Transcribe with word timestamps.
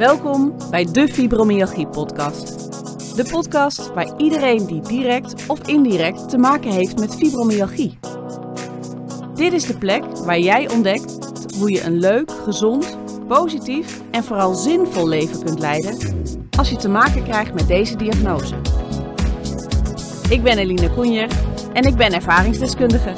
Welkom 0.00 0.54
bij 0.70 0.84
de 0.84 1.08
Fibromyalgie 1.08 1.86
Podcast. 1.86 2.58
De 3.16 3.24
podcast 3.30 3.92
waar 3.94 4.16
iedereen 4.16 4.66
die 4.66 4.80
direct 4.80 5.46
of 5.46 5.68
indirect 5.68 6.28
te 6.28 6.38
maken 6.38 6.70
heeft 6.70 6.98
met 6.98 7.16
fibromyalgie. 7.16 7.98
Dit 9.34 9.52
is 9.52 9.66
de 9.66 9.78
plek 9.78 10.04
waar 10.16 10.38
jij 10.38 10.70
ontdekt 10.70 11.16
hoe 11.58 11.70
je 11.70 11.82
een 11.82 11.98
leuk, 11.98 12.30
gezond, 12.30 12.98
positief 13.28 14.00
en 14.10 14.24
vooral 14.24 14.54
zinvol 14.54 15.08
leven 15.08 15.44
kunt 15.44 15.58
leiden 15.58 15.98
als 16.58 16.70
je 16.70 16.76
te 16.76 16.88
maken 16.88 17.22
krijgt 17.22 17.54
met 17.54 17.68
deze 17.68 17.96
diagnose. 17.96 18.54
Ik 20.30 20.42
ben 20.42 20.58
Eline 20.58 20.90
Koenjer 20.90 21.28
en 21.72 21.84
ik 21.84 21.96
ben 21.96 22.12
ervaringsdeskundige. 22.12 23.14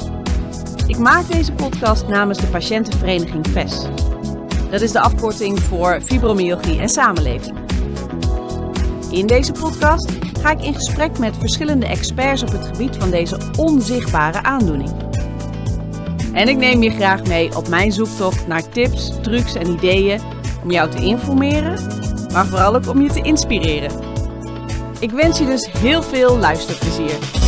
Ik 0.87 0.97
maak 0.97 1.27
deze 1.27 1.53
podcast 1.53 2.07
namens 2.07 2.39
de 2.39 2.47
patiëntenvereniging 2.47 3.47
VES. 3.47 3.87
Dat 4.73 4.81
is 4.81 4.91
de 4.91 4.99
afkorting 4.99 5.59
voor 5.59 6.01
fibromyalgie 6.01 6.79
en 6.79 6.89
samenleving. 6.89 7.57
In 9.11 9.27
deze 9.27 9.51
podcast 9.51 10.11
ga 10.41 10.51
ik 10.51 10.61
in 10.61 10.73
gesprek 10.73 11.19
met 11.19 11.37
verschillende 11.37 11.85
experts 11.85 12.41
op 12.41 12.51
het 12.51 12.65
gebied 12.65 12.95
van 12.95 13.09
deze 13.09 13.37
onzichtbare 13.57 14.43
aandoening. 14.43 14.91
En 16.31 16.47
ik 16.47 16.57
neem 16.57 16.83
je 16.83 16.89
graag 16.89 17.23
mee 17.23 17.55
op 17.57 17.67
mijn 17.67 17.91
zoektocht 17.91 18.47
naar 18.47 18.69
tips, 18.69 19.11
trucs 19.21 19.55
en 19.55 19.71
ideeën 19.71 20.21
om 20.63 20.71
jou 20.71 20.89
te 20.89 21.05
informeren, 21.05 21.79
maar 22.31 22.45
vooral 22.45 22.75
ook 22.75 22.87
om 22.87 23.01
je 23.01 23.09
te 23.09 23.21
inspireren. 23.21 23.91
Ik 24.99 25.11
wens 25.11 25.37
je 25.37 25.45
dus 25.45 25.71
heel 25.71 26.03
veel 26.03 26.37
luisterplezier. 26.37 27.42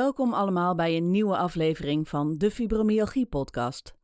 Welkom 0.00 0.34
allemaal 0.34 0.74
bij 0.74 0.96
een 0.96 1.10
nieuwe 1.10 1.36
aflevering 1.36 2.08
van 2.08 2.38
de 2.38 2.50
Fibromyalgie 2.50 3.26
Podcast. 3.26 3.94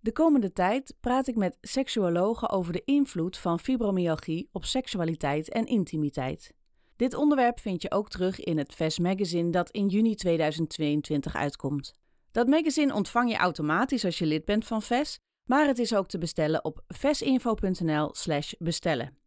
De 0.00 0.12
komende 0.12 0.52
tijd 0.52 0.94
praat 1.00 1.26
ik 1.26 1.36
met 1.36 1.58
seksuologen 1.60 2.50
over 2.50 2.72
de 2.72 2.82
invloed 2.84 3.38
van 3.38 3.60
fibromyalgie 3.60 4.48
op 4.52 4.64
seksualiteit 4.64 5.48
en 5.48 5.66
intimiteit. 5.66 6.54
Dit 6.96 7.14
onderwerp 7.14 7.60
vind 7.60 7.82
je 7.82 7.90
ook 7.90 8.08
terug 8.08 8.40
in 8.40 8.58
het 8.58 8.74
VES 8.74 8.98
magazine 8.98 9.50
dat 9.50 9.70
in 9.70 9.88
juni 9.88 10.14
2022 10.14 11.34
uitkomt. 11.34 11.94
Dat 12.30 12.46
magazine 12.46 12.94
ontvang 12.94 13.30
je 13.30 13.36
automatisch 13.36 14.04
als 14.04 14.18
je 14.18 14.26
lid 14.26 14.44
bent 14.44 14.64
van 14.66 14.82
VES, 14.82 15.18
maar 15.44 15.66
het 15.66 15.78
is 15.78 15.94
ook 15.94 16.08
te 16.08 16.18
bestellen 16.18 16.64
op 16.64 16.84
vesinfo.nl/slash 16.88 18.52
bestellen. 18.58 19.18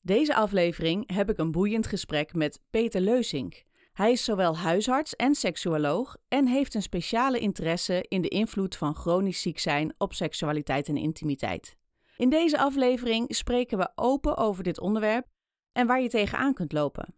Deze 0.00 0.34
aflevering 0.34 1.14
heb 1.14 1.30
ik 1.30 1.38
een 1.38 1.52
boeiend 1.52 1.86
gesprek 1.86 2.34
met 2.34 2.60
Peter 2.70 3.00
Leusink. 3.00 3.62
Hij 3.92 4.12
is 4.12 4.24
zowel 4.24 4.56
huisarts 4.56 5.16
en 5.16 5.34
seksuoloog 5.34 6.16
en 6.28 6.46
heeft 6.46 6.74
een 6.74 6.82
speciale 6.82 7.38
interesse 7.38 8.04
in 8.08 8.22
de 8.22 8.28
invloed 8.28 8.76
van 8.76 8.94
chronisch 8.94 9.40
ziek 9.40 9.58
zijn 9.58 9.94
op 9.98 10.12
seksualiteit 10.14 10.88
en 10.88 10.96
intimiteit. 10.96 11.76
In 12.16 12.28
deze 12.28 12.58
aflevering 12.58 13.34
spreken 13.34 13.78
we 13.78 13.92
open 13.94 14.36
over 14.36 14.64
dit 14.64 14.80
onderwerp 14.80 15.26
en 15.72 15.86
waar 15.86 16.00
je 16.00 16.08
tegenaan 16.08 16.54
kunt 16.54 16.72
lopen. 16.72 17.14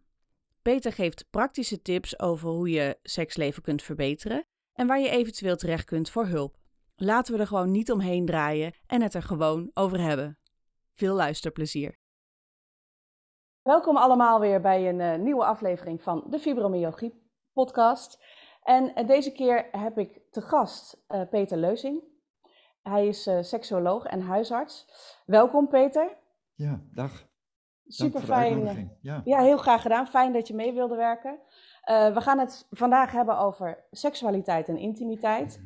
Peter 0.62 0.92
geeft 0.92 1.26
praktische 1.30 1.82
tips 1.82 2.18
over 2.18 2.48
hoe 2.48 2.70
je 2.70 2.98
seksleven 3.02 3.62
kunt 3.62 3.82
verbeteren 3.82 4.46
en 4.72 4.86
waar 4.86 5.00
je 5.00 5.08
eventueel 5.08 5.56
terecht 5.56 5.84
kunt 5.84 6.10
voor 6.10 6.26
hulp. 6.26 6.56
Laten 6.96 7.34
we 7.34 7.40
er 7.40 7.46
gewoon 7.46 7.70
niet 7.70 7.92
omheen 7.92 8.26
draaien 8.26 8.74
en 8.86 9.02
het 9.02 9.14
er 9.14 9.22
gewoon 9.22 9.70
over 9.74 10.00
hebben. 10.00 10.38
Veel 10.92 11.14
luisterplezier. 11.14 11.98
Welkom 13.64 13.96
allemaal 13.96 14.40
weer 14.40 14.60
bij 14.60 14.88
een 14.88 15.00
uh, 15.00 15.14
nieuwe 15.14 15.44
aflevering 15.44 16.02
van 16.02 16.24
de 16.28 16.38
Fibromyalgie 16.38 17.22
podcast. 17.52 18.24
En 18.62 18.92
uh, 18.94 19.06
deze 19.06 19.32
keer 19.32 19.68
heb 19.72 19.98
ik 19.98 20.20
te 20.30 20.40
gast 20.40 21.04
uh, 21.08 21.22
Peter 21.30 21.56
Leuzing. 21.56 22.02
Hij 22.82 23.06
is 23.06 23.30
seksuoloog 23.40 24.04
en 24.04 24.20
huisarts. 24.20 24.86
Welkom 25.26 25.68
Peter. 25.68 26.16
Ja, 26.54 26.80
dag. 26.92 27.26
Super 27.86 28.20
fijn. 28.20 28.90
Ja. 29.00 29.20
ja. 29.24 29.40
heel 29.40 29.56
graag 29.56 29.82
gedaan. 29.82 30.06
Fijn 30.06 30.32
dat 30.32 30.48
je 30.48 30.54
mee 30.54 30.72
wilde 30.72 30.96
werken. 30.96 31.38
we 31.86 32.20
gaan 32.20 32.38
het 32.38 32.66
vandaag 32.70 33.12
hebben 33.12 33.38
over 33.38 33.84
seksualiteit 33.90 34.68
en 34.68 34.76
intimiteit. 34.76 35.60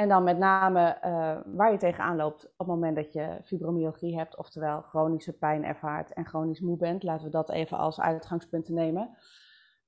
En 0.00 0.08
dan 0.08 0.24
met 0.24 0.38
name 0.38 0.98
uh, 1.04 1.54
waar 1.56 1.72
je 1.72 1.78
tegenaan 1.78 2.16
loopt 2.16 2.44
op 2.44 2.52
het 2.58 2.66
moment 2.66 2.96
dat 2.96 3.12
je 3.12 3.40
fibromyalgie 3.44 4.16
hebt, 4.16 4.36
oftewel 4.36 4.82
chronische 4.82 5.32
pijn 5.32 5.64
ervaart 5.64 6.12
en 6.12 6.26
chronisch 6.26 6.60
moe 6.60 6.76
bent. 6.76 7.02
Laten 7.02 7.24
we 7.24 7.30
dat 7.30 7.50
even 7.50 7.78
als 7.78 8.00
uitgangspunten 8.00 8.74
nemen. 8.74 9.02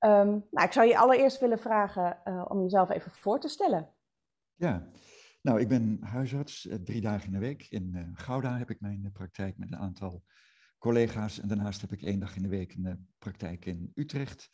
Um, 0.00 0.46
nou, 0.50 0.66
ik 0.66 0.72
zou 0.72 0.86
je 0.86 0.98
allereerst 0.98 1.40
willen 1.40 1.58
vragen 1.58 2.18
uh, 2.24 2.44
om 2.48 2.62
jezelf 2.62 2.90
even 2.90 3.10
voor 3.10 3.40
te 3.40 3.48
stellen. 3.48 3.88
Ja, 4.54 4.88
nou, 5.42 5.60
ik 5.60 5.68
ben 5.68 5.98
huisarts 6.00 6.66
uh, 6.66 6.74
drie 6.74 7.00
dagen 7.00 7.26
in 7.26 7.32
de 7.32 7.38
week. 7.38 7.66
In 7.70 8.12
Gouda 8.14 8.56
heb 8.58 8.70
ik 8.70 8.80
mijn 8.80 9.10
praktijk 9.12 9.58
met 9.58 9.72
een 9.72 9.78
aantal 9.78 10.22
collega's. 10.78 11.40
En 11.40 11.48
daarnaast 11.48 11.80
heb 11.80 11.92
ik 11.92 12.02
één 12.02 12.20
dag 12.20 12.36
in 12.36 12.42
de 12.42 12.48
week 12.48 12.74
een 12.74 13.08
praktijk 13.18 13.64
in 13.64 13.92
Utrecht, 13.94 14.50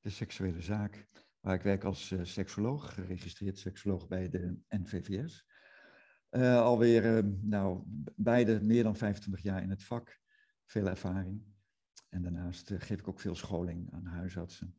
de 0.00 0.10
seksuele 0.10 0.60
zaak 0.60 1.08
waar 1.40 1.54
ik 1.54 1.62
werk 1.62 1.84
als 1.84 2.10
uh, 2.10 2.20
seksoloog, 2.22 2.94
geregistreerd 2.94 3.58
seksoloog 3.58 4.08
bij 4.08 4.28
de 4.28 4.58
NVVS. 4.68 5.48
Uh, 6.30 6.60
alweer, 6.60 7.04
uh, 7.04 7.32
nou, 7.40 7.82
beide 8.16 8.60
meer 8.62 8.82
dan 8.82 8.96
25 8.96 9.42
jaar 9.42 9.62
in 9.62 9.70
het 9.70 9.84
vak, 9.84 10.20
veel 10.64 10.86
ervaring. 10.86 11.42
En 12.08 12.22
daarnaast 12.22 12.72
geef 12.78 12.98
ik 12.98 13.08
ook 13.08 13.20
veel 13.20 13.34
scholing 13.34 13.92
aan 13.92 14.04
huisartsen. 14.04 14.74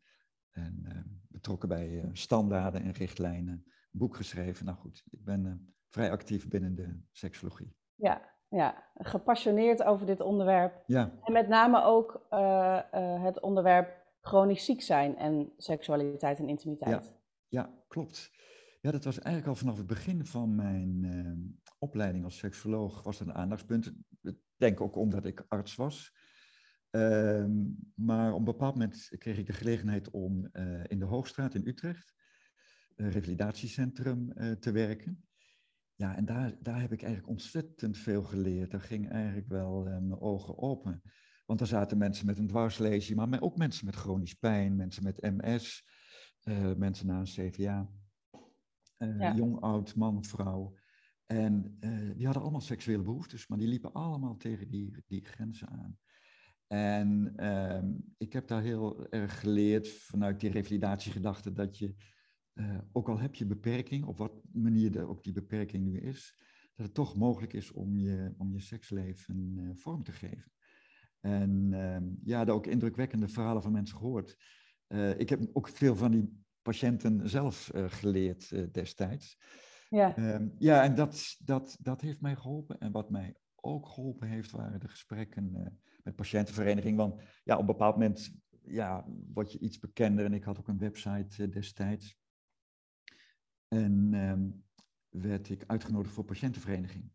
En 0.52 0.86
betrokken 1.28 1.70
bij 1.70 2.10
standaarden 2.14 2.82
en 2.82 2.92
richtlijnen, 2.92 3.66
boek 3.92 4.16
geschreven. 4.16 4.66
Nou 4.66 4.78
goed, 4.78 5.04
ik 5.10 5.24
ben 5.24 5.74
vrij 5.88 6.12
actief 6.12 6.48
binnen 6.48 6.76
de 6.76 7.02
seksologie. 7.12 7.76
Ja, 7.96 8.22
ja, 8.48 8.92
gepassioneerd 8.94 9.84
over 9.84 10.06
dit 10.06 10.22
onderwerp. 10.22 10.84
Ja. 10.86 11.12
En 11.24 11.34
met 11.34 11.48
name 11.48 11.84
ook 11.84 12.26
het 13.22 13.40
onderwerp 13.40 14.01
chronisch 14.22 14.66
ziek 14.66 14.82
zijn 14.82 15.18
en 15.18 15.54
seksualiteit 15.58 16.40
en 16.40 16.50
intimiteit. 16.50 17.14
Ja, 17.48 17.84
klopt. 17.88 18.32
Ja, 18.82 18.92
dat 18.92 19.04
was 19.04 19.20
eigenlijk 19.20 19.48
al 19.48 19.56
vanaf 19.56 19.78
het 19.78 19.88
begin 19.88 20.26
van 20.26 20.56
mijn 20.56 21.04
uh, 21.04 21.32
opleiding 21.80 22.24
als 22.24 22.38
seksoloog 22.38 23.04
was 23.04 23.20
een 23.20 23.34
aandachtspunt. 23.34 23.94
Ik 24.22 24.38
denk 24.58 24.82
ook 24.82 24.96
omdat 24.96 25.26
ik 25.26 25.46
arts 25.48 25.76
was. 25.76 26.20
Uh, 26.92 27.46
maar 27.96 28.32
op 28.32 28.40
een 28.40 28.46
bepaald 28.46 28.74
moment 28.74 29.12
kreeg 29.18 29.38
ik 29.38 29.46
de 29.46 29.54
gelegenheid 29.54 30.10
om 30.10 30.50
uh, 30.54 30.84
in 30.88 31.00
de 31.00 31.06
Hoogstraat 31.06 31.54
in 31.54 31.68
Utrecht, 31.68 32.14
een 32.96 33.12
revalidatiecentrum, 33.12 34.32
eh, 34.32 34.52
te 34.52 34.72
werken. 34.72 35.26
Ja, 35.96 36.16
en 36.16 36.26
daar, 36.26 36.56
daar 36.60 36.82
heb 36.82 36.92
ik 36.92 37.02
eigenlijk 37.02 37.32
ontzettend 37.32 37.98
veel 37.98 38.24
geleerd. 38.24 38.72
Daar 38.72 38.82
ging 38.82 39.10
eigenlijk 39.10 39.48
wel 39.48 39.86
eh, 39.86 39.92
mijn 39.92 40.20
ogen 40.20 40.58
open. 40.58 41.02
Want 41.52 41.64
er 41.64 41.70
zaten 41.70 41.98
mensen 41.98 42.26
met 42.26 42.38
een 42.38 42.48
dwarslesie, 42.48 43.16
maar 43.16 43.42
ook 43.42 43.58
mensen 43.58 43.86
met 43.86 43.96
chronisch 43.96 44.34
pijn, 44.34 44.76
mensen 44.76 45.04
met 45.04 45.22
MS, 45.22 45.88
uh, 46.44 46.70
eh, 46.70 46.78
mensen 46.78 47.08
na 47.08 47.20
een 47.20 47.24
CVA, 47.24 47.90
uh, 48.98 49.28
eh, 49.28 49.36
jong, 49.36 49.60
oud, 49.60 49.96
man, 49.96 50.24
vrouw. 50.24 50.76
En 51.26 51.78
uh, 51.80 52.16
die 52.16 52.26
hadden 52.26 52.42
allemaal 52.42 52.62
seksuele 52.62 53.04
behoeftes, 53.04 53.48
maar 53.48 53.58
die 53.58 53.68
liepen 53.68 53.94
allemaal 53.94 54.38
tegen 54.38 54.70
die, 54.70 55.04
die 55.08 55.26
grenzen 55.26 55.70
aan. 55.70 55.98
En 56.68 57.34
ehm, 57.36 57.92
ik 58.18 58.34
heb 58.34 58.48
daar 58.48 58.62
heel 58.62 59.10
erg 59.10 59.40
geleerd 59.40 59.90
vanuit 59.90 60.40
die 60.40 60.52
revalidatiegedachte 60.52 61.52
dat 61.52 61.78
je, 61.78 61.96
ook 62.92 63.10
al 63.10 63.20
heb 63.20 63.36
je 63.36 63.46
beperking, 63.46 64.06
op 64.06 64.18
wat 64.18 64.34
manier 64.52 64.92
de, 64.92 65.08
ook 65.08 65.24
die 65.24 65.34
beperking 65.34 65.84
nu 65.84 66.00
is, 66.00 66.36
dat 66.76 66.86
het 66.86 66.96
toch 66.96 67.16
mogelijk 67.16 67.54
is 67.54 67.72
om 67.72 67.98
je, 67.98 68.34
om 68.38 68.54
je 68.54 68.60
seksleven 68.60 69.72
vorm 69.76 70.04
te 70.04 70.12
geven. 70.12 70.52
En 71.22 71.72
uh, 71.72 71.98
ja, 72.24 72.46
daar 72.46 72.56
ook 72.56 72.68
indrukwekkende 72.68 73.28
verhalen 73.28 73.62
van 73.62 73.72
mensen 73.72 73.98
gehoord. 73.98 74.38
Uh, 74.88 75.20
ik 75.20 75.30
heb 75.30 75.50
ook 75.54 75.68
veel 75.68 75.96
van 75.96 76.12
die 76.12 76.44
patiënten 76.62 77.30
zelf 77.30 77.72
uh, 77.76 77.86
geleerd 77.90 78.52
uh, 78.52 78.68
destijds. 78.72 79.38
Ja, 79.90 80.18
uh, 80.18 80.48
ja 80.58 80.84
en 80.84 80.96
dat, 80.96 81.36
dat, 81.40 81.78
dat 81.82 82.02
heeft 82.02 82.22
mij 82.22 82.36
geholpen. 82.36 82.80
En 82.80 82.92
wat 82.92 83.10
mij 83.10 83.36
ook 83.56 83.88
geholpen 83.88 84.28
heeft, 84.28 84.52
waren 84.52 84.80
de 84.80 84.88
gesprekken 84.88 85.52
met 86.04 86.16
patiëntenvereniging. 86.16 86.98
Want 86.98 87.22
ja, 87.44 87.54
op 87.54 87.60
een 87.60 87.66
bepaald 87.66 87.96
moment 87.96 88.32
ja, 88.64 89.06
word 89.34 89.52
je 89.52 89.60
iets 89.60 89.80
bekender. 89.80 90.26
En 90.26 90.34
ik 90.34 90.44
had 90.44 90.60
ook 90.60 90.68
een 90.68 90.78
website 90.78 91.50
destijds. 91.50 92.20
En 93.68 94.10
ehm, 94.14 94.50
werd 95.10 95.50
ik 95.50 95.64
uitgenodigd 95.68 96.14
voor 96.14 96.26
patiëntenvereniging. 96.26 97.12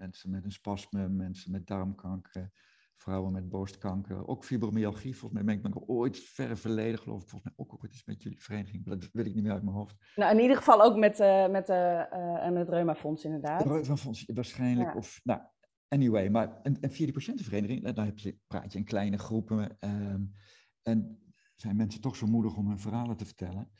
Ehm, 0.00 0.08
mensen 0.08 0.30
met 0.30 0.44
een 0.44 0.52
spasme, 0.52 1.08
mensen 1.08 1.50
met 1.50 1.66
darmkanker, 1.66 2.50
vrouwen 2.96 3.32
met 3.32 3.48
borstkanker, 3.48 4.26
ook 4.26 4.44
fibromyalgie. 4.44 5.16
Volgens 5.16 5.32
mij 5.32 5.44
ben 5.44 5.70
ik 5.70 5.74
nog 5.74 5.88
ooit 5.88 6.18
ver 6.18 6.56
verleden, 6.56 6.98
geloof 6.98 7.22
ik, 7.22 7.28
volgens 7.28 7.54
mij 7.56 7.66
ook 7.66 7.82
ooit 7.82 7.92
eens 7.92 8.04
met 8.04 8.22
jullie 8.22 8.42
vereniging. 8.42 8.86
Dat 8.86 9.08
weet 9.12 9.26
ik 9.26 9.34
niet 9.34 9.42
meer 9.42 9.52
uit 9.52 9.62
mijn 9.62 9.76
hoofd. 9.76 9.96
Nou, 10.16 10.34
in 10.34 10.42
ieder 10.42 10.56
geval 10.56 10.82
ook 10.82 10.96
met, 10.96 11.20
uh, 11.20 11.48
met, 11.48 11.68
uh, 11.68 12.02
uh, 12.12 12.48
met 12.48 12.56
het 12.56 12.68
Reumafonds 12.68 13.24
inderdaad. 13.24 13.62
Het 13.62 13.72
Reumafonds 13.72 14.24
waarschijnlijk. 14.34 14.96
Of, 14.96 15.20
nou, 15.24 15.40
anyway, 15.88 16.28
maar 16.28 16.60
en, 16.62 16.80
en 16.80 16.90
via 16.90 17.04
die 17.04 17.14
patiëntenvereniging, 17.14 17.90
daar 17.92 18.04
heb 18.04 18.18
je, 18.18 18.38
praat 18.46 18.72
je 18.72 18.78
in 18.78 18.84
kleine 18.84 19.18
groepen. 19.18 19.76
Um, 19.80 20.34
en 20.82 21.18
zijn 21.54 21.76
mensen 21.76 22.00
toch 22.00 22.16
zo 22.16 22.26
moedig 22.26 22.56
om 22.56 22.68
hun 22.68 22.78
verhalen 22.78 23.16
te 23.16 23.24
vertellen. 23.24 23.70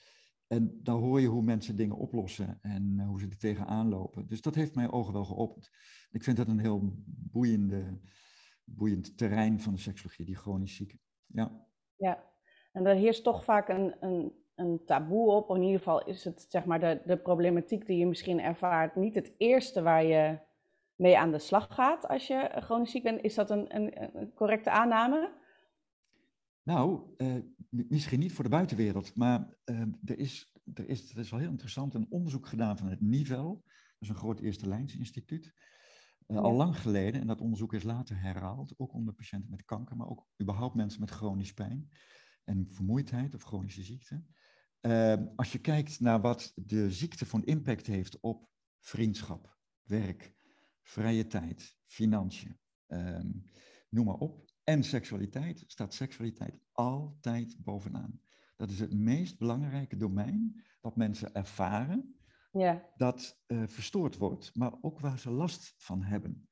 En 0.53 0.81
dan 0.83 1.01
hoor 1.01 1.21
je 1.21 1.27
hoe 1.27 1.43
mensen 1.43 1.77
dingen 1.77 1.97
oplossen 1.97 2.59
en 2.63 2.97
eh, 2.99 3.07
hoe 3.07 3.21
ze 3.21 3.27
er 3.29 3.39
tegenaan 3.39 3.89
lopen. 3.89 4.27
Dus 4.27 4.41
dat 4.41 4.55
heeft 4.55 4.75
mijn 4.75 4.93
ogen 4.93 5.13
wel 5.13 5.25
geopend. 5.25 5.71
Ik 6.11 6.23
vind 6.23 6.37
dat 6.37 6.49
een 6.49 6.59
heel 6.59 6.93
boeiende, 7.07 8.01
boeiend 8.65 9.19
terrein 9.19 9.61
van 9.61 9.73
de 9.73 9.81
seksologie, 9.81 10.25
die 10.25 10.37
chronisch 10.37 10.77
zieken. 10.77 11.01
Ja. 11.27 11.67
ja, 11.97 12.25
en 12.73 12.87
er 12.87 12.95
heerst 12.95 13.25
toch 13.25 13.45
vaak 13.45 13.69
een, 13.69 13.97
een, 14.01 14.33
een 14.55 14.85
taboe 14.85 15.31
op. 15.31 15.51
In 15.51 15.63
ieder 15.63 15.79
geval 15.79 16.05
is 16.07 16.25
het 16.25 16.47
zeg 16.49 16.65
maar 16.65 16.81
de, 16.81 17.03
de 17.05 17.17
problematiek 17.17 17.87
die 17.87 17.99
je 17.99 18.07
misschien 18.07 18.41
ervaart 18.41 18.97
niet 18.97 19.15
het 19.15 19.35
eerste 19.37 19.83
waar 19.83 20.05
je 20.05 20.39
mee 20.95 21.19
aan 21.19 21.31
de 21.31 21.39
slag 21.39 21.75
gaat 21.75 22.09
als 22.09 22.27
je 22.27 22.51
chronisch 22.55 22.91
ziek 22.91 23.03
bent. 23.03 23.23
Is 23.23 23.35
dat 23.35 23.51
een, 23.51 23.77
een, 23.77 24.19
een 24.19 24.33
correcte 24.35 24.71
aanname? 24.71 25.33
Nou, 26.63 27.15
uh, 27.17 27.37
misschien 27.69 28.19
niet 28.19 28.33
voor 28.33 28.45
de 28.45 28.51
buitenwereld, 28.51 29.15
maar 29.15 29.57
uh, 29.65 29.81
er, 30.05 30.19
is, 30.19 30.57
er, 30.75 30.89
is, 30.89 31.11
er 31.11 31.19
is 31.19 31.31
wel 31.31 31.41
heel 31.41 31.51
interessant 31.51 31.95
een 31.95 32.11
onderzoek 32.11 32.47
gedaan 32.47 32.79
van 32.79 32.89
het 32.89 33.01
NIVEL, 33.01 33.63
dat 33.65 33.99
is 33.99 34.09
een 34.09 34.15
groot 34.15 34.41
eerste 34.41 34.69
lijnsinstituut, 34.69 35.55
uh, 36.27 36.39
al 36.39 36.53
lang 36.53 36.81
geleden. 36.81 37.21
En 37.21 37.27
dat 37.27 37.41
onderzoek 37.41 37.73
is 37.73 37.83
later 37.83 38.21
herhaald, 38.21 38.75
ook 38.77 38.93
onder 38.93 39.15
patiënten 39.15 39.51
met 39.51 39.65
kanker, 39.65 39.97
maar 39.97 40.09
ook 40.09 40.27
überhaupt 40.43 40.75
mensen 40.75 41.01
met 41.01 41.11
chronisch 41.11 41.55
pijn 41.55 41.89
en 42.45 42.67
vermoeidheid 42.71 43.35
of 43.35 43.43
chronische 43.43 43.83
ziekte. 43.83 44.25
als 45.37 45.53
je 45.53 45.59
kijkt 45.59 46.01
naar 46.01 46.21
wat 46.21 46.53
de 46.55 46.91
ziekte 46.91 47.27
van 47.27 47.45
impact 47.45 47.87
heeft 47.87 48.21
op 48.21 48.49
vriendschap, 48.81 49.59
werk, 49.83 50.35
vrije 50.83 51.27
tijd, 51.27 51.77
financiën, 51.87 52.59
ehm, 52.87 53.31
noem 53.89 54.05
maar 54.05 54.15
op, 54.15 54.50
en 54.71 54.83
seksualiteit, 54.83 55.65
staat 55.67 55.95
seksualiteit 55.95 56.59
altijd 56.73 57.57
bovenaan. 57.59 58.21
Dat 58.57 58.71
is 58.71 58.81
het 58.81 58.95
meest 58.95 59.39
belangrijke 59.39 59.97
domein 59.97 60.65
dat 60.81 60.97
mensen 60.97 61.35
ervaren 61.35 62.15
ja. 62.53 62.83
dat 62.97 63.41
uh, 63.47 63.63
verstoord 63.67 64.17
wordt, 64.17 64.51
maar 64.55 64.73
ook 64.81 65.01
waar 65.01 65.19
ze 65.19 65.31
last 65.31 65.75
van 65.77 66.03
hebben. 66.03 66.49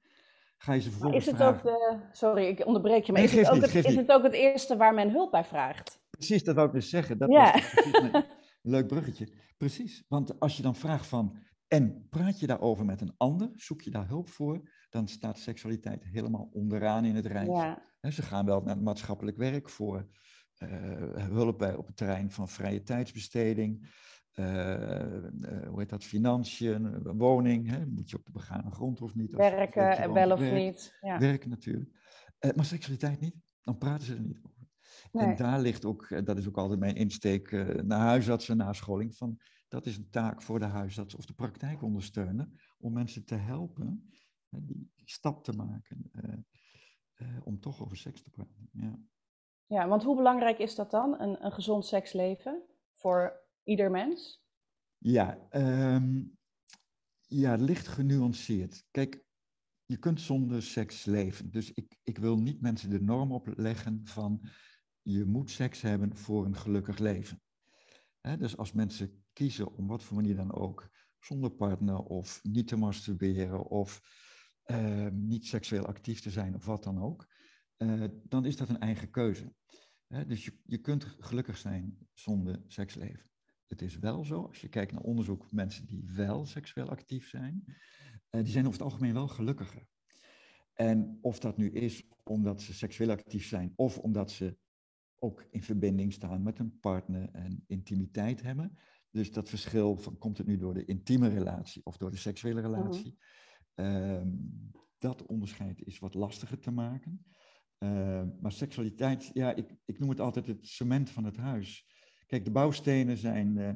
Ga 0.56 0.73
je 0.73 0.81
ze 0.81 0.91
vervolgens 0.91 1.26
is 1.26 1.32
het 1.32 1.43
ook 1.43 1.62
de, 1.62 2.00
sorry, 2.12 2.47
ik 2.47 2.67
onderbreek 2.67 3.05
je, 3.05 3.12
maar 3.12 3.23
is, 3.23 3.32
het 3.32 3.50
ook, 3.50 3.61
het, 3.61 3.75
is 3.85 3.94
het 3.94 4.11
ook 4.11 4.23
het 4.23 4.32
eerste 4.32 4.76
waar 4.76 4.94
men 4.94 5.11
hulp 5.11 5.31
bij 5.31 5.44
vraagt? 5.44 6.00
Precies, 6.11 6.44
dat 6.44 6.55
wou 6.55 6.67
ik 6.67 6.73
dus 6.75 6.91
zeggen. 6.91 7.19
Dat 7.19 7.31
ja. 7.31 7.53
was 7.53 7.93
een 8.12 8.25
leuk 8.62 8.87
bruggetje. 8.87 9.29
Precies, 9.56 10.05
want 10.09 10.41
als 10.41 10.56
je 10.56 10.62
dan 10.62 10.75
vraagt 10.75 11.06
van, 11.06 11.37
en 11.69 12.06
praat 12.09 12.41
je 12.41 12.47
daarover 12.47 12.85
met 12.85 13.00
een 13.00 13.15
ander, 13.17 13.50
zoek 13.55 13.82
je 13.82 13.91
daar 13.91 14.09
hulp 14.09 14.29
voor, 14.29 14.70
dan 14.88 15.09
staat 15.09 15.38
seksualiteit 15.38 16.05
helemaal 16.05 16.49
onderaan 16.53 17.05
in 17.05 17.15
het 17.15 17.26
rijtje. 17.26 17.76
Ja. 18.00 18.11
Ze 18.11 18.23
gaan 18.23 18.47
wel 18.47 18.61
naar 18.61 18.75
het 18.75 18.85
maatschappelijk 18.85 19.37
werk 19.37 19.69
voor 19.69 20.09
uh, 20.59 20.69
hulp 21.29 21.59
bij, 21.59 21.75
op 21.75 21.87
het 21.87 21.97
terrein 21.97 22.31
van 22.31 22.49
vrije 22.49 22.82
tijdsbesteding, 22.82 23.91
uh, 24.35 24.47
uh, 24.47 25.69
hoe 25.69 25.79
heet 25.79 25.88
dat, 25.88 26.05
financiën, 26.05 27.03
woning, 27.03 27.69
hè? 27.69 27.87
moet 27.87 28.11
je 28.11 28.17
op 28.17 28.25
de 28.25 28.32
begane 28.32 28.71
grond 28.71 29.00
of 29.00 29.14
niet? 29.14 29.35
Werken, 29.35 30.12
wel 30.12 30.32
of 30.32 30.53
niet. 30.53 30.97
Ja. 31.00 31.19
Werken 31.19 31.50
natuurlijk. 31.50 31.91
maar 32.55 32.64
seksualiteit 32.64 33.21
niet, 33.21 33.37
dan 33.62 33.79
praten 33.79 34.06
ze 34.06 34.14
er 34.14 34.21
niet 34.21 34.41
over. 34.43 34.56
En 35.12 35.37
daar 35.37 35.61
ligt 35.61 35.85
ook, 35.85 36.26
dat 36.26 36.38
is 36.38 36.49
ook 36.49 36.56
altijd 36.56 36.81
mijn 36.81 36.94
insteek 36.94 37.50
naar 37.82 38.00
huisartsen, 38.00 38.56
nascholing, 38.56 39.17
van 39.17 39.38
dat 39.69 39.87
is 39.87 39.97
een 39.97 40.11
taak 40.11 40.43
voor 40.43 40.59
de 40.59 40.65
huisarts 40.65 41.15
of 41.15 41.26
de 41.26 41.35
praktijkondersteuner 41.35 42.75
om 42.79 42.93
mensen 42.93 43.25
te 43.25 43.35
helpen 43.35 44.11
die 44.50 44.91
stap 45.05 45.44
te 45.44 45.53
maken 45.53 46.11
uh, 46.12 46.35
uh, 47.17 47.47
om 47.47 47.61
toch 47.61 47.82
over 47.82 47.97
seks 47.97 48.23
te 48.23 48.31
praten. 48.31 48.69
Ja. 48.73 48.99
ja, 49.67 49.88
want 49.88 50.03
hoe 50.03 50.17
belangrijk 50.17 50.59
is 50.59 50.75
dat 50.75 50.91
dan, 50.91 51.20
een, 51.20 51.44
een 51.44 51.53
gezond 51.53 51.87
seksleven 51.87 52.62
voor 52.93 53.47
ieder 53.62 53.91
mens? 53.91 54.47
Ja, 54.99 55.49
um, 55.50 56.38
ja, 57.21 57.55
licht 57.55 57.88
genuanceerd. 57.88 58.87
Kijk, 58.91 59.26
je 59.85 59.97
kunt 59.97 60.21
zonder 60.21 60.62
seks 60.62 61.05
leven. 61.05 61.50
Dus 61.50 61.73
ik, 61.73 61.99
ik 62.03 62.19
wil 62.19 62.38
niet 62.38 62.61
mensen 62.61 62.91
de 62.91 63.03
norm 63.03 63.32
opleggen 63.32 64.00
van 64.05 64.49
je 65.03 65.25
moet 65.25 65.50
seks 65.50 65.81
hebben 65.81 66.17
voor 66.17 66.44
een 66.44 66.56
gelukkig 66.56 66.99
leven. 66.99 67.43
dus 68.38 68.56
als 68.56 68.73
mensen 68.73 69.25
kiezen, 69.38 69.76
om 69.76 69.87
wat 69.87 70.02
voor 70.02 70.17
manier 70.17 70.37
dan 70.37 70.52
ook, 70.52 70.90
zonder 71.20 71.50
partner 71.50 71.99
of 71.99 72.40
niet 72.43 72.69
te 72.69 72.76
masturberen 72.76 73.67
of 73.67 74.00
uh, 74.67 75.06
niet 75.12 75.46
seksueel 75.46 75.87
actief 75.87 76.20
te 76.20 76.31
zijn 76.31 76.55
of 76.55 76.64
wat 76.64 76.82
dan 76.82 77.02
ook, 77.02 77.26
uh, 77.79 78.05
dan 78.23 78.44
is 78.44 78.56
dat 78.56 78.69
een 78.69 78.81
eigen 78.81 79.11
keuze. 79.11 79.55
dus 80.26 80.44
je, 80.44 80.58
je 80.64 80.79
kunt 80.79 81.05
gelukkig 81.05 81.56
zijn 81.56 81.99
zonder 82.12 82.62
seksleven. 82.67 83.31
Het 83.67 83.82
is 83.82 83.99
wel 83.99 84.25
zo, 84.25 84.43
als 84.43 84.61
je 84.61 84.69
kijkt 84.69 84.93
naar 84.93 85.02
onderzoek, 85.02 85.52
mensen 85.52 85.87
die 85.87 86.05
wel 86.14 86.46
seksueel 86.46 86.88
actief 86.88 87.29
zijn, 87.29 87.62
uh, 87.67 88.43
die 88.43 88.52
zijn 88.52 88.67
over 88.67 88.79
het 88.79 88.90
algemeen 88.90 89.14
wel 89.14 89.29
gelukkiger. 89.29 89.87
En 90.73 91.19
of 91.20 91.38
dat 91.38 91.56
nu 91.56 91.70
is 91.70 92.08
omdat 92.25 92.62
ze 92.62 92.75
seksueel 92.75 93.11
actief 93.11 93.46
zijn 93.46 93.73
of 93.76 93.99
omdat 93.99 94.31
ze 94.31 94.58
ook 95.19 95.46
in 95.50 95.62
verbinding 95.62 96.12
staan 96.12 96.43
met 96.43 96.58
een 96.58 96.79
partner 96.81 97.29
en 97.32 97.64
intimiteit 97.67 98.43
hebben, 98.43 98.79
dus 99.10 99.32
dat 99.32 99.49
verschil 99.49 99.96
van 99.96 100.19
komt 100.19 100.38
het 100.38 100.46
nu 100.46 100.58
door 100.58 100.75
de 100.75 100.84
intieme 100.84 101.28
relatie 101.28 101.84
of 101.84 101.96
door 101.96 102.10
de 102.10 102.16
seksuele 102.16 102.60
mhm. 102.60 102.70
relatie, 102.70 103.19
uh, 103.75 104.22
dat 104.99 105.26
onderscheid 105.26 105.82
is 105.82 105.99
wat 105.99 106.14
lastiger 106.14 106.58
te 106.58 106.70
maken. 106.70 107.25
Uh, 107.78 108.22
maar 108.40 108.52
seksualiteit, 108.52 109.31
ja, 109.32 109.55
ik, 109.55 109.76
ik 109.84 109.99
noem 109.99 110.08
het 110.08 110.20
altijd 110.20 110.46
het 110.46 110.66
cement 110.66 111.10
van 111.10 111.25
het 111.25 111.37
huis. 111.37 111.87
Kijk, 112.26 112.44
de 112.44 112.50
bouwstenen 112.50 113.16
zijn, 113.16 113.56
uh, 113.56 113.72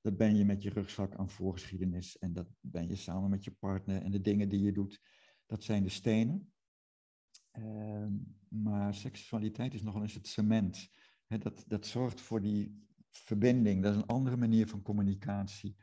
dat 0.00 0.16
ben 0.16 0.36
je 0.36 0.44
met 0.44 0.62
je 0.62 0.70
rugzak 0.70 1.14
aan 1.14 1.30
voorgeschiedenis 1.30 2.18
en 2.18 2.32
dat 2.32 2.48
ben 2.60 2.88
je 2.88 2.96
samen 2.96 3.30
met 3.30 3.44
je 3.44 3.50
partner 3.50 4.02
en 4.02 4.10
de 4.10 4.20
dingen 4.20 4.48
die 4.48 4.62
je 4.62 4.72
doet, 4.72 5.00
dat 5.46 5.64
zijn 5.64 5.82
de 5.82 5.88
stenen. 5.88 6.52
Uh, 7.58 8.06
maar 8.48 8.94
seksualiteit 8.94 9.74
is 9.74 9.82
nogal 9.82 10.02
eens 10.02 10.14
het 10.14 10.26
cement. 10.26 10.88
dat, 11.26 11.64
dat 11.66 11.86
zorgt 11.86 12.20
voor 12.20 12.40
die 12.40 12.84
verbinding, 13.18 13.82
dat 13.82 13.94
is 13.94 14.00
een 14.00 14.06
andere 14.06 14.36
manier 14.36 14.68
van 14.68 14.82
communicatie, 14.82 15.76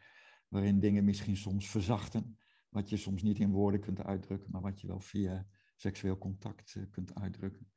waarin 0.47 0.79
dingen 0.79 1.03
misschien 1.03 1.37
soms 1.37 1.69
verzachten, 1.69 2.37
wat 2.69 2.89
je 2.89 2.97
soms 2.97 3.21
niet 3.21 3.39
in 3.39 3.51
woorden 3.51 3.79
kunt 3.79 4.03
uitdrukken, 4.03 4.51
maar 4.51 4.61
wat 4.61 4.81
je 4.81 4.87
wel 4.87 4.99
via 4.99 5.47
seksueel 5.75 6.17
contact 6.17 6.75
uh, 6.75 6.83
kunt 6.91 7.15
uitdrukken. 7.15 7.71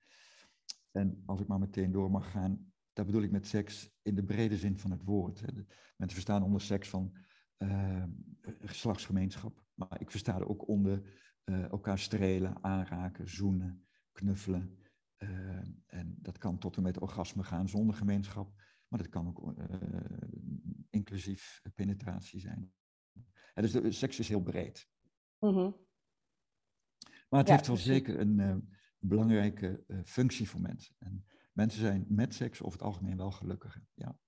En 0.91 1.23
als 1.27 1.41
ik 1.41 1.47
maar 1.47 1.59
meteen 1.59 1.93
door 1.93 2.11
mag 2.11 2.31
gaan, 2.31 2.73
daar 2.93 3.05
bedoel 3.05 3.23
ik 3.23 3.31
met 3.31 3.47
seks 3.47 3.91
in 4.03 4.15
de 4.15 4.25
brede 4.25 4.56
zin 4.56 4.79
van 4.79 4.91
het 4.91 5.03
woord. 5.03 5.41
Mensen 5.97 6.17
verstaan 6.17 6.43
onder 6.43 6.61
seks 6.61 6.89
van 6.89 7.17
uh, 7.59 8.05
geslachtsgemeenschap, 8.61 9.65
maar 9.75 10.01
ik 10.01 10.11
versta 10.11 10.34
er 10.34 10.49
ook 10.49 10.69
onder 10.69 11.03
uh, 11.44 11.70
elkaar 11.70 11.99
strelen, 11.99 12.65
aanraken, 12.65 13.29
zoenen, 13.29 13.87
knuffelen. 14.13 14.79
en 15.87 16.17
dat 16.19 16.39
kan 16.39 16.58
tot 16.58 16.77
en 16.77 16.82
met 16.82 17.01
orgasme 17.01 17.43
gaan 17.43 17.69
zonder 17.69 17.96
gemeenschap. 17.96 18.63
Maar 18.94 19.03
dat 19.03 19.13
kan 19.13 19.29
ook 19.29 19.58
uh, 19.58 19.65
inclusief 20.91 21.63
penetratie 21.74 22.41
zijn. 22.41 22.72
dus 23.55 23.72
de 23.72 23.93
seks 23.93 24.19
is 24.19 24.29
heel 24.29 24.43
breed. 24.43 24.89
Mhm. 25.39 25.70
Maar 27.29 27.41
het 27.41 27.48
heeft 27.48 27.67
wel 27.67 27.77
zeker 27.77 28.20
een 28.20 28.39
uh, 28.39 28.56
belangrijke 28.98 29.84
uh, 29.86 29.98
functie 30.05 30.48
voor 30.48 30.60
mensen. 30.60 30.96
En 30.98 31.27
mensen 31.53 31.81
zijn 31.81 32.05
met 32.08 32.34
seks 32.34 32.63
over 32.63 32.79
het 32.79 32.86
algemeen 32.86 33.17
wel 33.17 33.31
gelukkiger. 33.31 33.86
Ja, 33.94 34.19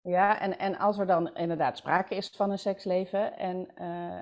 ja 0.00 0.40
en, 0.40 0.58
en 0.58 0.78
als 0.78 0.98
er 0.98 1.06
dan 1.06 1.34
inderdaad 1.34 1.76
sprake 1.76 2.14
is 2.14 2.30
van 2.30 2.50
een 2.50 2.58
seksleven 2.58 3.38
en, 3.38 3.76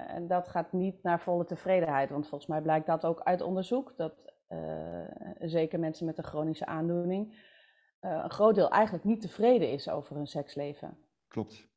en 0.09 0.27
dat 0.27 0.49
gaat 0.49 0.73
niet 0.73 1.03
naar 1.03 1.21
volle 1.21 1.45
tevredenheid, 1.45 2.11
want 2.11 2.29
volgens 2.29 2.51
mij 2.51 2.63
blijkt 2.63 2.87
dat 2.87 3.05
ook 3.05 3.21
uit 3.21 3.41
onderzoek, 3.41 3.95
dat 3.97 4.33
zeker 5.39 5.79
mensen 5.79 6.07
met 6.07 6.19
een 6.19 6.25
chronische 6.25 6.67
aandoening 6.67 7.53
een 8.05 8.31
groot 8.31 8.55
deel 8.55 8.71
eigenlijk 8.71 9.05
niet 9.05 9.21
tevreden 9.21 9.73
is 9.73 9.89
over 9.89 10.17
hun 10.17 10.27
seksleven. 10.27 10.99
Klopt. 11.29 11.69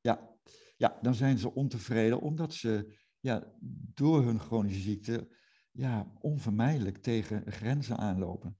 Ja. 0.00 0.36
ja, 0.76 0.98
dan 1.02 1.14
zijn 1.14 1.38
ze 1.38 1.54
ontevreden 1.54 2.20
omdat 2.20 2.52
ze 2.52 2.98
ja, 3.20 3.52
door 3.94 4.22
hun 4.22 4.40
chronische 4.40 4.80
ziekte 4.80 5.28
ja, 5.70 6.12
onvermijdelijk 6.20 6.96
tegen 6.96 7.52
grenzen 7.52 7.96
aanlopen. 7.96 8.58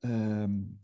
Um, 0.00 0.80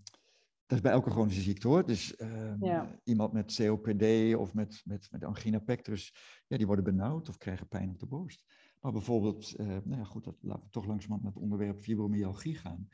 dat 0.66 0.78
is 0.78 0.84
bij 0.84 0.92
elke 0.92 1.10
chronische 1.10 1.40
ziekte 1.40 1.68
hoor. 1.68 1.86
Dus 1.86 2.20
um, 2.20 2.98
iemand 3.04 3.32
met 3.32 3.54
COPD 3.54 4.34
of 4.34 4.54
met, 4.54 4.82
met, 4.84 5.08
met 5.10 5.24
angina 5.24 5.58
pectoris, 5.58 6.14
ja, 6.46 6.56
die 6.56 6.66
worden 6.66 6.84
benauwd 6.84 7.28
of 7.28 7.38
krijgen 7.38 7.68
pijn 7.68 7.90
op 7.90 7.98
de 7.98 8.06
borst. 8.06 8.44
Maar 8.80 8.92
bijvoorbeeld, 8.92 9.54
uh, 9.60 9.66
nou 9.66 9.96
ja, 9.96 10.04
goed, 10.04 10.24
dat, 10.24 10.36
laten 10.40 10.64
we 10.64 10.70
toch 10.70 10.86
langzamerhand 10.86 11.22
met 11.22 11.34
het 11.34 11.42
onderwerp 11.42 11.78
fibromyalgie 11.78 12.54
gaan. 12.54 12.88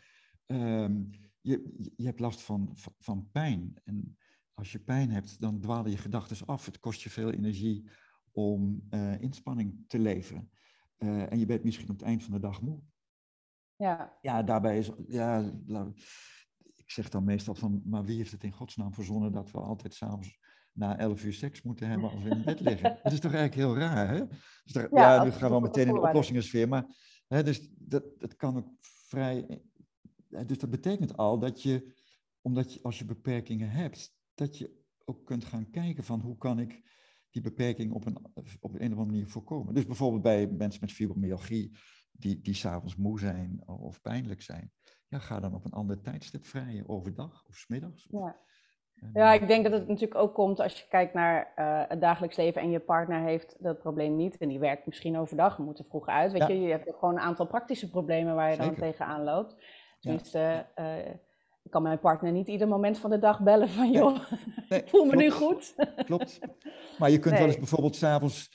Um, 0.47 1.11
je, 1.43 1.91
je 1.97 2.05
hebt 2.05 2.21
last 2.21 2.41
van, 2.43 2.71
van, 2.99 3.29
pijn. 3.33 3.81
En 3.85 4.19
als 4.55 4.73
je 4.73 4.79
pijn 4.79 5.11
hebt, 5.11 5.41
dan 5.41 5.61
dwalen 5.61 5.91
je 5.91 5.97
gedachten 5.97 6.47
af. 6.47 6.67
Het 6.67 6.79
kost 6.79 7.03
je 7.03 7.11
veel 7.11 7.31
energie 7.31 7.91
om 8.33 8.87
uh, 8.91 9.21
inspanning 9.21 9.85
te 9.87 9.99
leveren. 9.99 10.51
Uh, 10.99 11.33
en 11.33 11.39
je 11.39 11.47
bent 11.47 11.65
misschien 11.65 11.91
op 11.91 11.99
het 11.99 12.07
eind 12.07 12.23
van 12.23 12.33
de 12.33 12.41
dag 12.41 12.61
moe. 12.61 12.81
Ja. 13.77 14.19
Ja, 14.21 14.43
daarbij 14.43 14.79
is, 14.79 14.91
ja, 15.07 15.53
ik 16.75 16.91
zeg 16.91 17.09
dan 17.09 17.25
meestal 17.25 17.55
van, 17.55 17.83
maar 17.85 18.05
wie 18.05 18.17
heeft 18.17 18.31
het 18.31 18.45
in 18.45 18.53
godsnaam 18.53 18.95
verzonnen 18.95 19.33
dat 19.33 19.51
we 19.51 19.59
altijd 19.59 19.95
s'avonds 19.95 20.39
na 20.73 20.99
elf 20.99 21.25
uur 21.25 21.33
seks 21.33 21.63
moeten 21.63 21.89
hebben 21.89 22.11
als 22.11 22.23
we 22.23 22.31
in 22.31 22.45
bed 22.45 22.61
liggen. 22.61 22.99
Dat 23.03 23.13
is 23.13 23.21
toch 23.21 23.33
eigenlijk 23.33 23.55
heel 23.55 23.77
raar, 23.77 24.09
hè? 24.09 24.27
Dus 24.63 24.73
daar, 24.73 24.89
ja, 24.95 25.15
ja, 25.15 25.25
nu 25.25 25.31
gaan 25.31 25.49
we 25.49 25.55
al 25.55 25.61
meteen 25.61 25.87
in 25.87 25.95
de 25.95 26.01
oplossingensfeer, 26.01 26.69
maar 26.69 26.87
hè, 27.27 27.43
dus 27.43 27.69
dat, 27.79 28.05
dat 28.19 28.37
kan 28.37 28.57
ook 28.57 28.69
vrij... 28.81 29.63
Dus 30.47 30.59
dat 30.59 30.71
betekent 30.71 31.17
al 31.17 31.39
dat 31.39 31.63
je, 31.63 31.95
omdat 32.41 32.75
je 32.75 32.83
als 32.83 32.99
je 32.99 33.05
beperkingen 33.05 33.71
hebt, 33.71 34.17
dat 34.35 34.59
je 34.59 34.81
ook 35.05 35.27
kunt 35.27 35.45
gaan 35.45 35.71
kijken 35.71 36.05
van 36.05 36.21
hoe 36.21 36.37
kan 36.37 36.59
ik 36.59 36.91
die 37.31 37.43
beperking 37.43 37.93
op 37.93 38.07
een, 38.07 38.17
op 38.61 38.75
een 38.75 38.93
of 38.93 38.99
andere 38.99 39.05
manier 39.05 39.29
voorkomen. 39.29 39.75
Dus 39.75 39.87
bijvoorbeeld 39.87 40.23
bij 40.23 40.47
mensen 40.47 40.81
met 40.81 40.93
fibromyalgie, 40.93 41.77
die, 42.13 42.41
die 42.41 42.55
s'avonds 42.55 42.97
moe 42.97 43.19
zijn 43.19 43.63
of 43.67 44.01
pijnlijk 44.01 44.43
zijn. 44.43 44.73
Ja, 45.09 45.19
ga 45.19 45.41
dan 45.41 45.55
op 45.55 45.65
een 45.65 45.73
ander 45.73 46.01
tijdstip 46.01 46.45
vrijen, 46.45 46.89
overdag 46.89 47.45
of 47.49 47.57
smiddags. 47.57 48.07
Ja. 48.11 48.41
Ja, 49.13 49.33
ik 49.33 49.49
denk 49.49 49.65
dat 49.65 49.73
het 49.73 49.89
natuurlijk 49.89 50.21
ook 50.21 50.35
komt 50.35 50.61
als 50.61 50.81
je 50.81 50.89
kijkt 50.89 51.15
naar 51.15 51.53
uh, 51.57 51.83
het 51.89 52.01
dagelijks 52.01 52.37
leven 52.37 52.63
en 52.63 52.71
je 52.71 52.81
partner 52.81 53.23
heeft 53.23 53.57
dat 53.63 53.79
probleem 53.79 54.17
niet. 54.17 54.37
En 54.37 54.49
die 54.49 54.59
werkt 54.59 54.87
misschien 54.87 55.19
overdag, 55.19 55.59
moet 55.59 55.79
er 55.79 55.85
vroeg 55.85 56.07
uit. 56.07 56.33
Weet 56.33 56.47
je, 56.47 56.61
je 56.61 56.71
hebt 56.71 56.95
gewoon 56.95 57.15
een 57.15 57.21
aantal 57.21 57.47
praktische 57.47 57.91
problemen 57.91 58.35
waar 58.35 58.51
je 58.51 58.57
dan 58.57 58.75
tegenaan 58.75 59.25
loopt. 59.25 59.57
Tenminste, 60.03 60.39
ja. 60.39 60.69
uh, 61.05 61.15
ik 61.63 61.71
kan 61.71 61.83
mijn 61.83 61.99
partner 61.99 62.33
niet 62.33 62.49
ieder 62.49 62.69
moment 62.69 62.99
van 62.99 63.11
de 63.11 63.19
dag 63.19 63.41
bellen 63.41 63.69
van 63.69 63.91
joh, 63.91 64.31
nee, 64.69 64.81
ik 64.81 64.89
voel 64.93 65.05
me 65.05 65.17
nu 65.17 65.31
goed. 65.31 65.75
Klopt. 66.05 66.39
Maar 66.99 67.11
je 67.11 67.19
kunt 67.19 67.39
wel 67.39 67.47
eens 67.47 67.59
bijvoorbeeld 67.59 67.97
s'avonds 67.97 68.51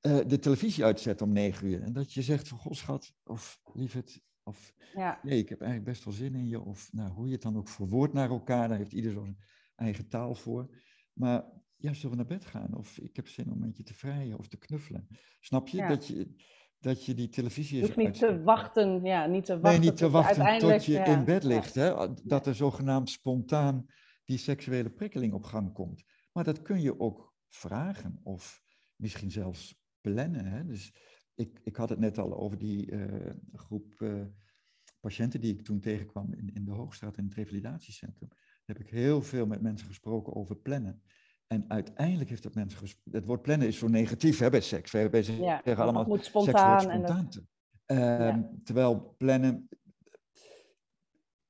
uh, 0.00 0.18
de 0.26 0.38
televisie 0.38 0.84
uitzetten 0.84 1.26
om 1.26 1.32
negen 1.32 1.66
uur. 1.66 1.82
En 1.82 1.92
dat 1.92 2.12
je 2.12 2.22
zegt 2.22 2.48
van 2.48 2.58
goh 2.58 2.72
schat, 2.72 3.14
of 3.24 3.60
lieverd, 3.72 4.20
of 4.42 4.74
ja. 4.94 5.18
nee, 5.22 5.38
ik 5.38 5.48
heb 5.48 5.60
eigenlijk 5.60 5.90
best 5.90 6.04
wel 6.04 6.14
zin 6.14 6.34
in 6.34 6.48
je. 6.48 6.60
Of 6.60 6.92
nou, 6.92 7.10
hoe 7.10 7.26
je 7.26 7.32
het 7.32 7.42
dan 7.42 7.56
ook 7.56 7.68
verwoordt 7.68 8.12
naar 8.12 8.30
elkaar, 8.30 8.68
daar 8.68 8.78
heeft 8.78 8.92
ieder 8.92 9.12
zo'n 9.12 9.38
eigen 9.76 10.08
taal 10.08 10.34
voor. 10.34 10.68
Maar 11.12 11.44
ja, 11.76 11.92
zullen 11.92 12.10
we 12.10 12.16
naar 12.16 12.38
bed 12.38 12.46
gaan? 12.46 12.76
Of 12.76 12.98
ik 12.98 13.16
heb 13.16 13.28
zin 13.28 13.50
om 13.50 13.58
met 13.58 13.76
je 13.76 13.82
te 13.82 13.94
vrijen 13.94 14.38
of 14.38 14.48
te 14.48 14.58
knuffelen. 14.58 15.08
Snap 15.40 15.68
je? 15.68 15.86
Dat 15.86 16.06
je 16.06 16.34
dat 16.80 17.04
je 17.04 17.14
die 17.14 17.28
televisie 17.28 17.82
is. 17.82 17.94
niet 17.96 18.18
te 18.18 18.42
wachten, 18.42 19.04
ja, 19.04 19.26
niet 19.26 19.44
te 19.44 19.60
wachten. 19.60 19.80
Nee, 19.80 19.90
niet 19.90 19.98
te 19.98 20.10
wachten 20.10 20.58
tot 20.58 20.84
je 20.84 20.98
in 20.98 21.24
bed 21.24 21.44
ligt. 21.44 21.74
Hè? 21.74 22.14
Dat 22.24 22.46
er 22.46 22.54
zogenaamd 22.54 23.10
spontaan 23.10 23.86
die 24.24 24.38
seksuele 24.38 24.90
prikkeling 24.90 25.32
op 25.32 25.44
gang 25.44 25.72
komt. 25.72 26.04
Maar 26.32 26.44
dat 26.44 26.62
kun 26.62 26.80
je 26.80 27.00
ook 27.00 27.34
vragen 27.48 28.20
of 28.22 28.62
misschien 28.96 29.30
zelfs 29.30 29.80
plannen. 30.00 30.44
Hè? 30.44 30.66
Dus 30.66 30.94
ik, 31.34 31.60
ik 31.62 31.76
had 31.76 31.88
het 31.88 31.98
net 31.98 32.18
al 32.18 32.36
over 32.36 32.58
die 32.58 32.90
uh, 32.90 33.30
groep 33.52 34.00
uh, 34.00 34.24
patiënten 35.00 35.40
die 35.40 35.52
ik 35.52 35.62
toen 35.62 35.80
tegenkwam 35.80 36.32
in, 36.32 36.50
in 36.54 36.64
de 36.64 36.72
Hoogstraat 36.72 37.16
in 37.16 37.24
het 37.24 37.34
revalidatiecentrum. 37.34 38.28
Daar 38.28 38.76
heb 38.76 38.80
ik 38.80 38.90
heel 38.90 39.22
veel 39.22 39.46
met 39.46 39.62
mensen 39.62 39.86
gesproken 39.86 40.34
over 40.34 40.56
plannen. 40.56 41.02
En 41.52 41.64
uiteindelijk 41.68 42.30
heeft 42.30 42.42
dat 42.42 42.54
mensen 42.54 42.78
gesproken. 42.78 43.12
Het 43.12 43.28
woord 43.28 43.42
plannen 43.42 43.68
is 43.68 43.78
zo 43.78 43.88
negatief 43.88 44.38
hè, 44.38 44.50
bij 44.50 44.60
seks. 44.60 44.90
Wij, 44.90 45.10
wij 45.10 45.22
zeggen 45.22 45.44
ja, 45.44 45.74
allemaal 45.74 46.04
moet 46.04 46.24
spontaan. 46.24 46.80
Seks 46.80 46.92
spontaan. 46.92 47.28
En 47.86 48.18
ehm, 48.18 48.42
Terwijl 48.64 49.14
plannen. 49.18 49.68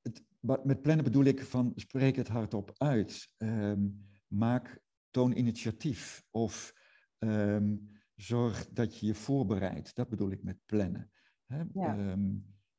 Het, 0.01 0.23
met 0.63 0.81
plannen 0.81 1.03
bedoel 1.03 1.23
ik 1.23 1.43
van 1.43 1.71
spreek 1.75 2.15
het 2.15 2.27
hardop 2.27 2.71
uit. 2.77 3.29
Um, 3.37 4.09
maak, 4.27 4.79
toon 5.09 5.37
initiatief. 5.37 6.23
Of 6.31 6.73
um, 7.19 7.89
zorg 8.15 8.67
dat 8.69 8.99
je 8.99 9.05
je 9.05 9.15
voorbereidt. 9.15 9.95
Dat 9.95 10.09
bedoel 10.09 10.31
ik 10.31 10.43
met 10.43 10.57
plannen. 10.65 11.11
Hè? 11.45 11.63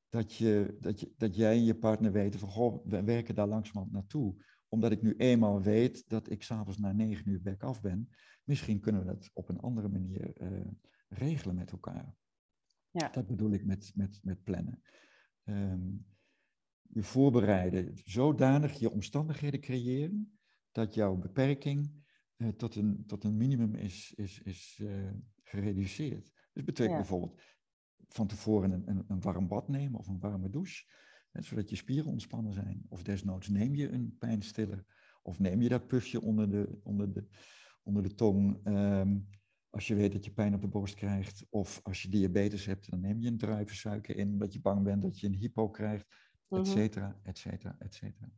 dat, 0.09 0.35
je, 0.35 0.77
dat, 0.81 1.01
je, 1.01 1.13
dat 1.17 1.37
jij 1.37 1.53
en 1.53 1.65
je 1.65 1.75
partner 1.75 2.13
weten 2.13 2.41
van, 2.41 2.49
goh, 2.49 2.87
we 2.87 3.05
werken 3.05 3.35
daar 3.35 3.49
langzamerhand 3.49 3.93
naartoe 3.93 4.35
omdat 4.73 4.93
ik 4.93 5.03
nu 5.03 5.15
eenmaal 5.17 5.63
weet 5.63 6.09
dat 6.09 6.31
ik 6.31 6.43
s'avonds 6.43 6.79
na 6.79 6.93
negen 6.93 7.29
uur 7.29 7.43
back 7.43 7.63
af 7.63 7.81
ben, 7.81 8.09
misschien 8.45 8.81
kunnen 8.81 9.01
we 9.01 9.07
dat 9.07 9.31
op 9.33 9.49
een 9.49 9.61
andere 9.61 9.89
manier 9.89 10.43
uh, 10.43 10.71
regelen 11.09 11.55
met 11.55 11.71
elkaar. 11.71 12.17
Ja. 12.91 13.09
Dat 13.09 13.27
bedoel 13.27 13.51
ik 13.51 13.65
met, 13.65 13.93
met, 13.95 14.21
met 14.23 14.43
plannen. 14.43 14.83
Um, 15.45 16.07
je 16.83 17.03
voorbereiden, 17.03 17.93
zodanig 18.05 18.79
je 18.79 18.91
omstandigheden 18.91 19.61
creëren 19.61 20.39
dat 20.71 20.95
jouw 20.95 21.17
beperking 21.17 22.05
uh, 22.37 22.49
tot, 22.49 22.75
een, 22.75 23.07
tot 23.07 23.25
een 23.25 23.37
minimum 23.37 23.75
is, 23.75 24.13
is, 24.15 24.41
is 24.41 24.79
uh, 24.83 25.11
gereduceerd. 25.43 26.33
Dus 26.53 26.65
betekent 26.65 26.97
bijvoorbeeld 26.97 27.41
van 28.09 28.27
tevoren 28.27 28.71
een, 28.71 28.89
een, 28.89 29.05
een 29.09 29.21
warm 29.21 29.49
bad 29.49 29.69
nemen 29.69 29.99
of 29.99 30.09
een 30.09 30.21
warme 30.21 30.51
douche 30.51 30.85
zodat 31.33 31.71
je 31.71 31.77
spieren 31.77 32.11
ontspannen 32.11 32.53
zijn. 32.53 32.87
Of 32.89 33.03
desnoods 33.03 33.49
neem 33.49 33.75
je 33.75 33.89
een 33.89 34.17
pijnstiller. 34.19 34.85
Of 35.23 35.39
neem 35.39 35.63
je 35.63 35.69
dat 35.69 35.87
pufje 35.87 36.21
onder 36.21 36.51
de, 36.51 36.81
onder 36.83 37.13
de, 37.13 37.27
onder 37.83 38.03
de 38.03 38.15
tong. 38.15 38.61
Ehm, 38.65 39.19
als 39.71 39.87
je 39.87 39.95
weet 39.95 40.13
dat 40.13 40.25
je 40.25 40.33
pijn 40.33 40.55
op 40.55 40.61
de 40.61 40.69
borst 40.69 40.95
krijgt. 40.95 41.47
Of 41.51 41.81
als 41.83 42.03
je 42.03 42.09
diabetes 42.09 42.67
hebt, 42.67 42.91
dan 42.91 43.01
neem 43.01 43.21
je 43.21 43.29
een 43.29 43.39
druivensuiker 43.39 44.17
in. 44.17 44.33
Omdat 44.33 44.53
je 44.53 44.61
bang 44.61 44.83
bent 44.83 45.03
dat 45.03 45.21
je 45.21 45.27
een 45.27 45.35
hypo 45.35 45.71
krijgt. 45.71 46.07
Et 46.49 46.59
mhm. 46.59 46.65
cetera, 46.65 47.21
et 47.23 47.39
cetera, 47.39 47.77
et 47.79 47.95
cetera. 47.95 48.29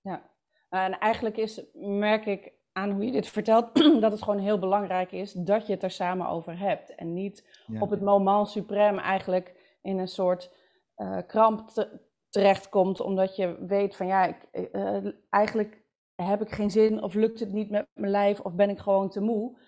Ja, 0.00 0.30
en 0.68 0.98
eigenlijk 0.98 1.36
is, 1.36 1.64
merk 1.74 2.26
ik 2.26 2.52
aan 2.72 2.90
hoe 2.90 3.04
je 3.04 3.12
dit 3.12 3.28
vertelt, 3.28 3.74
dat 4.02 4.12
het 4.12 4.22
gewoon 4.22 4.40
heel 4.40 4.58
belangrijk 4.58 5.12
is 5.12 5.32
dat 5.32 5.66
je 5.66 5.72
het 5.72 5.82
er 5.82 5.90
samen 5.90 6.28
over 6.28 6.58
hebt. 6.58 6.94
En 6.94 7.12
niet 7.12 7.64
op 7.80 7.90
het 7.90 8.00
moment 8.00 8.58
suprême 8.58 9.00
eigenlijk 9.00 9.78
in 9.82 9.98
een 9.98 10.08
soort 10.08 10.54
uh, 10.96 11.18
kramp 11.26 11.68
te, 11.68 12.00
terechtkomt, 12.28 13.00
omdat 13.00 13.36
je 13.36 13.66
weet 13.66 13.96
van 13.96 14.06
ja, 14.06 14.26
ik, 14.26 14.68
uh, 14.72 15.12
eigenlijk 15.30 15.84
heb 16.14 16.40
ik 16.40 16.50
geen 16.50 16.70
zin 16.70 17.02
of 17.02 17.14
lukt 17.14 17.40
het 17.40 17.52
niet 17.52 17.70
met 17.70 17.86
mijn 17.94 18.10
lijf 18.10 18.40
of 18.40 18.54
ben 18.54 18.70
ik 18.70 18.78
gewoon 18.78 19.10
te 19.10 19.20
moe. 19.20 19.58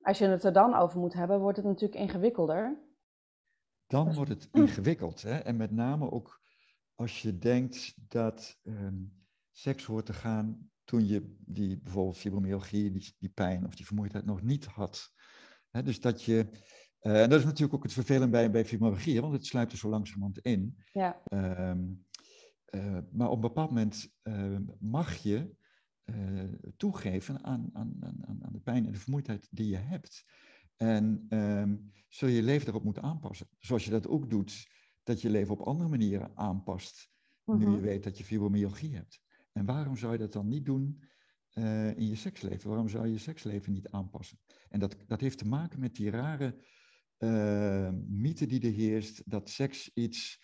Als 0.00 0.18
je 0.18 0.26
het 0.26 0.44
er 0.44 0.52
dan 0.52 0.74
over 0.74 0.98
moet 0.98 1.14
hebben, 1.14 1.40
wordt 1.40 1.56
het 1.56 1.66
natuurlijk 1.66 2.00
ingewikkelder. 2.00 2.78
Dan 3.86 4.04
dus 4.04 4.16
wordt 4.16 4.30
het 4.30 4.48
ingewikkeld. 4.62 5.22
Hè? 5.22 5.38
En 5.38 5.56
met 5.56 5.70
name 5.70 6.10
ook 6.10 6.40
als 6.94 7.22
je 7.22 7.38
denkt 7.38 7.94
dat 8.08 8.58
um, 8.62 9.26
seks 9.52 9.84
hoort 9.84 10.06
te 10.06 10.12
gaan 10.12 10.70
toen 10.84 11.06
je 11.06 11.36
die 11.38 11.78
bijvoorbeeld 11.78 12.18
fibromyalgie, 12.18 12.90
die, 12.90 13.14
die 13.18 13.28
pijn 13.28 13.66
of 13.66 13.74
die 13.74 13.86
vermoeidheid 13.86 14.24
nog 14.24 14.42
niet 14.42 14.64
had. 14.64 15.12
Hè? 15.70 15.82
Dus 15.82 16.00
dat 16.00 16.22
je, 16.22 16.46
uh, 17.02 17.22
en 17.22 17.30
dat 17.30 17.38
is 17.38 17.44
natuurlijk 17.44 17.74
ook 17.74 17.82
het 17.82 17.92
vervelend 17.92 18.30
bij, 18.30 18.50
bij 18.50 18.64
fibromyalgie, 18.64 19.20
want 19.20 19.32
het 19.32 19.46
sluipt 19.46 19.72
er 19.72 19.78
zo 19.78 19.88
langzamerhand 19.88 20.38
in. 20.38 20.78
Ja. 20.92 21.22
Um, 21.70 22.06
uh, 22.70 22.98
maar 23.10 23.28
op 23.28 23.34
een 23.34 23.40
bepaald 23.40 23.70
moment 23.70 24.12
uh, 24.22 24.56
mag 24.78 25.16
je 25.16 25.56
uh, 26.04 26.42
toegeven 26.76 27.44
aan, 27.44 27.70
aan, 27.72 27.96
aan, 28.00 28.44
aan 28.44 28.52
de 28.52 28.60
pijn 28.60 28.86
en 28.86 28.92
de 28.92 28.98
vermoeidheid 28.98 29.48
die 29.50 29.68
je 29.68 29.76
hebt. 29.76 30.24
En 30.76 31.26
um, 31.28 31.92
zul 32.08 32.28
je 32.28 32.34
je 32.34 32.42
leven 32.42 32.64
daarop 32.64 32.84
moeten 32.84 33.02
aanpassen. 33.02 33.48
Zoals 33.58 33.84
je 33.84 33.90
dat 33.90 34.08
ook 34.08 34.30
doet, 34.30 34.68
dat 35.02 35.20
je 35.20 35.30
leven 35.30 35.54
op 35.54 35.66
andere 35.66 35.88
manieren 35.88 36.30
aanpast, 36.34 37.10
nu 37.44 37.60
je 37.60 37.66
mhm. 37.66 37.80
weet 37.80 38.04
dat 38.04 38.18
je 38.18 38.24
fibromyalgie 38.24 38.94
hebt. 38.94 39.20
En 39.52 39.64
waarom 39.64 39.96
zou 39.96 40.12
je 40.12 40.18
dat 40.18 40.32
dan 40.32 40.48
niet 40.48 40.64
doen 40.64 41.02
in 41.96 42.06
je 42.06 42.14
seksleven? 42.14 42.68
Waarom 42.68 42.88
zou 42.88 43.06
je 43.06 43.12
je 43.12 43.18
seksleven 43.18 43.72
niet 43.72 43.88
aanpassen? 43.88 44.38
En 44.68 44.80
dat, 44.80 44.96
dat 45.06 45.20
heeft 45.20 45.38
te 45.38 45.48
maken 45.48 45.80
met 45.80 45.94
die 45.94 46.10
rare 46.10 46.64
mythe 48.08 48.46
die 48.46 48.60
er 48.60 48.72
heerst, 48.72 49.30
dat 49.30 49.50
seks 49.50 49.94
iets 49.94 50.42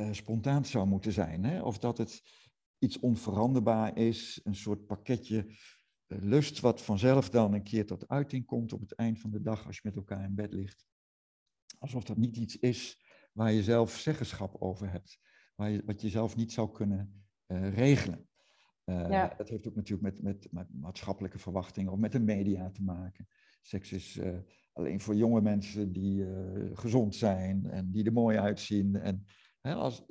uh, 0.00 0.12
spontaan 0.12 0.64
zou 0.64 0.86
moeten 0.86 1.12
zijn. 1.12 1.44
Hè? 1.44 1.62
Of 1.62 1.78
dat 1.78 1.98
het 1.98 2.22
iets 2.78 2.98
onveranderbaar 2.98 3.96
is, 3.96 4.40
een 4.44 4.54
soort 4.54 4.86
pakketje 4.86 5.46
uh, 5.46 6.18
lust 6.22 6.60
wat 6.60 6.82
vanzelf 6.82 7.30
dan 7.30 7.54
een 7.54 7.62
keer 7.62 7.86
tot 7.86 8.08
uiting 8.08 8.46
komt 8.46 8.72
op 8.72 8.80
het 8.80 8.94
eind 8.94 9.20
van 9.20 9.30
de 9.30 9.42
dag 9.42 9.66
als 9.66 9.76
je 9.76 9.82
met 9.84 9.96
elkaar 9.96 10.24
in 10.24 10.34
bed 10.34 10.52
ligt. 10.52 10.86
Alsof 11.78 12.04
dat 12.04 12.16
niet 12.16 12.36
iets 12.36 12.58
is 12.58 13.02
waar 13.32 13.52
je 13.52 13.62
zelf 13.62 13.92
zeggenschap 13.92 14.56
over 14.58 14.90
hebt, 14.90 15.18
waar 15.54 15.70
je, 15.70 15.82
wat 15.84 16.00
je 16.00 16.08
zelf 16.08 16.36
niet 16.36 16.52
zou 16.52 16.72
kunnen 16.72 17.24
uh, 17.46 17.74
regelen. 17.74 18.28
Ja. 18.84 19.34
Dat 19.36 19.48
heeft 19.48 19.66
ook 19.68 19.74
natuurlijk 19.74 20.14
met, 20.14 20.22
met, 20.22 20.52
met, 20.52 20.66
maatschappelijke 20.80 21.38
verwachtingen 21.38 21.92
of 21.92 21.98
met 21.98 22.12
de 22.12 22.20
media 22.20 22.70
te 22.70 22.82
maken. 22.82 23.28
Seks 23.60 23.92
is 23.92 24.20
alleen 24.72 25.00
voor 25.00 25.14
jonge 25.14 25.40
mensen 25.40 25.92
die 25.92 26.26
gezond 26.72 27.14
zijn 27.14 27.70
en 27.70 27.90
die 27.90 28.04
er 28.04 28.12
mooi 28.12 28.38
uitzien. 28.38 28.96
En 28.96 29.26
als 29.72 30.04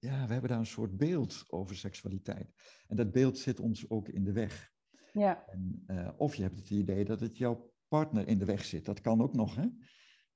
ja, 0.00 0.26
we 0.26 0.32
hebben 0.32 0.50
daar 0.50 0.58
een 0.58 0.66
soort 0.66 0.96
beeld 0.96 1.44
over 1.48 1.76
seksualiteit. 1.76 2.52
En 2.86 2.96
dat 2.96 3.12
beeld 3.12 3.38
zit 3.38 3.60
ons 3.60 3.90
ook 3.90 4.08
in 4.08 4.24
de 4.24 4.32
weg. 4.32 4.72
Ja. 5.12 5.44
En, 5.46 5.84
uh, 5.86 6.08
of 6.16 6.34
je 6.34 6.42
hebt 6.42 6.58
het 6.58 6.70
idee 6.70 7.04
dat 7.04 7.20
het 7.20 7.36
jouw 7.36 7.72
partner 7.88 8.28
in 8.28 8.38
de 8.38 8.44
weg 8.44 8.64
zit. 8.64 8.84
Dat 8.84 9.00
kan 9.00 9.22
ook 9.22 9.34
nog, 9.34 9.56
hè? 9.56 9.66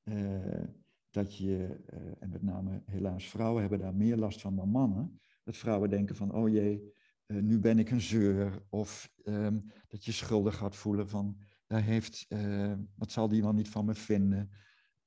Uh, 0.05 0.65
dat 1.11 1.37
je, 1.37 1.85
uh, 1.93 2.13
en 2.19 2.31
met 2.31 2.43
name 2.43 2.83
helaas 2.87 3.29
vrouwen 3.29 3.61
hebben 3.61 3.79
daar 3.79 3.95
meer 3.95 4.17
last 4.17 4.41
van 4.41 4.57
dan 4.57 4.69
mannen. 4.69 5.21
Dat 5.45 5.57
vrouwen 5.57 5.91
denken 5.91 6.17
van, 6.17 6.33
oh 6.35 6.49
jee, 6.49 6.93
nu 7.27 7.59
ben 7.59 7.79
ik 7.79 7.91
een 7.91 8.01
zeur. 8.01 8.67
Of 8.69 9.13
um, 9.25 9.73
dat 9.89 10.05
je 10.05 10.13
schuldig 10.13 10.57
gaat 10.57 10.77
voelen 10.77 11.09
van, 11.09 11.39
daar 11.67 11.83
heeft, 11.83 12.27
wat 12.95 13.13
zal 13.13 13.29
die 13.29 13.43
wel 13.43 13.53
niet 13.53 13.69
van 13.69 13.85
me 13.85 13.95
vinden. 13.95 14.51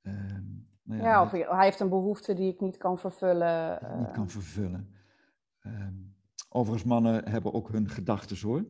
Ehm, 0.00 0.44
nou 0.88 1.02
ja, 1.02 1.22
of 1.22 1.30
hij 1.30 1.64
heeft 1.64 1.80
een 1.80 1.88
behoefte 1.88 2.34
die 2.34 2.52
ik 2.52 2.60
niet 2.60 2.76
kan 2.76 2.98
vervullen. 2.98 3.70
Niet 3.98 4.10
kan 4.10 4.22
ehm. 4.22 4.28
vervullen. 4.28 4.94
Um, 5.66 6.16
overigens, 6.48 6.88
mannen 6.88 7.28
hebben 7.28 7.54
ook 7.54 7.68
hun 7.68 7.88
gedachten 7.88 8.48
hoor. 8.48 8.64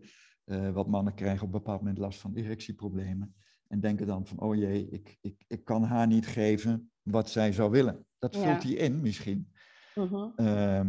Uh, 0.45 0.71
wat 0.71 0.87
mannen 0.87 1.15
krijgen 1.15 1.41
op 1.47 1.55
een 1.55 1.61
bepaald 1.61 1.81
moment 1.81 1.99
last 1.99 2.21
van 2.21 2.35
erectieproblemen. 2.35 3.35
En 3.69 3.81
denken 3.81 4.07
dan 4.07 4.27
van, 4.27 4.41
oh 4.41 4.55
jee, 4.55 4.89
ik, 4.89 5.19
ik, 5.21 5.45
ik 5.47 5.65
kan 5.65 5.83
haar 5.83 6.07
niet 6.07 6.27
geven 6.27 6.91
wat 7.03 7.31
zij 7.31 7.53
zou 7.53 7.71
willen. 7.71 8.07
Dat 8.19 8.37
vult 8.37 8.63
hij 8.63 8.73
in 8.73 9.01
misschien. 9.01 9.53
Uh 10.37 10.81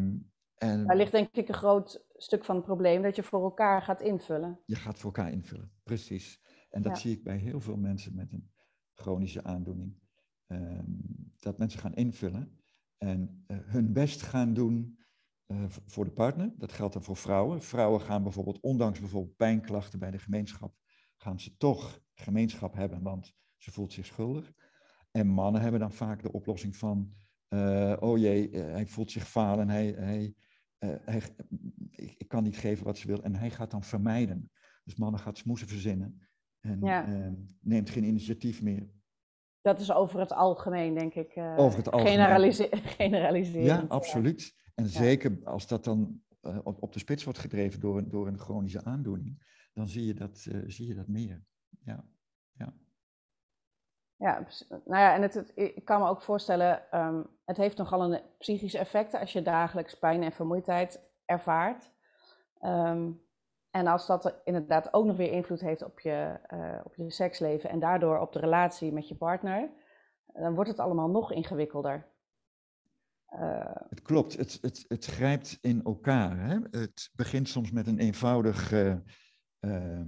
en... 0.59 0.86
Daar 0.86 0.95
ligt 0.95 1.12
denk 1.12 1.36
ik 1.36 1.48
een 1.48 1.53
groot 1.53 2.05
stuk 2.15 2.45
van 2.45 2.55
het 2.55 2.65
probleem, 2.65 3.01
dat 3.01 3.15
je 3.15 3.24
voor 3.24 3.43
elkaar 3.43 3.81
gaat 3.81 4.01
invullen. 4.01 4.59
Je 4.65 4.75
gaat 4.75 4.98
voor 4.98 5.13
elkaar 5.15 5.31
invullen, 5.31 5.71
precies. 5.83 6.41
En 6.69 6.81
dat 6.81 7.00
zie 7.00 7.12
ik 7.12 7.24
bij 7.24 7.38
heel 7.38 7.59
veel 7.59 7.77
mensen 7.77 8.15
met 8.15 8.31
een 8.31 8.51
chronische 8.93 9.43
aandoening. 9.43 9.95
Ehm, 10.50 10.84
dat 11.39 11.58
mensen 11.58 11.79
gaan 11.79 11.94
invullen 11.94 12.60
en 12.98 13.46
uh, 13.48 13.58
hun 13.62 13.94
best 13.94 14.22
gaan 14.22 14.53
doen 14.53 15.00
uh, 15.48 15.63
voor 15.68 16.06
de 16.06 16.12
partner. 16.12 16.53
Dat 16.58 16.72
geldt 16.72 16.94
dan 16.94 17.03
voor 17.03 17.18
vrouwen. 17.18 17.62
Vrouwen 17.62 18.01
gaan 18.01 18.24
bijvoorbeeld, 18.24 18.60
ondanks 18.60 19.00
bijvoorbeeld 19.00 19.36
pijnklachten 19.36 20.00
bij 20.00 20.12
de 20.12 20.20
gemeenschap, 20.20 20.75
gaan 21.18 21.39
ze 21.39 21.58
toch 21.58 22.01
gemeenschap 22.13 22.74
hebben, 22.74 23.01
want 23.01 23.34
ze 23.58 23.72
voelt 23.72 23.94
zich 23.94 24.06
schuldig. 24.06 24.53
En 25.12 25.27
mannen 25.27 25.62
hebben 25.62 25.79
dan 25.79 25.91
vaak 25.91 26.22
de 26.22 26.32
oplossing 26.32 26.75
van, 26.75 27.13
uh, 27.50 27.96
oh 28.00 28.18
jee, 28.18 28.50
hij 28.58 28.86
voelt 28.86 29.12
zich 29.12 29.27
falen, 29.27 29.70
hij, 29.70 29.88
hij, 29.88 30.34
hij, 30.86 31.22
ik 32.18 32.27
kan 32.27 32.44
niet 32.44 32.58
geven 32.58 32.86
wat 32.86 32.98
ze 32.98 33.08
wil. 33.08 33.24
En 33.24 33.36
hij 33.36 33.50
gaat 33.50 33.72
dan 33.72 33.84
vermijden. 33.84 34.51
Dus 34.84 34.96
mannen 34.96 35.20
gaat 35.20 35.38
smoesen 35.38 35.68
verzinnen 35.68 36.22
en 36.60 36.84
ehm, 36.84 37.34
neemt 37.62 37.89
geen 37.89 38.03
initiatief 38.03 38.62
meer. 38.62 38.89
Dat 39.62 39.80
is 39.80 39.92
over 39.92 40.20
het 40.20 40.34
algemeen, 40.34 40.94
denk 40.94 41.13
ik. 41.13 41.36
Uh, 41.36 41.58
over 41.58 41.78
het 41.78 41.92
algemeen. 41.92 42.13
generaliseren. 42.98 43.63
Ja, 43.63 43.86
absoluut. 43.88 44.56
En 44.75 44.86
zeker 44.86 45.39
als 45.44 45.68
dat 45.68 45.84
dan 45.84 46.22
uh, 46.42 46.58
op, 46.63 46.82
op, 46.84 46.94
de 46.94 47.00
spits 47.00 47.24
wordt 47.24 47.39
gedreven 47.39 47.80
door, 47.80 47.98
een, 47.98 48.10
door 48.10 48.28
een 48.28 48.39
chronische 48.39 48.84
aandoening, 48.84 49.44
dan 49.74 49.88
zie 49.88 50.06
je 50.06 50.13
dat, 50.13 50.46
uh, 50.51 50.63
zie 50.68 50.88
je 50.88 50.96
dat 50.96 51.08
meer. 51.08 51.44
Ja. 51.84 52.06
ja. 52.51 52.74
Ja, 54.16 54.46
nou 54.70 55.01
ja, 55.01 55.16
en 55.16 55.22
het, 55.22 55.34
het, 55.34 55.51
ik 55.56 55.86
kan 55.86 56.01
me 56.01 56.08
ook 56.08 56.22
voorstellen, 56.22 57.00
um, 57.00 57.28
het 57.46 57.58
heeft 57.58 57.78
nogal 57.78 58.13
een 58.13 58.22
psychische 58.38 58.78
effecten 58.78 59.20
als 59.20 59.34
je 59.34 59.42
dagelijks 59.42 60.00
pijn 60.00 60.24
en 60.24 60.32
vermoeidheid 60.32 61.00
ervaart. 61.25 61.92
Um, 62.62 63.22
en 63.72 63.88
als 63.88 64.08
dat 64.08 64.42
inderdaad 64.44 64.94
ook 64.94 65.06
nog 65.06 65.18
weer 65.18 65.32
invloed 65.32 65.62
heeft 65.62 65.84
op 65.84 66.00
je, 66.00 66.40
uh, 66.54 66.80
op 66.84 66.96
je 66.96 67.12
seksleven 67.12 67.70
en 67.70 67.80
daardoor 67.80 68.20
op 68.20 68.34
de 68.34 68.40
relatie 68.40 68.92
met 68.92 69.08
je 69.08 69.16
partner, 69.16 69.70
dan 70.26 70.56
wordt 70.56 70.70
het 70.70 70.80
allemaal 70.80 71.10
nog 71.10 71.32
ingewikkelder. 71.32 72.08
Uh, 73.34 73.76
het 73.90 74.02
klopt, 74.02 74.38
het, 74.38 74.58
het, 74.62 74.86
het 74.88 75.06
grijpt 75.06 75.58
in 75.62 75.84
elkaar. 75.84 76.40
Hè? 76.40 76.58
Het 76.72 77.10
begint 77.14 77.50
soms 77.50 77.72
met 77.72 77.88
een 77.88 78.00
eenvoudig 78.00 78.72
uh, 78.72 80.02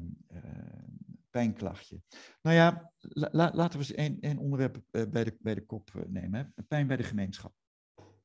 pijnklachtje. 1.29 2.01
Nou 2.41 2.55
ja, 2.55 2.91
la, 2.99 3.51
laten 3.53 3.79
we 3.79 3.85
eens 3.85 3.93
één, 3.93 4.19
één 4.19 4.37
onderwerp 4.37 4.81
bij, 4.91 5.23
de, 5.23 5.37
bij 5.39 5.55
de 5.55 5.65
kop 5.65 5.89
nemen. 6.07 6.53
Hè? 6.55 6.63
Pijn 6.63 6.87
bij 6.87 6.97
de 6.97 7.03
gemeenschap. 7.03 7.53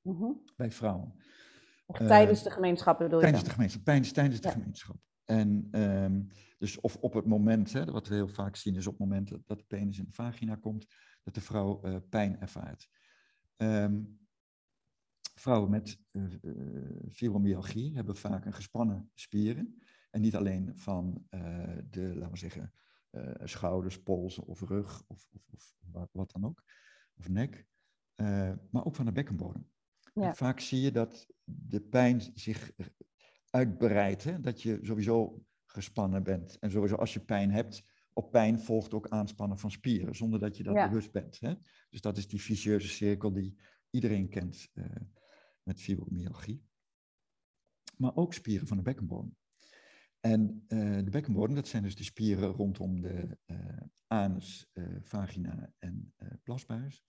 -huh. 0.02 0.36
Bij 0.56 0.70
vrouwen. 0.70 1.14
Of 1.86 1.96
tijdens 1.96 2.42
de 2.42 2.50
gemeenschap 2.50 2.98
bedoel 2.98 3.18
je? 3.18 3.24
Tijdens 3.24 3.44
de 3.44 3.50
gemeenschap, 3.50 3.84
pijn 3.84 4.02
tijdens 4.02 4.40
de 4.40 4.48
ja. 4.48 4.54
gemeenschap. 4.54 4.96
En 5.26 5.68
um, 5.80 6.28
dus 6.58 6.80
of 6.80 6.96
op 6.96 7.12
het 7.12 7.26
moment, 7.26 7.72
hè, 7.72 7.84
wat 7.84 8.08
we 8.08 8.14
heel 8.14 8.28
vaak 8.28 8.56
zien, 8.56 8.74
is 8.74 8.86
op 8.86 8.98
het 8.98 9.08
moment 9.08 9.28
dat 9.46 9.58
de 9.58 9.64
penis 9.66 9.98
in 9.98 10.04
de 10.04 10.12
vagina 10.12 10.54
komt, 10.54 10.86
dat 11.22 11.34
de 11.34 11.40
vrouw 11.40 11.80
uh, 11.84 11.96
pijn 12.08 12.40
ervaart. 12.40 12.88
Um, 13.56 14.18
vrouwen 15.34 15.70
met 15.70 15.98
uh, 16.12 16.24
fibromyalgie 17.10 17.94
hebben 17.94 18.16
vaak 18.16 18.44
een 18.44 18.52
gespannen 18.52 19.10
spieren. 19.14 19.78
En 20.10 20.20
niet 20.20 20.36
alleen 20.36 20.72
van 20.78 21.26
uh, 21.30 21.78
de, 21.90 22.14
laten 22.14 22.30
we 22.30 22.38
zeggen, 22.38 22.72
schouders, 23.44 24.02
polsen 24.02 24.44
of 24.44 24.60
rug 24.60 25.02
of, 25.06 25.28
of, 25.32 25.42
of 25.50 25.74
wat, 25.90 26.08
wat, 26.12 26.32
dan 26.32 26.44
ook, 26.44 26.62
of 27.14 27.28
nek, 27.28 27.66
maar 28.70 28.84
ook 28.84 28.94
van 28.94 29.04
de 29.04 29.12
bekkenbodem. 29.12 29.70
Ja. 30.14 30.34
vaak 30.34 30.60
zie 30.60 30.80
je 30.80 30.90
dat 30.90 31.26
de 31.44 31.80
pijn 31.80 32.20
zich 32.34 32.72
uitbreidt. 33.56 34.24
Hè? 34.24 34.40
Dat 34.40 34.62
je 34.62 34.78
sowieso 34.82 35.44
gespannen 35.64 36.22
bent. 36.22 36.58
En 36.58 36.70
sowieso 36.70 36.94
als 36.94 37.12
je 37.12 37.20
pijn 37.20 37.50
hebt, 37.50 37.84
op 38.12 38.30
pijn 38.30 38.60
volgt 38.60 38.94
ook 38.94 39.08
aanspannen 39.08 39.58
van 39.58 39.70
spieren, 39.70 40.14
zonder 40.14 40.40
dat 40.40 40.56
je 40.56 40.62
dat 40.62 40.74
bewust 40.74 41.12
bent. 41.12 41.40
Hè? 41.40 41.54
Dus 41.90 42.00
dat 42.00 42.16
is 42.16 42.28
die 42.28 42.40
vicieuze 42.40 42.88
cirkel 42.88 43.32
die 43.32 43.56
iedereen 43.90 44.28
kent 44.28 44.68
uh, 44.74 44.84
met 45.62 45.80
fibromyalgie. 45.80 46.64
Maar 47.96 48.14
ook 48.14 48.34
spieren 48.34 48.66
van 48.66 48.76
de 48.76 48.82
bekkenbodem. 48.82 49.36
En 50.20 50.64
uh, 50.68 51.04
de 51.04 51.10
bekkenbodem, 51.10 51.54
dat 51.54 51.68
zijn 51.68 51.82
dus 51.82 51.96
de 51.96 52.04
spieren 52.04 52.48
rondom 52.48 53.00
de 53.00 53.38
uh, 53.46 53.56
anus, 54.06 54.70
vagina 55.00 55.72
en 55.78 56.14
plasbuis. 56.42 57.04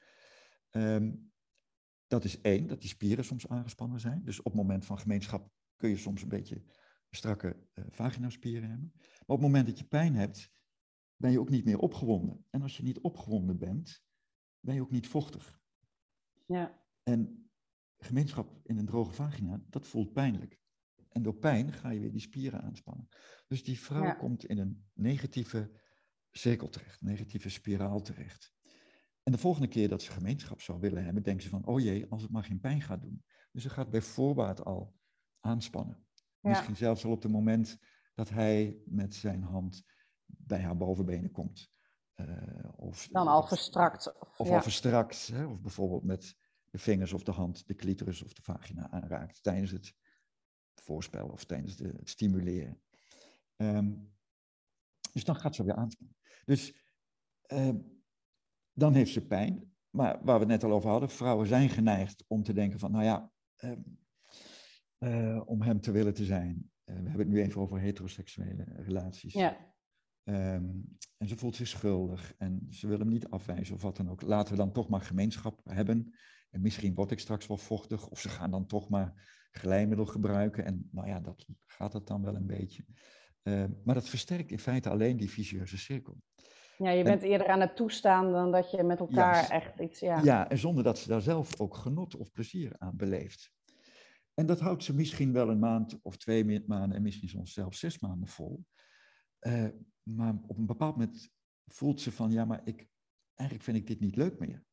Um, 0.72 1.32
dat 2.08 2.24
is 2.24 2.42
één, 2.42 2.68
dat 2.68 2.82
die 2.82 2.90
spieren 2.90 3.26
soms 3.26 3.48
aangespannen 3.48 4.00
zijn. 4.00 4.24
Dus 4.24 4.40
op 4.40 4.46
het 4.46 4.54
moment 4.54 4.86
van 4.86 5.00
gemeenschap 5.00 5.52
kun 5.78 5.90
je 5.90 5.98
soms 5.98 6.22
een 6.22 6.30
beetje 6.30 6.64
strakke 7.10 7.68
uh, 7.74 7.86
vaginaspieren 7.90 8.70
hebben. 8.70 8.92
Maar 8.96 9.36
op 9.36 9.38
het 9.38 9.48
moment 9.48 9.68
dat 9.68 9.80
je 9.80 9.86
pijn 9.86 10.16
hebt, 10.16 10.52
ben 11.16 11.32
je 11.32 11.40
ook 11.40 11.50
niet 11.50 11.66
meer 11.66 11.80
opgewonden. 11.80 12.46
En 12.50 12.62
als 12.62 12.78
je 12.78 12.84
niet 12.84 13.00
opgewonden 13.00 13.58
bent, 13.58 14.04
ben 14.60 14.76
je 14.76 14.82
ook 14.82 14.92
niet 14.92 15.08
vochtig. 15.08 15.62
Ja. 16.46 16.86
En 17.04 17.50
gemeenschap 17.98 18.60
in 18.64 18.78
een 18.78 18.86
droge 18.86 19.12
vagina, 19.12 19.62
dat 19.70 19.88
voelt 19.88 20.14
pijnlijk. 20.14 20.60
En 21.10 21.24
door 21.24 21.36
pijn 21.36 21.74
ga 21.74 21.90
je 21.90 22.00
weer 22.00 22.12
die 22.12 22.22
spieren 22.22 22.62
aanspannen. 22.62 23.08
Dus 23.48 23.64
die 23.64 23.80
vrouw 23.80 24.16
komt 24.16 24.46
in 24.46 24.58
een 24.58 24.86
negatieve 24.94 25.82
cirkel 26.32 26.70
terecht, 26.70 27.02
negatieve 27.02 27.50
spiraal 27.50 28.02
terecht. 28.02 28.54
En 29.24 29.32
de 29.32 29.38
volgende 29.38 29.68
keer 29.68 29.90
dat 29.90 30.02
ze 30.02 30.12
gemeenschap 30.12 30.62
zou 30.62 30.80
willen 30.80 31.04
hebben, 31.04 31.24
denkt 31.24 31.44
ze 31.44 31.50
van, 31.50 31.66
oh 31.66 31.80
jee, 31.80 32.06
als 32.10 32.22
het 32.22 32.32
maar 32.32 32.44
geen 32.44 32.60
pijn 32.60 32.82
gaat 32.82 33.02
doen. 33.02 33.24
Dus 33.52 33.62
ze 33.64 33.70
gaat 33.70 33.90
bij 33.90 34.02
voorbaat 34.02 34.66
al 34.66 34.96
aanspannen. 35.40 36.06
Misschien 36.40 36.76
zelfs 36.76 37.06
al 37.06 37.12
op 37.12 37.24
het 37.24 37.32
moment 37.32 37.78
dat 38.14 38.30
hij 38.30 38.78
met 38.86 39.16
zijn 39.16 39.44
hand 39.44 39.84
bij 40.26 40.62
haar 40.62 40.78
bovenbenen 40.78 41.32
komt. 41.32 41.70
Uh, 42.16 42.70
of, 42.76 43.08
Dan 43.12 43.28
al 43.28 43.48
verstrakt. 43.48 44.20
Of, 44.20 44.40
of 44.40 44.50
al 44.50 44.62
verstrakt. 44.62 45.28
Hè? 45.28 45.46
Of 45.46 45.62
bijvoorbeeld 45.62 46.04
met 46.04 46.38
de 46.70 46.78
vingers 46.78 47.14
of 47.14 47.24
de 47.24 47.32
hand 47.32 47.68
de 47.68 47.76
clitoris 47.76 48.24
of 48.24 48.34
de 48.34 48.42
vagina 48.42 48.90
aanraakt 48.90 49.44
tijdens 49.44 49.72
het 49.72 49.96
voorspel 50.76 51.28
of 51.28 51.46
tijdens 51.46 51.76
de, 51.76 51.94
het 51.98 52.10
stimuleren. 52.10 52.82
Um, 53.58 54.16
dus 55.14 55.24
dan 55.24 55.36
gaat 55.36 55.56
ze 55.56 55.64
weer 55.64 55.76
aanspannen. 55.76 56.16
Dus 56.46 56.74
uh, 57.48 57.70
dan 58.74 58.94
heeft 58.94 59.12
ze 59.12 59.28
pijn. 59.28 59.76
Maar 59.90 60.24
waar 60.24 60.40
we 60.40 60.40
het 60.40 60.62
net 60.62 60.64
al 60.64 60.72
over 60.72 60.90
hadden, 60.90 61.10
vrouwen 61.10 61.48
zijn 61.48 61.70
geneigd 61.70 62.24
om 62.28 62.44
te 62.44 62.54
denken 62.54 62.80
van, 62.80 62.92
nou 62.92 63.04
ja, 63.04 63.32
uh, 63.60 63.72
uh, 65.00 65.42
om 65.46 65.62
hem 65.62 65.82
te 65.82 65.92
willen 65.92 66.14
te 66.14 66.26
zijn. 66.26 66.72
Uh, 66.86 66.96
we 66.96 67.10
hebben 67.10 67.20
het 67.20 67.28
nu 67.28 67.42
even 67.42 67.62
over 67.62 67.80
heteroseksuele 67.80 68.66
relaties. 68.76 69.34
Ja. 69.34 69.58
Um, 70.24 70.98
en 71.18 71.28
ze 71.28 71.38
voelt 71.38 71.56
zich 71.56 71.68
schuldig 71.68 72.34
en 72.38 72.68
ze 72.70 72.88
wil 72.88 73.00
hem 73.00 73.08
niet 73.08 73.30
afwijzen 73.30 73.76
of 73.76 73.82
wat 73.82 73.98
dan 73.98 74.10
ook. 74.10 74.22
Laten 74.22 74.52
we 74.52 74.58
dan 74.58 74.72
toch 74.72 74.90
maar 74.90 75.02
gemeenschap 75.02 75.62
hebben. 75.64 76.16
En 76.50 76.62
misschien 76.62 76.94
word 76.94 77.12
ik 77.12 77.20
straks 77.20 77.48
wel 77.48 77.58
vochtig 77.58 78.10
of 78.10 78.20
ze 78.20 78.30
gaan 78.30 78.52
dan 78.52 78.66
toch 78.66 78.90
maar 78.90 79.14
glijmiddel 79.52 80.06
gebruiken. 80.06 80.66
En 80.66 80.90
nou 80.92 81.08
ja, 81.08 81.20
dat 81.20 81.46
gaat 81.66 81.94
het 81.94 82.08
dan 82.08 82.24
wel 82.24 82.36
een 82.36 82.48
beetje. 82.48 82.86
Uh, 83.44 83.64
maar 83.84 83.96
dat 83.96 84.10
versterkt 84.10 84.52
in 84.52 84.60
feite 84.60 84.90
alleen 84.90 85.18
die 85.18 85.30
vicieuze 85.30 85.78
cirkel. 85.78 86.18
Ja, 86.78 86.90
je 86.90 87.04
bent 87.04 87.22
eerder 87.22 87.48
aan 87.48 87.62
het 87.62 87.76
toestaan 87.76 88.32
dan 88.32 88.52
dat 88.52 88.72
je 88.72 88.84
met 88.84 89.00
elkaar 89.00 89.36
ja, 89.36 89.50
echt 89.50 89.80
iets... 89.80 90.00
Ja. 90.00 90.22
ja, 90.24 90.50
en 90.50 90.58
zonder 90.58 90.84
dat 90.84 90.98
ze 90.98 91.08
daar 91.08 91.22
zelf 91.22 91.60
ook 91.60 91.76
genot 91.76 92.16
of 92.16 92.32
plezier 92.32 92.76
aan 92.78 92.96
beleeft. 92.96 93.52
En 94.40 94.46
dat 94.46 94.60
houdt 94.60 94.84
ze 94.84 94.94
misschien 94.94 95.34
wel 95.34 95.50
een 95.50 95.60
maand 95.60 96.02
of 96.02 96.18
twee 96.18 96.64
maanden 96.68 96.98
en 96.98 97.02
misschien 97.02 97.30
soms 97.30 97.54
zelfs 97.54 97.80
zes 97.80 98.00
maanden 98.00 98.28
vol. 98.28 98.66
Uh, 99.48 99.68
maar 100.04 100.36
op 100.48 100.58
een 100.58 100.66
bepaald 100.66 100.98
moment 100.98 101.30
voelt 101.66 102.02
ze 102.02 102.12
van, 102.12 102.32
ja, 102.32 102.46
maar 102.46 102.62
ik, 102.64 102.88
eigenlijk 103.34 103.70
vind 103.70 103.78
ik 103.78 103.88
dit 103.88 104.00
niet 104.00 104.16
leuk 104.16 104.40
meer. 104.40 104.64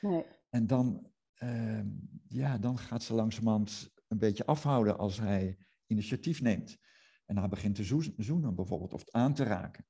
Nee. 0.00 0.24
En 0.48 0.66
dan, 0.66 1.12
uh, 1.42 1.84
ja, 2.28 2.58
dan 2.58 2.78
gaat 2.78 3.02
ze 3.02 3.14
langzamerhand 3.14 3.90
een 4.08 4.18
beetje 4.18 4.46
afhouden 4.46 4.98
als 4.98 5.18
hij 5.18 5.58
initiatief 5.86 6.40
neemt. 6.40 6.78
En 7.26 7.38
hij 7.38 7.48
begint 7.48 7.74
te 7.74 7.84
zoenen 8.16 8.54
bijvoorbeeld, 8.54 8.92
of 8.92 9.10
aan 9.10 9.34
te 9.34 9.44
raken. 9.44 9.86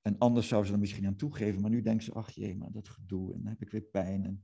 En 0.00 0.18
anders 0.18 0.48
zou 0.48 0.64
ze 0.64 0.72
er 0.72 0.78
misschien 0.78 1.06
aan 1.06 1.16
toegeven, 1.16 1.60
maar 1.60 1.70
nu 1.70 1.82
denkt 1.82 2.04
ze, 2.04 2.12
ach 2.12 2.30
jee, 2.30 2.56
maar 2.56 2.72
dat 2.72 2.88
gedoe, 2.88 3.34
en 3.34 3.38
dan 3.38 3.48
heb 3.48 3.62
ik 3.62 3.70
weer 3.70 3.82
pijn. 3.82 4.24
En 4.24 4.42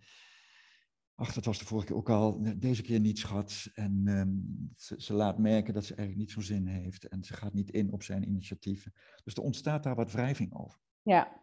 ach, 1.23 1.33
dat 1.33 1.45
was 1.45 1.59
de 1.59 1.65
vorige 1.65 1.87
keer 1.87 1.97
ook 1.97 2.11
al, 2.11 2.43
deze 2.57 2.83
keer 2.83 3.01
niet, 3.01 3.19
schat. 3.19 3.71
En 3.75 4.09
um, 4.09 4.73
ze, 4.77 4.95
ze, 4.99 5.13
laat 5.13 5.39
merken 5.39 5.75
dat 5.75 5.85
ze 5.85 5.95
eigenlijk 5.95 6.19
niet 6.19 6.31
zo'n 6.31 6.57
zin 6.57 6.67
heeft 6.67 7.09
en 7.09 7.25
ze 7.25 7.35
gaat 7.35 7.53
niet 7.53 7.71
in 7.71 7.93
op 7.93 8.03
zijn 8.03 8.29
initiatieven. 8.29 8.93
Dus 9.25 9.35
er 9.35 9.43
ontstaat 9.43 9.83
daar 9.83 9.95
wat 9.95 10.13
wrijving 10.13 10.55
over. 10.55 10.79
Ja. 11.03 11.41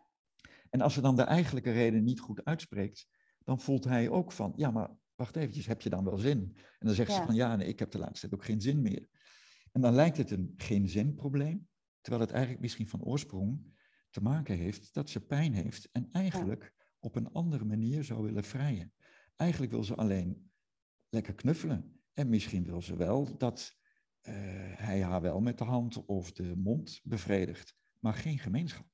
En 0.70 0.82
als 0.82 0.94
ze 0.94 1.02
dan 1.02 1.16
de 1.16 1.24
eigenlijke 1.24 1.72
reden 1.72 2.04
niet 2.04 2.20
goed 2.20 2.44
uitspreekt, 2.46 3.08
dan 3.44 3.60
voelt 3.60 3.84
hij 3.84 4.10
ook 4.10 4.32
van, 4.32 4.54
ja, 4.56 4.72
maar 4.72 4.90
wacht 5.16 5.36
eventjes, 5.36 5.66
heb 5.66 5.82
je 5.82 5.90
dan 5.90 6.04
wel 6.04 6.18
zin? 6.18 6.52
En 6.56 6.88
dan 6.88 6.96
zegt 6.96 7.12
ja. 7.12 7.16
ze 7.16 7.26
van, 7.26 7.36
ja, 7.36 7.56
nee, 7.56 7.68
ik 7.68 7.80
heb 7.80 7.92
de 7.92 8.00
laatste 8.00 8.20
tijd 8.20 8.42
ook 8.42 8.46
geen 8.46 8.62
zin 8.62 8.82
meer. 8.82 9.10
En 9.72 9.82
dan 9.82 9.94
lijkt 9.94 10.18
het 10.18 10.32
een 10.32 10.54
geen 10.58 10.90
zin 10.90 11.16
probleem, 11.16 11.68
Terwijl 12.02 12.24
het 12.24 12.32
eigenlijk 12.32 12.62
misschien 12.62 12.88
van 12.88 13.04
oorsprong 13.04 13.78
te 14.10 14.22
maken 14.22 14.58
heeft 14.58 14.94
dat 14.94 15.10
ze 15.10 15.20
pijn 15.20 15.54
heeft 15.54 15.90
en 15.92 16.10
eigenlijk 16.12 16.74
op 17.00 17.16
een 17.16 17.32
andere 17.32 17.66
manier 17.66 18.04
zou 18.04 18.24
willen 18.24 18.44
vrijen. 18.44 18.94
Eigenlijk 19.40 19.72
wil 19.72 19.84
ze 19.84 19.96
alleen 19.96 20.52
lekker 21.10 21.36
knuffelen. 21.36 22.02
En 22.14 22.30
misschien 22.30 22.64
wil 22.64 22.82
ze 22.82 22.96
wel 22.96 23.38
dat 23.38 23.78
uh, 24.22 24.34
hij 24.76 25.04
haar 25.04 25.22
wel 25.22 25.40
met 25.42 25.58
de 25.58 25.64
hand 25.64 26.06
of 26.06 26.32
de 26.32 26.56
mond 26.56 27.00
bevredigt, 27.04 27.76
maar 28.00 28.14
geen 28.14 28.40
gemeenschap. 28.40 28.86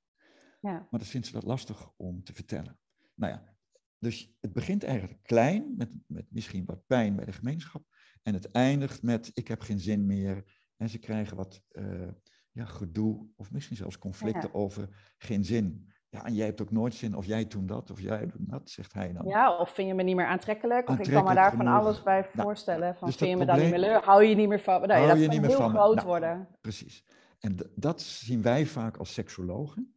Ja. 0.62 0.88
Maar 0.90 1.00
dat 1.00 1.08
vindt 1.08 1.28
ze 1.28 1.34
dat 1.34 1.44
lastig 1.44 1.92
om 1.98 2.24
te 2.24 2.34
vertellen. 2.34 2.80
Nou 3.14 3.34
ja, 3.34 3.58
dus 4.00 4.36
het 4.42 4.54
begint 4.54 4.84
eigenlijk 4.84 5.24
klein, 5.24 5.74
met, 5.78 5.98
met 6.08 6.32
misschien 6.32 6.66
wat 6.66 6.86
pijn 6.86 7.16
bij 7.16 7.26
de 7.26 7.34
gemeenschap. 7.34 7.86
En 8.24 8.34
het 8.34 8.52
eindigt 8.52 9.02
met 9.02 9.32
ik 9.34 9.48
heb 9.48 9.62
geen 9.62 9.80
zin 9.80 10.06
meer. 10.06 10.62
En 10.78 10.90
ze 10.90 10.98
krijgen 10.98 11.38
wat 11.38 11.64
uh, 11.72 12.12
ja, 12.52 12.66
gedoe 12.66 13.30
of 13.36 13.52
misschien 13.52 13.78
zelfs 13.78 13.98
conflicten 13.98 14.54
over 14.54 15.14
geen 15.18 15.46
zin. 15.46 15.94
Ja, 16.16 16.26
en 16.26 16.34
jij 16.34 16.46
hebt 16.46 16.62
ook 16.62 16.72
nooit 16.72 16.94
zin, 16.94 17.16
of 17.16 17.26
jij 17.26 17.48
doet 17.48 17.68
dat, 17.68 17.92
of 17.92 18.02
jij 18.02 18.20
doet 18.20 18.50
dat, 18.50 18.70
zegt 18.70 18.94
hij 18.94 19.14
dan. 19.14 19.28
Ja, 19.28 19.58
of 19.58 19.70
vind 19.70 19.88
je 19.88 19.94
me 19.94 20.04
niet 20.04 20.16
meer 20.16 20.26
aantrekkelijk, 20.26 20.90
of 20.90 21.00
ik 21.00 21.12
kan 21.12 21.24
me 21.24 21.34
daar 21.34 21.56
van 21.56 21.68
alles 21.68 22.04
bij 22.04 22.20
nou, 22.20 22.48
voorstellen. 22.48 22.96
van, 22.96 23.08
dus 23.08 23.18
vind 23.18 23.30
je 23.30 23.38
me 23.38 23.46
dan 23.46 23.60
niet 23.60 23.70
meer 23.70 23.80
leuk, 23.80 24.04
hou 24.04 24.24
je 24.24 24.36
niet 24.36 24.48
meer 24.48 24.60
van 24.60 24.82
nou, 24.82 25.02
ja, 25.02 25.08
dat 25.08 25.20
je 25.20 25.28
kan 25.28 25.40
niet 25.40 25.46
heel 25.46 25.70
groot 25.70 25.96
nou, 25.96 26.08
worden. 26.08 26.48
Precies. 26.62 27.06
En 27.40 27.58
dat 27.76 28.02
zien 28.02 28.42
wij 28.42 28.66
vaak 28.66 28.98
als 28.98 29.14
seksologen. 29.14 29.96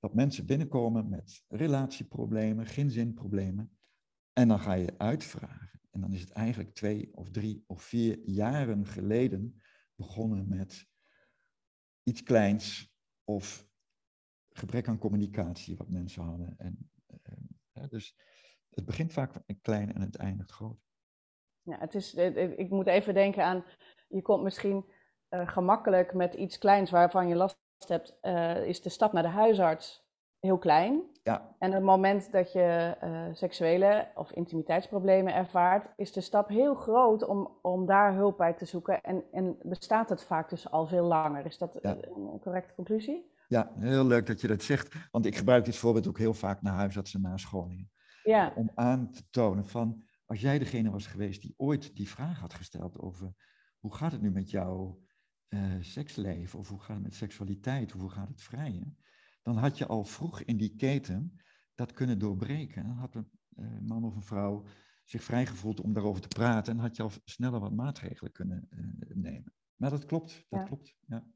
Dat 0.00 0.14
mensen 0.14 0.46
binnenkomen 0.46 1.08
met 1.08 1.42
relatieproblemen, 1.48 2.90
zinproblemen. 2.90 3.78
En 4.32 4.48
dan 4.48 4.58
ga 4.58 4.72
je 4.72 4.94
uitvragen. 4.98 5.70
En 5.90 6.00
dan 6.00 6.12
is 6.12 6.20
het 6.20 6.30
eigenlijk 6.30 6.74
twee 6.74 7.10
of 7.12 7.30
drie 7.30 7.64
of 7.66 7.82
vier 7.82 8.18
jaren 8.24 8.86
geleden 8.86 9.62
begonnen 9.94 10.48
met 10.48 10.86
iets 12.02 12.22
kleins 12.22 12.94
of 13.24 13.69
gebrek 14.52 14.88
aan 14.88 14.98
communicatie 14.98 15.76
wat 15.76 15.88
mensen 15.88 16.22
hadden. 16.22 16.54
En, 16.58 16.90
uh, 17.74 17.88
dus 17.88 18.16
het 18.70 18.84
begint 18.84 19.12
vaak 19.12 19.32
klein 19.62 19.94
en 19.94 20.00
het 20.00 20.16
eindigt 20.16 20.50
groot. 20.50 20.78
Ja, 21.62 21.78
het 21.78 21.94
is, 21.94 22.14
ik 22.14 22.70
moet 22.70 22.86
even 22.86 23.14
denken 23.14 23.44
aan, 23.44 23.64
je 24.08 24.22
komt 24.22 24.42
misschien 24.42 24.84
uh, 25.30 25.48
gemakkelijk 25.48 26.14
met 26.14 26.34
iets 26.34 26.58
kleins 26.58 26.90
waarvan 26.90 27.28
je 27.28 27.34
last 27.34 27.58
hebt, 27.86 28.18
uh, 28.22 28.66
is 28.66 28.82
de 28.82 28.88
stap 28.88 29.12
naar 29.12 29.22
de 29.22 29.28
huisarts 29.28 30.08
heel 30.38 30.58
klein. 30.58 31.02
Ja. 31.22 31.56
En 31.58 31.72
het 31.72 31.82
moment 31.82 32.32
dat 32.32 32.52
je 32.52 32.96
seksuele 33.32 34.08
of 34.14 34.32
intimiteitsproblemen 34.32 35.34
ervaart, 35.34 35.92
is 35.96 36.12
de 36.12 36.20
stap 36.20 36.48
heel 36.48 36.74
groot 36.74 37.22
om, 37.22 37.58
om 37.62 37.86
daar 37.86 38.14
hulp 38.14 38.36
bij 38.36 38.52
te 38.52 38.64
zoeken. 38.64 39.00
En, 39.00 39.24
en 39.32 39.58
bestaat 39.62 40.08
het 40.08 40.24
vaak 40.24 40.48
dus 40.48 40.70
al 40.70 40.86
veel 40.86 41.04
langer. 41.04 41.46
Is 41.46 41.58
dat 41.58 41.84
een 41.84 42.38
correcte 42.40 42.74
conclusie? 42.74 43.30
Ja, 43.50 43.72
heel 43.74 44.06
leuk 44.06 44.26
dat 44.26 44.40
je 44.40 44.46
dat 44.46 44.62
zegt. 44.62 44.94
Want 45.10 45.26
ik 45.26 45.36
gebruik 45.36 45.64
dit 45.64 45.76
voorbeeld 45.76 46.06
ook 46.06 46.18
heel 46.18 46.34
vaak 46.34 46.62
naar 46.62 46.74
huisartsen 46.74 47.20
na 47.20 47.36
scholingen. 47.36 47.90
Ja. 48.22 48.52
Om 48.56 48.70
aan 48.74 49.10
te 49.10 49.22
tonen 49.30 49.66
van, 49.66 50.04
als 50.24 50.40
jij 50.40 50.58
degene 50.58 50.90
was 50.90 51.06
geweest 51.06 51.42
die 51.42 51.54
ooit 51.56 51.96
die 51.96 52.08
vraag 52.08 52.38
had 52.38 52.54
gesteld 52.54 52.98
over 52.98 53.34
hoe 53.78 53.94
gaat 53.94 54.12
het 54.12 54.20
nu 54.20 54.30
met 54.30 54.50
jouw 54.50 55.02
uh, 55.48 55.74
seksleven 55.80 56.58
of 56.58 56.68
hoe 56.68 56.80
gaat 56.80 56.94
het 56.94 57.02
met 57.02 57.14
seksualiteit 57.14 57.94
of 57.94 58.00
hoe 58.00 58.10
gaat 58.10 58.28
het 58.28 58.42
vrijen, 58.42 58.98
dan 59.42 59.56
had 59.56 59.78
je 59.78 59.86
al 59.86 60.04
vroeg 60.04 60.42
in 60.42 60.56
die 60.56 60.76
keten 60.76 61.40
dat 61.74 61.92
kunnen 61.92 62.18
doorbreken. 62.18 62.86
Dan 62.86 62.96
had 62.96 63.14
een 63.14 63.30
uh, 63.56 63.78
man 63.80 64.04
of 64.04 64.14
een 64.16 64.22
vrouw 64.22 64.64
zich 65.04 65.22
vrijgevoeld 65.22 65.80
om 65.80 65.92
daarover 65.92 66.22
te 66.22 66.28
praten 66.28 66.72
en 66.72 66.78
had 66.78 66.96
je 66.96 67.02
al 67.02 67.10
sneller 67.24 67.60
wat 67.60 67.72
maatregelen 67.72 68.32
kunnen 68.32 68.68
uh, 68.70 69.14
nemen. 69.14 69.54
Maar 69.76 69.90
dat 69.90 70.04
klopt, 70.04 70.46
dat 70.48 70.64
klopt. 70.64 70.96
Ja. 71.06 71.26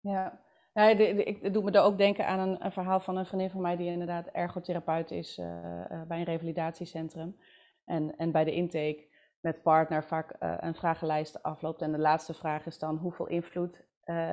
ja. 0.00 0.48
Ik 0.88 1.52
doe 1.52 1.62
me 1.62 1.70
er 1.70 1.82
ook 1.82 1.98
denken 1.98 2.26
aan 2.26 2.48
een, 2.48 2.64
een, 2.64 2.72
verhaal 2.72 3.00
van 3.00 3.16
een 3.16 3.26
vriendin 3.26 3.50
van 3.50 3.60
mij 3.60 3.76
die 3.76 3.90
inderdaad 3.90 4.26
ergotherapeut 4.26 5.10
is 5.10 5.38
uh, 5.38 5.46
uh, 5.46 6.02
bij 6.02 6.18
een 6.18 6.24
revalidatiecentrum. 6.24 7.36
En, 7.84 8.16
en 8.16 8.32
bij 8.32 8.44
de 8.44 8.54
intake 8.54 9.08
met 9.40 9.62
partner 9.62 10.04
vaak 10.04 10.34
uh, 10.42 10.54
een 10.60 10.74
vragenlijst 10.74 11.42
afloopt. 11.42 11.82
En 11.82 11.92
de 11.92 11.98
laatste 11.98 12.34
vraag 12.34 12.66
is 12.66 12.78
dan 12.78 12.96
hoeveel 12.96 13.26
invloed 13.26 13.88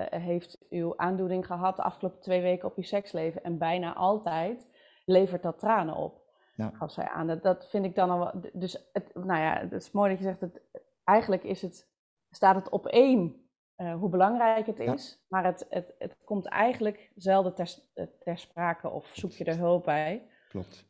heeft 0.09 0.65
uw 0.69 0.97
aandoening 0.97 1.45
gehad 1.45 1.75
de 1.75 1.83
afgelopen 1.83 2.19
twee 2.19 2.41
weken 2.41 2.67
op 2.67 2.77
uw 2.77 2.83
seksleven? 2.83 3.43
En 3.43 3.57
bijna 3.57 3.93
altijd 3.93 4.67
levert 5.05 5.43
dat 5.43 5.59
tranen 5.59 5.95
op, 5.95 6.21
ja. 6.55 6.71
gaf 6.73 6.91
zij 6.91 7.07
aan. 7.07 7.27
Dat, 7.27 7.43
dat 7.43 7.69
vind 7.69 7.85
ik 7.85 7.95
dan 7.95 8.09
al 8.09 8.31
Dus 8.53 8.89
het, 8.93 9.11
nou 9.13 9.41
ja, 9.41 9.59
het 9.59 9.71
is 9.71 9.91
mooi 9.91 10.09
dat 10.09 10.17
je 10.17 10.23
zegt, 10.23 10.39
dat 10.39 10.61
eigenlijk 11.03 11.43
is 11.43 11.61
het, 11.61 11.89
staat 12.29 12.55
het 12.55 12.69
op 12.69 12.87
één 12.87 13.46
uh, 13.77 13.95
hoe 13.95 14.09
belangrijk 14.09 14.65
het 14.65 14.79
is. 14.79 15.25
Maar 15.27 15.45
het, 15.45 15.65
het, 15.69 15.95
het 15.99 16.15
komt 16.23 16.45
eigenlijk 16.45 17.11
zelden 17.15 17.53
ter, 17.53 17.75
ter 18.19 18.37
sprake 18.37 18.89
of 18.89 19.09
zoek 19.13 19.31
je 19.31 19.43
er 19.43 19.57
hulp 19.57 19.83
bij. 19.83 20.27
Klopt. 20.49 20.85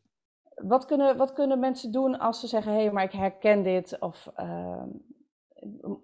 Wat 0.54 0.84
kunnen, 0.84 1.16
wat 1.16 1.32
kunnen 1.32 1.58
mensen 1.58 1.92
doen 1.92 2.18
als 2.18 2.40
ze 2.40 2.46
zeggen: 2.46 2.72
hé, 2.72 2.82
hey, 2.82 2.92
maar 2.92 3.04
ik 3.04 3.12
herken 3.12 3.62
dit? 3.62 3.98
Of 3.98 4.32
uh, 4.36 4.82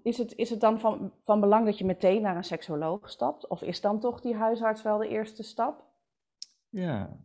is, 0.02 0.18
het, 0.18 0.34
is 0.36 0.50
het 0.50 0.60
dan 0.60 0.80
van, 0.80 1.12
van 1.24 1.40
belang 1.40 1.64
dat 1.64 1.78
je 1.78 1.84
meteen 1.84 2.22
naar 2.22 2.36
een 2.36 2.44
seksoloog 2.44 3.10
stapt? 3.10 3.48
Of 3.48 3.62
is 3.62 3.80
dan 3.80 4.00
toch 4.00 4.20
die 4.20 4.34
huisarts 4.34 4.82
wel 4.82 4.98
de 4.98 5.08
eerste 5.08 5.42
stap? 5.42 5.84
Ja, 6.68 7.18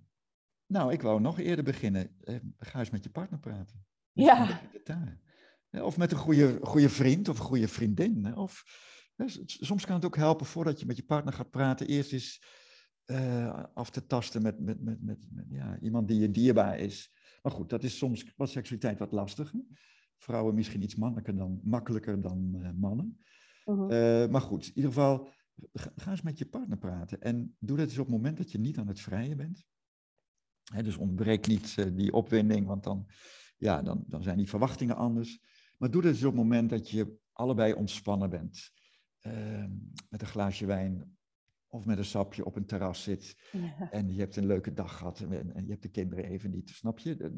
nou, 0.69 0.91
ik 0.91 1.01
wou 1.01 1.21
nog 1.21 1.39
eerder 1.39 1.63
beginnen. 1.63 2.15
Eh, 2.23 2.35
ga 2.59 2.79
eens 2.79 2.89
met 2.89 3.03
je 3.03 3.09
partner 3.09 3.39
praten. 3.39 3.85
Ja. 4.13 4.59
Of 5.71 5.97
met 5.97 6.11
een 6.11 6.17
goede, 6.17 6.59
goede 6.61 6.89
vriend 6.89 7.29
of 7.29 7.39
een 7.39 7.45
goede 7.45 7.67
vriendin. 7.67 8.35
Of 8.35 8.63
soms 9.45 9.85
kan 9.85 9.95
het 9.95 10.05
ook 10.05 10.15
helpen 10.15 10.45
voordat 10.45 10.79
je 10.79 10.85
met 10.85 10.97
je 10.97 11.03
partner 11.03 11.33
gaat 11.33 11.49
praten, 11.49 11.87
eerst 11.87 12.13
eens 12.13 12.43
uh, 13.05 13.63
af 13.73 13.89
te 13.89 14.05
tasten 14.05 14.41
met, 14.41 14.59
met, 14.59 14.81
met, 14.81 15.01
met, 15.01 15.27
ja, 15.49 15.79
iemand 15.79 16.07
die 16.07 16.19
je 16.19 16.31
dierbaar 16.31 16.79
is. 16.79 17.13
Maar 17.41 17.51
goed, 17.51 17.69
dat 17.69 17.83
is 17.83 17.97
soms 17.97 18.33
wat 18.35 18.49
seksualiteit 18.49 18.99
wat 18.99 19.11
lastiger. 19.11 19.61
Vrouwen 20.17 20.55
misschien 20.55 20.83
iets 20.83 20.95
makkelijker 20.95 21.35
dan, 21.35 21.59
makkelijker 21.63 22.21
dan 22.21 22.51
uh, 22.55 22.69
mannen. 22.75 23.19
Uh-huh. 23.65 24.23
Uh, 24.23 24.29
maar 24.29 24.41
goed, 24.41 24.67
in 24.67 24.75
ieder 24.75 24.91
geval, 24.91 25.29
ga, 25.73 26.11
eens 26.11 26.21
met 26.21 26.37
je 26.37 26.45
partner 26.45 26.77
praten. 26.77 27.21
En 27.21 27.55
doe 27.59 27.77
dat 27.77 27.85
eens 27.85 27.97
op 27.97 28.05
het 28.05 28.15
moment 28.15 28.37
dat 28.37 28.51
je 28.51 28.59
niet 28.59 28.77
aan 28.77 28.87
het 28.87 28.99
vrijen 28.99 29.37
bent. 29.37 29.65
Hè, 30.63 30.83
dus 30.83 30.97
ontbreek 30.97 31.47
niet 31.47 31.75
uh, 31.79 31.85
die 31.95 32.13
opwinding, 32.13 32.65
want 32.65 32.83
dan, 32.83 33.09
ja, 33.57 33.81
dan, 33.81 34.03
dan 34.07 34.23
zijn 34.23 34.37
die 34.37 34.49
verwachtingen 34.49 34.95
anders. 34.95 35.39
Maar 35.77 35.91
doe 35.91 36.01
dat 36.01 36.11
eens 36.11 36.23
op 36.23 36.31
het 36.31 36.41
moment 36.41 36.69
dat 36.69 36.89
je 36.89 37.17
allebei 37.31 37.73
ontspannen 37.73 38.29
bent. 38.29 38.71
Ehm, 39.19 39.71
met 40.09 40.21
een 40.21 40.27
glaasje 40.27 40.65
wijn 40.65 41.17
of 41.67 41.85
met 41.85 41.97
een 41.97 42.05
sapje 42.05 42.45
op 42.45 42.55
een 42.55 42.65
terras 42.65 43.03
zit 43.03 43.35
en 43.91 44.13
je 44.13 44.19
hebt 44.19 44.35
een 44.35 44.45
leuke 44.45 44.73
dag 44.73 44.97
gehad 44.97 45.19
en, 45.19 45.53
en, 45.55 45.63
je 45.65 45.71
hebt 45.71 45.83
de 45.83 45.89
kinderen 45.89 46.25
even 46.25 46.51
niet, 46.51 46.69
snap 46.69 46.99
je? 46.99 47.23
Een, 47.23 47.37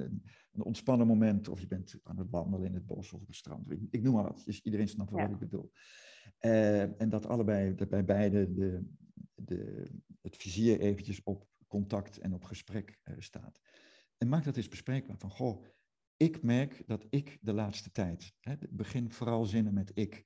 een, 0.51 0.63
ontspannen 0.63 1.07
moment 1.07 1.47
of 1.47 1.59
je 1.59 1.67
bent 1.67 1.99
aan 2.03 2.17
het 2.17 2.29
wandelen 2.29 2.67
in 2.67 2.73
het 2.73 2.85
bos 2.85 3.13
of 3.13 3.21
op 3.21 3.27
het 3.27 3.35
strand. 3.35 3.71
Ik, 3.71 3.81
ik 3.89 4.01
noem 4.01 4.13
maar 4.13 4.23
wat, 4.23 4.43
dus 4.45 4.61
iedereen 4.61 4.87
snapt 4.87 5.11
wat 5.11 5.29
ik 5.29 5.39
bedoel. 5.39 5.71
Uh, 6.41 7.01
en 7.01 7.09
dat 7.09 7.25
allebei, 7.25 7.75
dat 7.75 7.89
bij 7.89 8.05
beide 8.05 8.53
de, 8.53 8.85
de, 9.35 9.91
het 10.21 10.35
vizier 10.35 10.79
eventjes 10.79 11.23
op 11.23 11.47
contact 11.67 12.17
en 12.17 12.33
op 12.33 12.43
gesprek 12.43 12.99
uh, 13.03 13.15
staat. 13.17 13.59
En 14.17 14.29
maak 14.29 14.43
dat 14.43 14.57
eens 14.57 14.67
bespreekbaar 14.67 15.17
van, 15.17 15.29
goh, 15.29 15.65
ik 16.17 16.43
merk 16.43 16.83
dat 16.85 17.05
ik 17.09 17.37
de 17.41 17.53
laatste 17.53 17.91
tijd, 17.91 18.33
hè, 18.39 18.55
begin 18.69 19.11
vooral 19.11 19.45
zinnen 19.45 19.73
met 19.73 19.91
ik, 19.93 20.25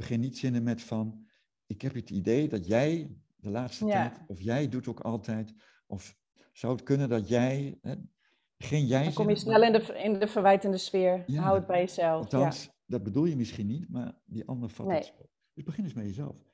Begin 0.00 0.20
niet 0.20 0.38
zinnen 0.38 0.62
met 0.62 0.82
van, 0.82 1.26
ik 1.66 1.82
heb 1.82 1.94
het 1.94 2.10
idee 2.10 2.48
dat 2.48 2.66
jij 2.66 3.16
de 3.36 3.50
laatste 3.50 3.86
tijd, 3.86 4.20
of 4.26 4.40
jij 4.40 4.68
doet 4.68 4.88
ook 4.88 5.00
altijd, 5.00 5.54
of 5.86 6.16
zou 6.52 6.72
het 6.72 6.82
kunnen 6.82 7.08
dat 7.08 7.28
jij, 7.28 7.78
hè, 7.82 7.94
geen 8.58 8.86
jij 8.86 9.04
Dan 9.04 9.12
kom 9.12 9.28
je 9.28 9.36
snel 9.36 9.62
in 9.62 9.72
de, 9.72 10.00
in 10.02 10.18
de 10.18 10.26
verwijtende 10.26 10.78
sfeer, 10.78 11.24
ja, 11.26 11.42
hou 11.42 11.56
het 11.56 11.66
bij 11.66 11.80
jezelf. 11.80 12.22
Althans, 12.22 12.64
ja. 12.64 12.72
dat 12.86 13.02
bedoel 13.02 13.24
je 13.24 13.36
misschien 13.36 13.66
niet, 13.66 13.88
maar 13.88 14.20
die 14.24 14.46
ander 14.46 14.70
vat 14.70 14.86
nee. 14.86 14.96
het 14.96 15.06
zo. 15.06 15.28
Dus 15.54 15.64
begin 15.64 15.84
eens 15.84 15.94
met 15.94 16.04
jezelf. 16.04 16.44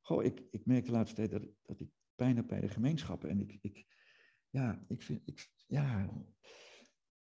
Goh, 0.00 0.24
ik, 0.24 0.42
ik 0.50 0.66
merk 0.66 0.84
de 0.84 0.92
laatste 0.92 1.16
tijd 1.16 1.30
dat, 1.30 1.42
dat 1.62 1.80
ik 1.80 1.88
pijn 2.14 2.36
heb 2.36 2.46
bij 2.46 2.60
de 2.60 2.68
gemeenschappen 2.68 3.28
en 3.28 3.40
ik, 3.40 3.58
ik 3.60 3.86
ja, 4.50 4.84
ik 4.88 5.02
vind, 5.02 5.22
ik, 5.24 5.50
ja, 5.66 6.10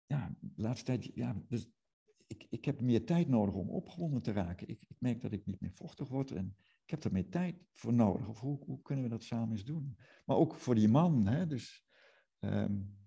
ja, 0.07 0.37
de 0.41 0.63
laatste 0.63 0.85
tijd, 0.85 1.11
ja, 1.15 1.43
dus 1.49 1.71
ik, 2.35 2.47
ik 2.51 2.65
heb 2.65 2.81
meer 2.81 3.05
tijd 3.05 3.29
nodig 3.29 3.55
om 3.55 3.69
opgewonden 3.69 4.23
te 4.23 4.33
raken. 4.33 4.69
Ik, 4.69 4.83
ik, 4.89 4.97
merk 4.99 5.21
dat 5.21 5.33
ik 5.33 5.47
niet 5.47 5.61
meer 5.61 5.73
vochtig 5.73 6.09
word 6.09 6.31
en 6.31 6.57
ik 6.85 6.91
heb 6.91 7.05
er 7.05 7.13
meer 7.13 7.29
tijd 7.29 7.57
voor 7.73 7.93
nodig. 7.93 8.29
Of 8.29 8.41
hoe, 8.41 8.65
hoe 8.65 8.83
kunnen 8.83 9.05
we 9.05 9.11
dat 9.11 9.23
samen 9.23 9.51
eens 9.51 9.65
doen? 9.65 9.97
Maar 10.25 10.37
ook 10.37 10.55
voor 10.55 10.75
die 10.75 10.89
man, 10.89 11.27
hè? 11.27 11.47
dus 11.47 11.87
um, 12.41 12.99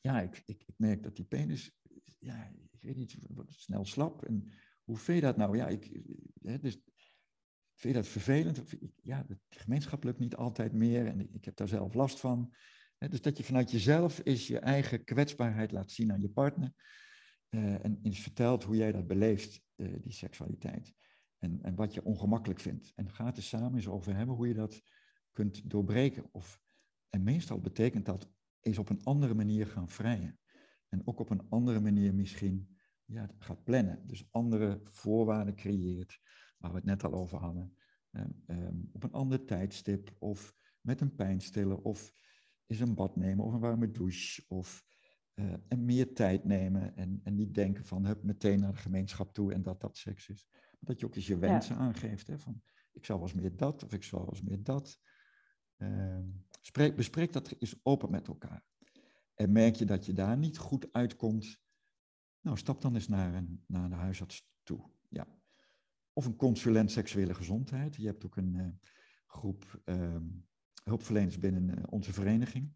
ja, 0.00 0.20
ik, 0.20 0.42
ik, 0.44 0.62
ik, 0.66 0.74
merk 0.76 1.02
dat 1.02 1.16
die 1.16 1.24
penis, 1.24 1.78
ja, 2.18 2.52
ik 2.70 2.80
weet 2.80 2.96
niet, 2.96 3.18
wordt 3.28 3.52
snel 3.52 3.84
slap. 3.84 4.24
En 4.24 4.52
hoe 4.84 4.96
vind 4.96 5.18
je 5.18 5.24
dat 5.24 5.36
nou? 5.36 5.56
Ja, 5.56 5.68
ik, 5.68 6.02
hè, 6.40 6.58
dus, 6.58 6.80
vind 7.74 7.94
je 7.94 8.00
dat 8.00 8.06
vervelend? 8.06 8.62
Ja, 9.02 9.22
de 9.22 9.38
gemeenschap 9.48 10.04
lukt 10.04 10.18
niet 10.18 10.36
altijd 10.36 10.72
meer 10.72 11.06
en 11.06 11.34
ik 11.34 11.44
heb 11.44 11.56
daar 11.56 11.68
zelf 11.68 11.94
last 11.94 12.20
van. 12.20 12.54
Dus 12.98 13.20
dat 13.20 13.36
je 13.36 13.44
vanuit 13.44 13.70
jezelf 13.70 14.20
is 14.20 14.46
je 14.46 14.58
eigen 14.58 15.04
kwetsbaarheid 15.04 15.72
laat 15.72 15.90
zien 15.90 16.12
aan 16.12 16.20
je 16.20 16.28
partner. 16.28 16.72
Uh, 17.50 17.84
en 17.84 17.98
eens 18.02 18.20
vertelt 18.20 18.64
hoe 18.64 18.76
jij 18.76 18.92
dat 18.92 19.06
beleeft, 19.06 19.62
uh, 19.76 20.02
die 20.02 20.12
seksualiteit. 20.12 20.94
En, 21.38 21.62
en 21.62 21.74
wat 21.74 21.94
je 21.94 22.04
ongemakkelijk 22.04 22.60
vindt. 22.60 22.92
En 22.94 23.10
ga 23.10 23.26
het 23.26 23.36
er 23.36 23.42
samen 23.42 23.74
eens 23.74 23.88
over 23.88 24.16
hebben 24.16 24.36
hoe 24.36 24.48
je 24.48 24.54
dat 24.54 24.82
kunt 25.32 25.70
doorbreken. 25.70 26.28
Of, 26.32 26.60
en 27.10 27.22
meestal 27.22 27.60
betekent 27.60 28.06
dat 28.06 28.30
is 28.60 28.78
op 28.78 28.88
een 28.88 29.04
andere 29.04 29.34
manier 29.34 29.66
gaan 29.66 29.88
vrijen. 29.88 30.38
En 30.88 31.06
ook 31.06 31.18
op 31.18 31.30
een 31.30 31.48
andere 31.48 31.80
manier 31.80 32.14
misschien 32.14 32.76
ja, 33.04 33.30
gaat 33.38 33.64
plannen. 33.64 34.06
Dus 34.06 34.28
andere 34.30 34.80
voorwaarden 34.84 35.54
creëert, 35.54 36.20
waar 36.58 36.70
we 36.70 36.76
het 36.76 36.86
net 36.86 37.04
al 37.04 37.12
over 37.12 37.38
hadden. 37.38 37.76
Um, 38.46 38.90
op 38.92 39.02
een 39.02 39.12
ander 39.12 39.44
tijdstip 39.44 40.16
of 40.18 40.54
met 40.80 41.00
een 41.00 41.14
pijnstiller 41.14 41.78
of 41.78 42.12
is 42.66 42.80
een 42.80 42.94
bad 42.94 43.16
nemen 43.16 43.44
of 43.44 43.52
een 43.52 43.60
warme 43.60 43.90
douche 43.90 44.44
of 44.48 44.84
uh, 45.36 45.54
en 45.68 45.84
meer 45.84 46.14
tijd 46.14 46.44
nemen 46.44 46.96
en, 46.96 47.20
en 47.24 47.34
niet 47.34 47.54
denken 47.54 47.84
van 47.84 48.06
hup, 48.06 48.22
meteen 48.22 48.60
naar 48.60 48.72
de 48.72 48.78
gemeenschap 48.78 49.34
toe 49.34 49.52
en 49.52 49.62
dat 49.62 49.80
dat 49.80 49.96
seks 49.96 50.28
is. 50.28 50.46
Maar 50.50 50.78
dat 50.80 51.00
je 51.00 51.06
ook 51.06 51.14
eens 51.14 51.26
je 51.26 51.38
wensen 51.38 51.76
aangeeft. 51.76 52.26
Hè, 52.26 52.38
van 52.38 52.62
ik 52.92 53.04
zou 53.04 53.18
wel 53.18 53.28
eens 53.28 53.40
meer 53.40 53.56
dat 53.56 53.84
of 53.84 53.92
ik 53.92 54.02
zou 54.02 54.22
wel 54.22 54.30
eens 54.30 54.42
meer 54.42 54.62
dat. 54.62 55.00
Uh, 55.76 56.18
spreek, 56.60 56.96
bespreek 56.96 57.32
dat 57.32 57.54
eens 57.58 57.80
open 57.82 58.10
met 58.10 58.28
elkaar. 58.28 58.64
En 59.34 59.52
merk 59.52 59.74
je 59.74 59.84
dat 59.84 60.06
je 60.06 60.12
daar 60.12 60.36
niet 60.36 60.58
goed 60.58 60.92
uitkomt, 60.92 61.60
nou 62.40 62.56
stap 62.56 62.80
dan 62.80 62.94
eens 62.94 63.08
naar, 63.08 63.34
een, 63.34 63.64
naar 63.66 63.88
de 63.88 63.94
huisarts 63.94 64.48
toe. 64.62 64.90
Ja. 65.08 65.26
Of 66.12 66.26
een 66.26 66.36
consulent 66.36 66.90
seksuele 66.90 67.34
gezondheid. 67.34 67.96
Je 67.96 68.06
hebt 68.06 68.24
ook 68.24 68.36
een 68.36 68.54
uh, 68.54 68.68
groep 69.26 69.82
uh, 69.84 70.16
hulpverleners 70.84 71.38
binnen 71.38 71.78
uh, 71.78 71.84
onze 71.88 72.12
vereniging 72.12 72.74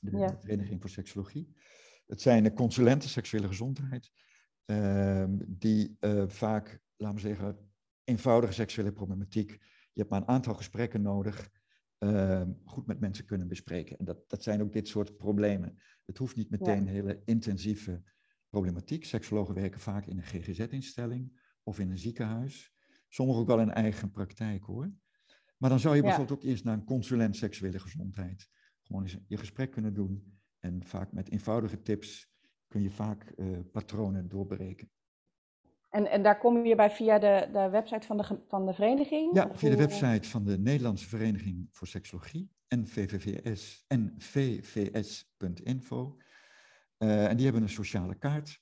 de, 0.00 0.16
ja. 0.16 0.38
Vereniging 0.40 0.80
voor 0.80 0.90
Seksologie. 0.90 1.56
Het 2.06 2.20
zijn 2.20 2.42
de 2.42 2.52
consulenten 2.52 3.08
seksuele 3.08 3.46
gezondheid, 3.46 4.12
ehm, 4.64 5.38
die 5.46 5.96
uh, 6.00 6.28
vaak, 6.28 6.80
laten 6.96 7.16
we 7.16 7.20
zeggen, 7.20 7.70
eenvoudige 8.04 8.52
seksuele 8.52 8.92
problematiek. 8.92 9.50
Je 9.92 10.00
hebt 10.00 10.10
maar 10.10 10.20
een 10.20 10.28
aantal 10.28 10.54
gesprekken 10.54 11.02
nodig, 11.02 11.50
uh, 11.98 12.42
goed 12.64 12.86
met 12.86 13.00
mensen 13.00 13.24
kunnen 13.24 13.48
bespreken. 13.48 13.98
En 13.98 14.04
dat, 14.04 14.30
dat 14.30 14.42
zijn 14.42 14.62
ook 14.62 14.72
dit 14.72 14.88
soort 14.88 15.16
problemen. 15.16 15.78
Het 16.04 16.18
hoeft 16.18 16.36
niet 16.36 16.50
meteen 16.50 16.84
ja. 16.84 16.90
hele 16.90 17.22
intensieve 17.24 18.02
problematiek. 18.48 19.04
Seksologen 19.04 19.54
werken 19.54 19.80
vaak 19.80 20.06
in 20.06 20.16
een 20.16 20.24
GGZ-instelling 20.24 21.40
of 21.62 21.78
in 21.78 21.90
een 21.90 21.98
ziekenhuis. 21.98 22.72
Sommigen 23.08 23.40
ook 23.40 23.46
wel 23.46 23.60
in 23.60 23.70
eigen 23.70 24.10
praktijk 24.10 24.64
hoor. 24.64 24.92
Maar 25.56 25.70
dan 25.70 25.80
zou 25.80 25.96
je 25.96 26.02
bijvoorbeeld 26.02 26.38
ook 26.38 26.44
eerst 26.44 26.64
naar 26.64 26.74
een 26.74 26.84
consulent 26.84 27.36
seksuele 27.36 27.78
gezondheid 27.78 28.48
gewoon 28.88 29.02
eens 29.02 29.16
je 29.26 29.36
gesprek 29.36 29.70
kunnen 29.70 29.94
doen. 29.94 30.40
En 30.58 30.84
vaak 30.84 31.12
met 31.12 31.30
eenvoudige 31.30 31.82
tips 31.82 32.30
kun 32.66 32.82
je 32.82 32.90
vaak 32.90 33.32
uh, 33.36 33.58
patronen 33.72 34.28
doorbreken. 34.28 34.90
En, 35.88 36.10
en 36.10 36.22
daar 36.22 36.38
kom 36.38 36.64
je 36.64 36.74
bij 36.74 36.90
via 36.90 37.18
de, 37.18 37.48
de 37.52 37.68
website 37.68 38.06
van 38.06 38.16
de, 38.16 38.40
van 38.48 38.66
de 38.66 38.72
vereniging? 38.72 39.34
Ja, 39.34 39.54
via 39.54 39.70
de 39.70 39.76
website 39.76 40.28
van 40.28 40.44
de 40.44 40.58
Nederlandse 40.58 41.08
Vereniging 41.08 41.68
voor 41.70 41.86
Seksologie 41.86 42.50
en 42.66 42.86
VVVS 42.86 43.84
en 43.86 44.14
vvs.info. 44.18 46.16
Uh, 46.98 47.28
en 47.28 47.36
die 47.36 47.44
hebben 47.44 47.62
een 47.62 47.68
sociale 47.68 48.14
kaart. 48.14 48.60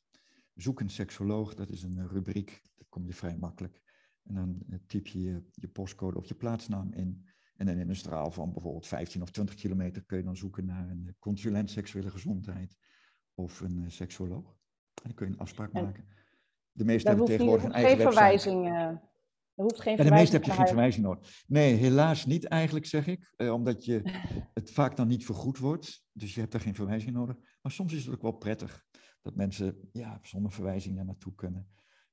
Zoek 0.54 0.80
een 0.80 0.90
seksoloog, 0.90 1.54
dat 1.54 1.70
is 1.70 1.82
een 1.82 2.08
rubriek, 2.08 2.62
daar 2.74 2.86
kom 2.88 3.06
je 3.06 3.12
vrij 3.12 3.36
makkelijk. 3.36 3.82
En 4.22 4.34
dan 4.34 4.62
eh, 4.70 4.78
typ 4.86 5.06
je 5.06 5.20
je, 5.20 5.42
je 5.52 5.68
postcode 5.68 6.18
of 6.18 6.26
je 6.28 6.34
plaatsnaam 6.34 6.92
in. 6.92 7.26
En 7.56 7.66
dan 7.66 7.78
in 7.78 7.88
een 7.88 7.96
straal 7.96 8.30
van 8.30 8.52
bijvoorbeeld 8.52 8.86
15 8.86 9.22
of 9.22 9.30
20 9.30 9.54
kilometer 9.54 10.04
kun 10.04 10.18
je 10.18 10.24
dan 10.24 10.36
zoeken 10.36 10.64
naar 10.64 10.88
een 10.88 11.16
consulent 11.18 11.70
seksuele 11.70 12.10
gezondheid 12.10 12.76
of 13.34 13.60
een 13.60 13.76
uh, 13.76 13.88
seksoloog. 13.88 14.48
En 14.94 15.02
dan 15.02 15.14
kun 15.14 15.26
je 15.26 15.32
een 15.32 15.38
afspraak 15.38 15.72
maken. 15.72 16.04
De 16.72 16.84
meeste 16.84 17.08
hebben 17.08 17.26
tegenwoordig 17.26 17.64
een 17.64 17.72
eigen 17.72 17.96
geen 17.96 18.06
verwijzing. 18.06 18.66
Uh, 18.66 18.72
er 18.72 19.62
hoeft 19.64 19.80
geen 19.80 19.96
en 19.98 20.04
de 20.04 20.10
meeste 20.10 20.36
heb 20.36 20.44
je 20.44 20.50
geen 20.50 20.66
verwijzing 20.66 21.04
nodig. 21.04 21.44
Nee, 21.46 21.74
helaas 21.74 22.26
niet 22.26 22.44
eigenlijk, 22.44 22.86
zeg 22.86 23.06
ik. 23.06 23.32
Omdat 23.36 23.84
je 23.84 24.02
het 24.54 24.70
vaak 24.70 24.96
dan 24.96 25.08
niet 25.08 25.24
vergoed 25.24 25.58
wordt. 25.58 26.04
Dus 26.12 26.34
je 26.34 26.40
hebt 26.40 26.52
daar 26.52 26.60
geen 26.60 26.74
verwijzing 26.74 27.12
nodig. 27.12 27.36
Maar 27.62 27.72
soms 27.72 27.92
is 27.92 28.04
het 28.04 28.14
ook 28.14 28.22
wel 28.22 28.32
prettig 28.32 28.84
dat 29.22 29.34
mensen 29.34 29.88
ja, 29.92 30.18
zonder 30.22 30.52
verwijzing 30.52 30.96
daar 30.96 31.04
naartoe 31.04 31.34
kunnen. 31.34 31.68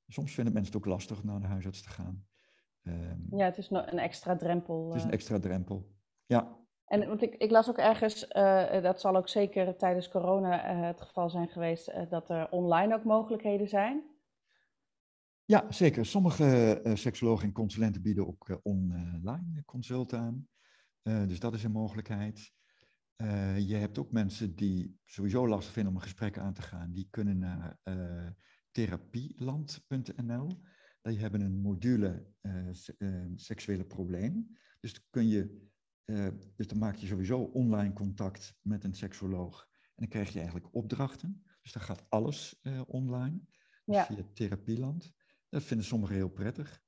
Soms 0.08 0.34
vinden 0.34 0.54
mensen 0.54 0.74
het 0.74 0.82
ook 0.82 0.92
lastig 0.92 1.22
om 1.22 1.26
naar 1.26 1.40
de 1.40 1.48
huisarts 1.48 1.82
te 1.82 1.90
gaan. 1.90 2.26
Um, 2.84 3.28
ja, 3.32 3.46
het 3.46 3.58
is 3.58 3.70
een 3.70 4.00
extra 4.00 4.36
drempel. 4.36 4.86
Het 4.86 4.96
is 4.96 5.02
een 5.02 5.08
eh. 5.08 5.14
extra 5.14 5.40
drempel, 5.40 5.92
ja. 6.26 6.62
En 6.86 7.08
want 7.08 7.22
ik, 7.22 7.36
ik 7.36 7.52
las 7.52 7.70
ook 7.70 7.78
ergens, 7.78 8.26
uh, 8.36 8.82
dat 8.82 9.02
zal 9.02 9.16
ook 9.16 9.28
zeker 9.28 9.78
tijdens 9.78 10.10
corona 10.10 10.76
uh, 10.76 10.88
het 10.88 11.02
geval 11.02 11.30
zijn 11.30 11.48
geweest, 11.50 11.90
uh, 11.90 12.10
dat 12.10 12.30
er 12.30 12.50
online 12.50 12.96
ook 12.96 13.04
mogelijkheden 13.04 13.68
zijn. 13.68 14.04
Ja, 15.46 15.66
zeker. 15.70 16.06
Sommige 16.06 16.82
seksologen 16.94 17.48
en 17.48 17.54
consulenten 17.54 18.02
bieden 18.02 18.28
ook 18.28 18.60
online 18.64 19.64
consulten 19.66 20.20
aan. 20.20 20.48
dus 21.28 21.40
dat 21.40 21.54
is 21.54 21.64
een 21.64 21.72
mogelijkheid. 21.72 22.54
je 23.58 23.76
hebt 23.76 23.98
ook 23.98 24.12
mensen 24.12 24.56
die 24.56 25.00
sowieso 25.06 25.48
lastig 25.48 25.74
vinden 25.74 25.92
om 25.92 25.98
een 25.98 26.06
gesprek 26.06 26.38
aan 26.38 26.54
te 26.54 26.62
gaan. 26.62 26.92
Die 26.92 27.08
kunnen 27.10 27.38
naar 27.38 27.78
therapieland.nl. 28.72 30.48
Die 31.04 31.20
hebben 31.20 31.42
een 31.42 31.62
module 31.62 32.26
uh, 32.42 32.70
uh, 32.98 33.26
seksuele 33.36 33.86
probleem. 33.86 34.58
Dus 34.80 34.94
dan, 34.94 35.04
kun 35.10 35.28
je, 35.28 35.68
uh, 36.06 36.28
dus 36.56 36.68
dan 36.68 36.78
maak 36.78 36.96
je 36.96 37.08
sowieso 37.08 37.40
online 37.40 37.94
contact 37.94 38.56
met 38.62 38.84
een 38.84 38.94
seksoloog. 38.94 39.68
En 39.72 39.94
dan 39.96 40.08
krijg 40.08 40.30
je 40.30 40.40
eigenlijk 40.40 40.76
opdrachten. 40.76 41.44
Dus 41.62 41.72
dan 41.72 41.82
gaat 41.82 42.06
alles 42.10 42.62
online. 42.88 43.40
Dus 43.86 43.96
ja. 43.96 44.06
via 44.06 44.24
Therapieland. 44.34 45.14
Dat 45.50 45.64
vinden 45.64 45.86
sommigen 45.86 46.16
heel 46.16 46.30
prettig. 46.30 46.82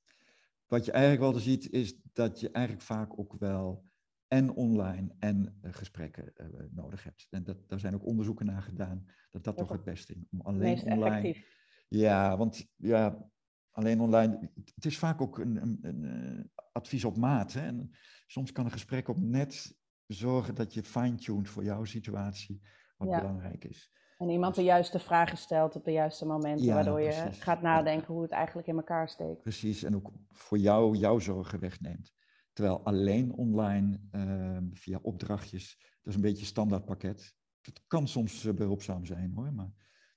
Wat 0.65 0.85
je 0.85 0.91
eigenlijk 0.91 1.31
wel 1.31 1.41
ziet, 1.41 1.71
is 1.71 2.01
dat 2.13 2.39
je 2.39 2.51
eigenlijk 2.51 2.85
vaak 2.85 3.19
ook 3.19 3.35
wel 3.39 3.89
en 4.27 4.51
online 4.51 5.15
en 5.19 5.57
gesprekken 5.61 6.33
nodig 6.71 7.03
hebt. 7.03 7.27
En 7.29 7.43
dat, 7.43 7.69
daar 7.69 7.79
zijn 7.79 7.93
ook 7.95 8.05
onderzoeken 8.05 8.45
naar 8.45 8.61
gedaan, 8.61 9.05
dat 9.31 9.43
dat 9.43 9.57
toch 9.57 9.69
het 9.69 9.83
beste 9.83 10.13
is. 10.13 10.23
Om 10.31 10.41
alleen 10.41 10.81
online. 10.81 11.15
Effectief. 11.15 11.63
Ja, 11.87 12.37
want 12.37 12.67
ja, 12.75 13.29
alleen 13.75 13.99
online, 13.99 14.51
het 14.75 14.85
is 14.85 14.97
vaak 14.97 15.21
ook 15.21 15.37
een, 15.37 15.61
een, 15.61 15.79
een 15.81 16.03
eh, 16.03 16.63
advies 16.71 17.05
op 17.05 17.17
maat. 17.17 17.53
Hè? 17.53 17.61
En 17.61 17.91
soms 18.27 18.51
kan 18.51 18.65
een 18.65 18.71
gesprek 18.71 19.07
op 19.07 19.17
net 19.19 19.77
zorgen 20.07 20.55
dat 20.55 20.73
je 20.73 20.83
fine-tuned 20.83 21.49
voor 21.49 21.63
jouw 21.63 21.83
situatie, 21.83 22.61
wat 22.97 23.09
belangrijk 23.09 23.63
is. 23.63 23.91
En 24.17 24.29
iemand 24.29 24.55
de 24.55 24.63
juiste 24.63 24.99
vragen 24.99 25.37
stelt 25.37 25.75
op 25.75 25.83
de 25.83 25.91
juiste 25.91 26.25
momenten, 26.25 26.67
waardoor 26.67 27.01
je 27.01 27.27
gaat 27.31 27.61
nadenken 27.61 28.13
hoe 28.13 28.21
het 28.21 28.31
eigenlijk 28.31 28.67
in 28.67 28.75
elkaar 28.75 29.09
steekt. 29.09 29.41
Precies, 29.41 29.83
en 29.83 29.95
ook 29.95 30.11
voor 30.27 30.57
jou 30.57 30.97
jouw 30.97 31.19
zorgen 31.19 31.59
wegneemt. 31.59 32.13
Terwijl 32.53 32.83
alleen 32.83 33.33
online, 33.33 33.99
uh, 34.11 34.57
via 34.73 34.99
opdrachtjes, 35.01 35.77
dat 35.79 36.13
is 36.13 36.15
een 36.15 36.21
beetje 36.21 36.45
standaard 36.45 36.85
pakket. 36.85 37.35
Het 37.61 37.83
kan 37.87 38.07
soms 38.07 38.45
uh, 38.45 38.53
behulpzaam 38.53 39.05
zijn 39.05 39.31
hoor, 39.35 39.53
maar 39.53 39.71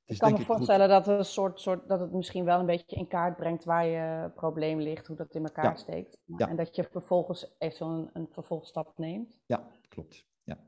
ik 0.09 0.19
kan 0.19 0.33
me 0.33 0.41
voorstellen 0.41 0.89
dat, 0.89 1.07
het 1.07 1.19
een 1.19 1.25
soort, 1.25 1.61
soort, 1.61 1.89
dat 1.89 2.01
het 2.01 2.13
misschien 2.13 2.45
wel 2.45 2.61
een 2.61 2.67
beetje 2.67 2.97
in 2.97 3.09
kaart 3.09 3.37
brengt 3.37 3.65
waar 3.65 3.87
je 3.87 4.31
probleem 4.35 4.81
ligt, 4.81 5.07
hoe 5.07 5.17
dat 5.17 5.35
in 5.35 5.45
elkaar 5.45 5.79
steekt. 5.79 6.19
En 6.37 6.57
dat 6.57 6.77
je 6.77 6.85
vervolgens 6.85 7.55
eventueel 7.59 7.91
een, 7.91 8.11
een 8.13 8.29
vervolgstap 8.31 8.99
neemt. 8.99 9.39
Ja, 9.47 9.69
klopt. 9.89 10.27
Ja. 10.43 10.59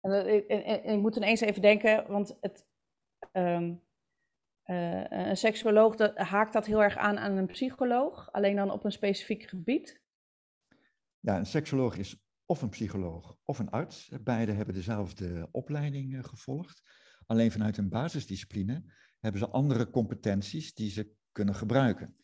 En, 0.00 0.12
en, 0.48 0.64
en, 0.64 0.94
ik 0.94 1.00
moet 1.00 1.16
ineens 1.16 1.40
even 1.40 1.62
denken, 1.62 2.04
want 2.08 2.36
het, 2.40 2.66
um, 3.32 3.82
uh, 4.64 5.10
een 5.10 5.36
seksuoloog 5.36 5.96
dat, 5.96 6.16
haakt 6.16 6.52
dat 6.52 6.66
heel 6.66 6.82
erg 6.82 6.96
aan 6.96 7.18
aan 7.18 7.36
een 7.36 7.46
psycholoog, 7.46 8.32
alleen 8.32 8.56
dan 8.56 8.70
op 8.70 8.84
een 8.84 8.92
specifiek 8.92 9.42
gebied. 9.42 10.02
Ja, 11.20 11.36
een 11.36 11.46
seksoloog 11.46 11.96
is 11.96 12.22
of 12.46 12.62
een 12.62 12.68
psycholoog 12.68 13.36
of 13.44 13.58
een 13.58 13.70
arts. 13.70 14.12
Beide 14.20 14.52
hebben 14.52 14.74
dezelfde 14.74 15.48
opleiding 15.50 16.12
uh, 16.12 16.24
gevolgd. 16.24 16.82
Alleen 17.30 17.50
vanuit 17.50 17.76
een 17.76 17.88
basisdiscipline 17.88 18.82
hebben 19.18 19.40
ze 19.40 19.48
andere 19.48 19.90
competenties 19.90 20.74
die 20.74 20.90
ze 20.90 21.12
kunnen 21.32 21.54
gebruiken. 21.54 22.16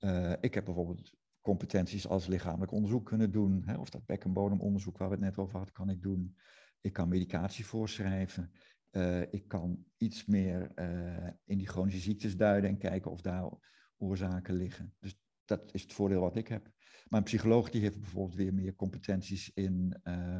Uh, 0.00 0.32
ik 0.40 0.54
heb 0.54 0.64
bijvoorbeeld 0.64 1.12
competenties 1.40 2.06
als 2.06 2.26
lichamelijk 2.26 2.72
onderzoek 2.72 3.06
kunnen 3.06 3.30
doen, 3.30 3.62
hè, 3.64 3.76
of 3.76 3.90
dat 3.90 4.06
bekkenbodemonderzoek 4.06 4.98
waar 4.98 5.08
we 5.08 5.14
het 5.14 5.24
net 5.24 5.38
over 5.38 5.56
hadden, 5.56 5.74
kan 5.74 5.90
ik 5.90 6.02
doen. 6.02 6.36
Ik 6.80 6.92
kan 6.92 7.08
medicatie 7.08 7.66
voorschrijven. 7.66 8.52
Uh, 8.90 9.20
ik 9.20 9.48
kan 9.48 9.84
iets 9.96 10.24
meer 10.24 10.72
uh, 10.74 11.28
in 11.44 11.58
die 11.58 11.68
chronische 11.68 12.00
ziektes 12.00 12.36
duiden 12.36 12.70
en 12.70 12.78
kijken 12.78 13.10
of 13.10 13.20
daar 13.20 13.50
oorzaken 13.96 14.54
liggen. 14.54 14.94
Dus 15.00 15.18
dat 15.44 15.74
is 15.74 15.82
het 15.82 15.92
voordeel 15.92 16.20
wat 16.20 16.36
ik 16.36 16.48
heb. 16.48 16.70
Maar 17.08 17.18
een 17.18 17.26
psycholoog 17.26 17.70
die 17.70 17.80
heeft 17.80 18.00
bijvoorbeeld 18.00 18.38
weer 18.38 18.54
meer 18.54 18.74
competenties 18.74 19.50
in 19.54 20.00
uh, 20.04 20.38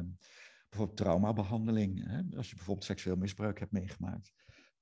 bijvoorbeeld 0.69 0.97
traumabehandeling. 0.97 2.07
Hè? 2.07 2.37
Als 2.37 2.49
je 2.49 2.55
bijvoorbeeld 2.55 2.85
seksueel 2.85 3.15
misbruik 3.15 3.59
hebt 3.59 3.71
meegemaakt. 3.71 4.33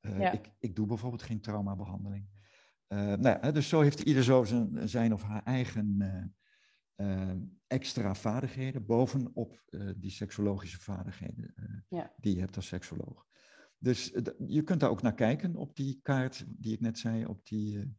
Uh, 0.01 0.33
ik, 0.33 0.51
ik 0.59 0.75
doe 0.75 0.87
bijvoorbeeld 0.87 1.23
geen 1.23 1.41
traumabehandeling. 1.41 2.27
Uh, 2.87 2.99
nou 2.99 3.39
ja, 3.41 3.51
dus 3.51 3.69
zo 3.69 3.81
heeft 3.81 3.99
ieder 3.99 4.23
zo 4.23 4.43
zijn, 4.43 4.89
zijn 4.89 5.13
of 5.13 5.23
haar 5.23 5.43
eigen 5.43 5.97
uh, 6.95 7.31
extra 7.67 8.15
vaardigheden 8.15 8.85
bovenop 8.85 9.63
die 9.97 10.11
seksologische 10.11 10.79
vaardigheden 10.79 11.53
ja. 11.89 12.13
die 12.17 12.33
je 12.33 12.39
hebt 12.39 12.55
als 12.55 12.67
seksoloog. 12.67 13.25
Dus 13.77 14.11
je 14.47 14.61
kunt 14.63 14.79
daar 14.79 14.89
ook 14.89 15.01
naar 15.01 15.13
kijken 15.13 15.55
op 15.55 15.75
die 15.75 15.99
kaart 16.01 16.45
die 16.47 16.73
ik 16.73 16.79
net 16.79 16.99
zei, 16.99 17.25
op 17.25 17.45
die, 17.45 17.95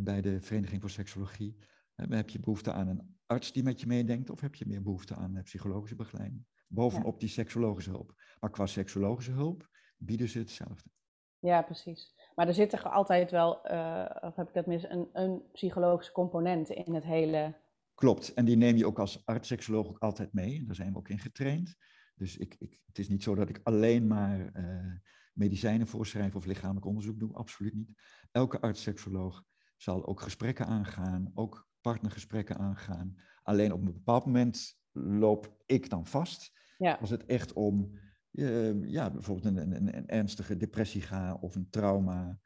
bij 0.00 0.20
de 0.20 0.40
Vereniging 0.40 0.80
voor 0.80 0.90
Seksologie. 0.90 1.56
Heb 1.94 2.30
je 2.30 2.40
behoefte 2.40 2.72
aan 2.72 2.88
een 2.88 3.18
arts 3.26 3.52
die 3.52 3.62
met 3.62 3.80
je 3.80 3.86
meedenkt 3.86 4.30
of 4.30 4.40
heb 4.40 4.54
je 4.54 4.66
meer 4.66 4.82
behoefte 4.82 5.14
aan 5.14 5.36
eh, 5.36 5.42
psychologische 5.42 5.96
begeleiding? 5.96 6.44
Bovenop 6.72 7.20
die 7.20 7.28
seksologische 7.28 7.90
hulp. 7.90 8.14
Maar 8.40 8.50
qua 8.50 8.66
seksologische 8.66 9.32
hulp 9.32 9.68
bieden 9.96 10.28
ze 10.28 10.38
hetzelfde. 10.38 10.90
Ja, 11.38 11.62
precies. 11.62 12.14
Maar 12.34 12.48
er 12.48 12.54
zit 12.54 12.72
er 12.72 12.88
altijd 12.88 13.30
wel, 13.30 13.72
uh, 13.72 14.10
of 14.20 14.36
heb 14.36 14.48
ik 14.48 14.54
dat 14.54 14.66
mis, 14.66 14.88
een, 14.88 15.08
een 15.12 15.42
psychologische 15.52 16.12
component 16.12 16.68
in 16.68 16.94
het 16.94 17.04
hele. 17.04 17.56
Klopt, 17.94 18.34
en 18.34 18.44
die 18.44 18.56
neem 18.56 18.76
je 18.76 18.86
ook 18.86 18.98
als 18.98 19.26
arts-seksoloog 19.26 19.88
ook 19.88 19.98
altijd 19.98 20.32
mee. 20.32 20.64
Daar 20.66 20.74
zijn 20.74 20.92
we 20.92 20.98
ook 20.98 21.08
in 21.08 21.18
getraind. 21.18 21.76
Dus 22.14 22.36
ik, 22.36 22.56
ik, 22.58 22.80
het 22.86 22.98
is 22.98 23.08
niet 23.08 23.22
zo 23.22 23.34
dat 23.34 23.48
ik 23.48 23.60
alleen 23.62 24.06
maar 24.06 24.50
uh, 24.56 24.94
medicijnen 25.32 25.86
voorschrijf 25.86 26.34
of 26.34 26.44
lichamelijk 26.44 26.86
onderzoek 26.86 27.18
doe, 27.18 27.34
absoluut 27.34 27.74
niet. 27.74 27.92
Elke 28.30 28.60
arts-seksoloog 28.60 29.44
zal 29.76 30.06
ook 30.06 30.20
gesprekken 30.20 30.66
aangaan, 30.66 31.30
ook 31.34 31.68
partnergesprekken 31.80 32.58
aangaan. 32.58 33.16
Alleen 33.42 33.72
op 33.72 33.80
een 33.80 33.92
bepaald 33.92 34.26
moment 34.26 34.79
loop 34.92 35.62
ik 35.66 35.90
dan 35.90 36.06
vast. 36.06 36.52
Ja. 36.78 36.94
Als 36.94 37.10
het 37.10 37.24
echt 37.26 37.52
om 37.52 37.98
uh, 38.32 38.84
ja, 38.84 39.10
bijvoorbeeld 39.10 39.56
een, 39.56 39.74
een, 39.74 39.96
een, 39.96 40.06
ernstige 40.06 40.56
depressie 40.56 41.02
gaat 41.02 41.40
of 41.40 41.54
een 41.54 41.70
trauma. 41.70 42.40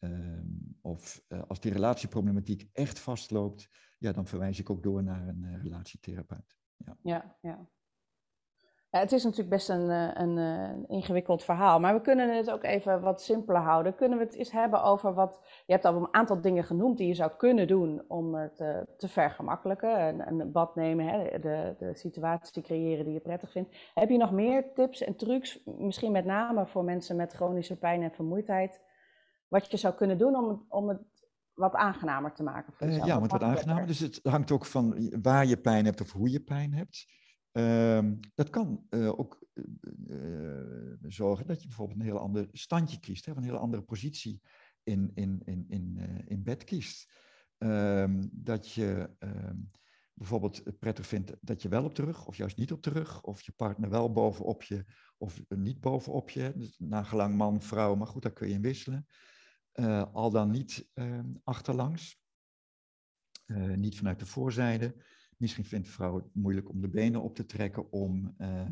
Uh, 0.00 0.42
of 0.80 1.24
uh, 1.28 1.42
als 1.46 1.60
die 1.60 1.72
relatieproblematiek 1.72 2.68
echt 2.72 2.98
vastloopt, 2.98 3.68
ja, 3.98 4.12
dan 4.12 4.26
verwijs 4.26 4.58
ik 4.58 4.70
ook 4.70 4.82
door 4.82 5.02
naar 5.02 5.28
een 5.28 5.42
uh, 5.42 5.62
relatietherapeut. 5.62 6.56
Ja, 6.76 6.96
ja. 7.02 7.36
ja. 7.40 7.68
Het 8.90 9.12
is 9.12 9.24
natuurlijk 9.24 9.50
best 9.50 9.68
een, 9.68 9.90
eh, 9.90 10.10
een, 10.14 10.38
eh, 10.38 10.68
een, 10.68 10.88
ingewikkeld 10.88 11.44
verhaal, 11.44 11.80
maar 11.80 11.94
we 11.94 12.00
kunnen 12.00 12.36
het 12.36 12.50
ook 12.50 12.64
even 12.64 13.00
wat 13.00 13.22
simpeler 13.22 13.60
houden. 13.60 13.94
Kunnen 13.94 14.18
we 14.18 14.24
het 14.24 14.34
eens 14.34 14.52
hebben 14.52 14.82
over 14.82 15.14
wat. 15.14 15.40
Je 15.66 15.72
hebt 15.72 15.84
al 15.84 15.96
een 15.96 16.14
aantal 16.14 16.40
dingen 16.40 16.64
genoemd 16.64 16.98
die 16.98 17.06
je 17.06 17.14
zou 17.14 17.30
kunnen 17.36 17.68
doen 17.68 18.04
om 18.08 18.34
het 18.34 18.56
te, 18.56 18.64
eh, 18.64 18.96
te 18.96 19.08
vergemakkelijken. 19.08 20.00
Een, 20.00 20.40
een 20.40 20.52
bad 20.52 20.74
nemen, 20.74 21.06
hè, 21.06 21.38
de, 21.38 21.74
de 21.78 21.94
situatie 21.94 22.62
creëren 22.62 23.04
die 23.04 23.14
je 23.14 23.20
prettig 23.20 23.50
vindt. 23.50 23.76
Heb 23.94 24.08
je 24.08 24.16
nog 24.16 24.32
meer 24.32 24.72
tips 24.74 25.02
en 25.02 25.16
trucs, 25.16 25.60
misschien 25.64 26.12
met 26.12 26.24
name 26.24 26.66
voor 26.66 26.84
mensen 26.84 27.16
met 27.16 27.32
chronische 27.32 27.78
pijn 27.78 28.02
en 28.02 28.12
vermoeidheid, 28.12 28.80
wat 29.48 29.70
je 29.70 29.76
zou 29.76 29.94
kunnen 29.94 30.18
doen 30.18 30.36
om, 30.36 30.66
om 30.68 30.88
het 30.88 31.00
wat 31.54 31.74
aangenamer 31.74 32.32
te 32.32 32.42
maken 32.42 32.72
voor 32.72 32.86
jezelf? 32.86 33.06
ja, 33.06 33.16
om 33.16 33.22
het 33.22 33.32
wat 33.32 33.42
aangenamer. 33.42 33.86
Dus 33.86 33.98
het 33.98 34.20
hangt 34.22 34.50
ook 34.50 34.66
van 34.66 35.12
waar 35.22 35.46
je 35.46 35.60
pijn 35.60 35.84
hebt 35.84 36.00
of 36.00 36.12
hoe 36.12 36.30
je 36.30 36.40
pijn 36.40 36.74
hebt. 36.74 37.06
Um, 37.52 38.18
dat 38.34 38.50
kan 38.50 38.86
uh, 38.90 39.18
ook 39.18 39.46
uh, 40.06 40.92
zorgen 41.02 41.46
dat 41.46 41.60
je 41.60 41.68
bijvoorbeeld 41.68 41.98
een 41.98 42.04
heel 42.04 42.18
ander 42.18 42.48
standje 42.52 43.00
kiest, 43.00 43.26
hè, 43.26 43.36
een 43.36 43.42
hele 43.42 43.58
andere 43.58 43.82
positie 43.82 44.40
in, 44.82 45.10
in, 45.14 45.40
in, 45.44 45.64
in, 45.68 45.98
in 46.26 46.42
bed 46.42 46.64
kiest. 46.64 47.12
Um, 47.58 48.28
dat 48.32 48.70
je 48.70 49.10
um, 49.18 49.70
bijvoorbeeld 50.14 50.78
prettig 50.78 51.06
vindt 51.06 51.36
dat 51.40 51.62
je 51.62 51.68
wel 51.68 51.84
op 51.84 51.94
de 51.94 52.04
rug, 52.04 52.26
of 52.26 52.36
juist 52.36 52.56
niet 52.56 52.72
op 52.72 52.82
de 52.82 52.90
rug, 52.90 53.22
of 53.22 53.42
je 53.42 53.52
partner 53.52 53.90
wel 53.90 54.12
bovenop 54.12 54.62
je, 54.62 54.84
of 55.18 55.42
niet 55.48 55.80
bovenop 55.80 56.30
je, 56.30 56.52
dus 56.56 56.78
nagelang 56.78 57.34
man, 57.34 57.62
vrouw, 57.62 57.94
maar 57.94 58.06
goed, 58.06 58.22
daar 58.22 58.32
kun 58.32 58.48
je 58.48 58.54
in 58.54 58.62
wisselen. 58.62 59.06
al 60.12 60.30
dan 60.30 60.50
niet 60.50 60.90
achterlangs, 61.44 62.20
niet 63.74 63.96
vanuit 63.96 64.18
de 64.18 64.26
voorzijde. 64.26 65.04
Misschien 65.40 65.64
vindt 65.64 65.88
vrouw 65.88 66.16
het 66.16 66.34
moeilijk 66.34 66.68
om 66.68 66.80
de 66.80 66.88
benen 66.88 67.22
op 67.22 67.34
te 67.34 67.46
trekken 67.46 67.92
om, 67.92 68.34
uh, 68.38 68.66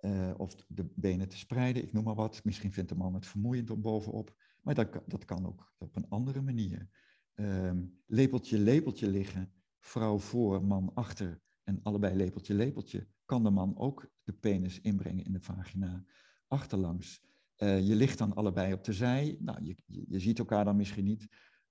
uh, 0.00 0.34
of 0.36 0.54
de 0.54 0.88
benen 0.94 1.28
te 1.28 1.36
spreiden, 1.36 1.82
ik 1.82 1.92
noem 1.92 2.04
maar 2.04 2.14
wat. 2.14 2.44
Misschien 2.44 2.72
vindt 2.72 2.88
de 2.88 2.96
man 2.96 3.14
het 3.14 3.26
vermoeiend 3.26 3.70
om 3.70 3.80
bovenop. 3.80 4.34
Maar 4.62 4.74
dat, 4.74 5.00
dat 5.06 5.24
kan 5.24 5.46
ook 5.46 5.72
op 5.78 5.96
een 5.96 6.08
andere 6.08 6.40
manier. 6.40 6.88
Um, 7.34 8.00
lepeltje, 8.06 8.58
lepeltje 8.58 9.08
liggen, 9.08 9.52
vrouw 9.80 10.18
voor, 10.18 10.64
man 10.64 10.90
achter 10.94 11.40
en 11.64 11.80
allebei 11.82 12.16
lepeltje, 12.16 12.54
lepeltje, 12.54 13.06
kan 13.24 13.42
de 13.42 13.50
man 13.50 13.78
ook 13.78 14.10
de 14.24 14.32
penis 14.32 14.80
inbrengen 14.80 15.24
in 15.24 15.32
de 15.32 15.40
vagina 15.40 16.04
achterlangs. 16.46 17.22
Uh, 17.58 17.80
je 17.86 17.94
ligt 17.94 18.18
dan 18.18 18.34
allebei 18.34 18.72
op 18.72 18.84
de 18.84 18.92
zij. 18.92 19.36
Nou, 19.40 19.64
je, 19.64 19.76
je, 19.86 20.18
ziet 20.18 20.38
elkaar 20.38 20.64
dan 20.64 20.76
misschien 20.76 21.04
niet. 21.04 21.28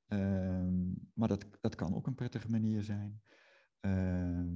Um, 0.07 1.09
maar 1.13 1.27
dat, 1.27 1.45
dat 1.61 1.75
kan 1.75 1.95
ook 1.95 2.07
een 2.07 2.15
prettige 2.15 2.49
manier 2.49 2.83
zijn. 2.83 3.21
Ehm, 3.79 4.47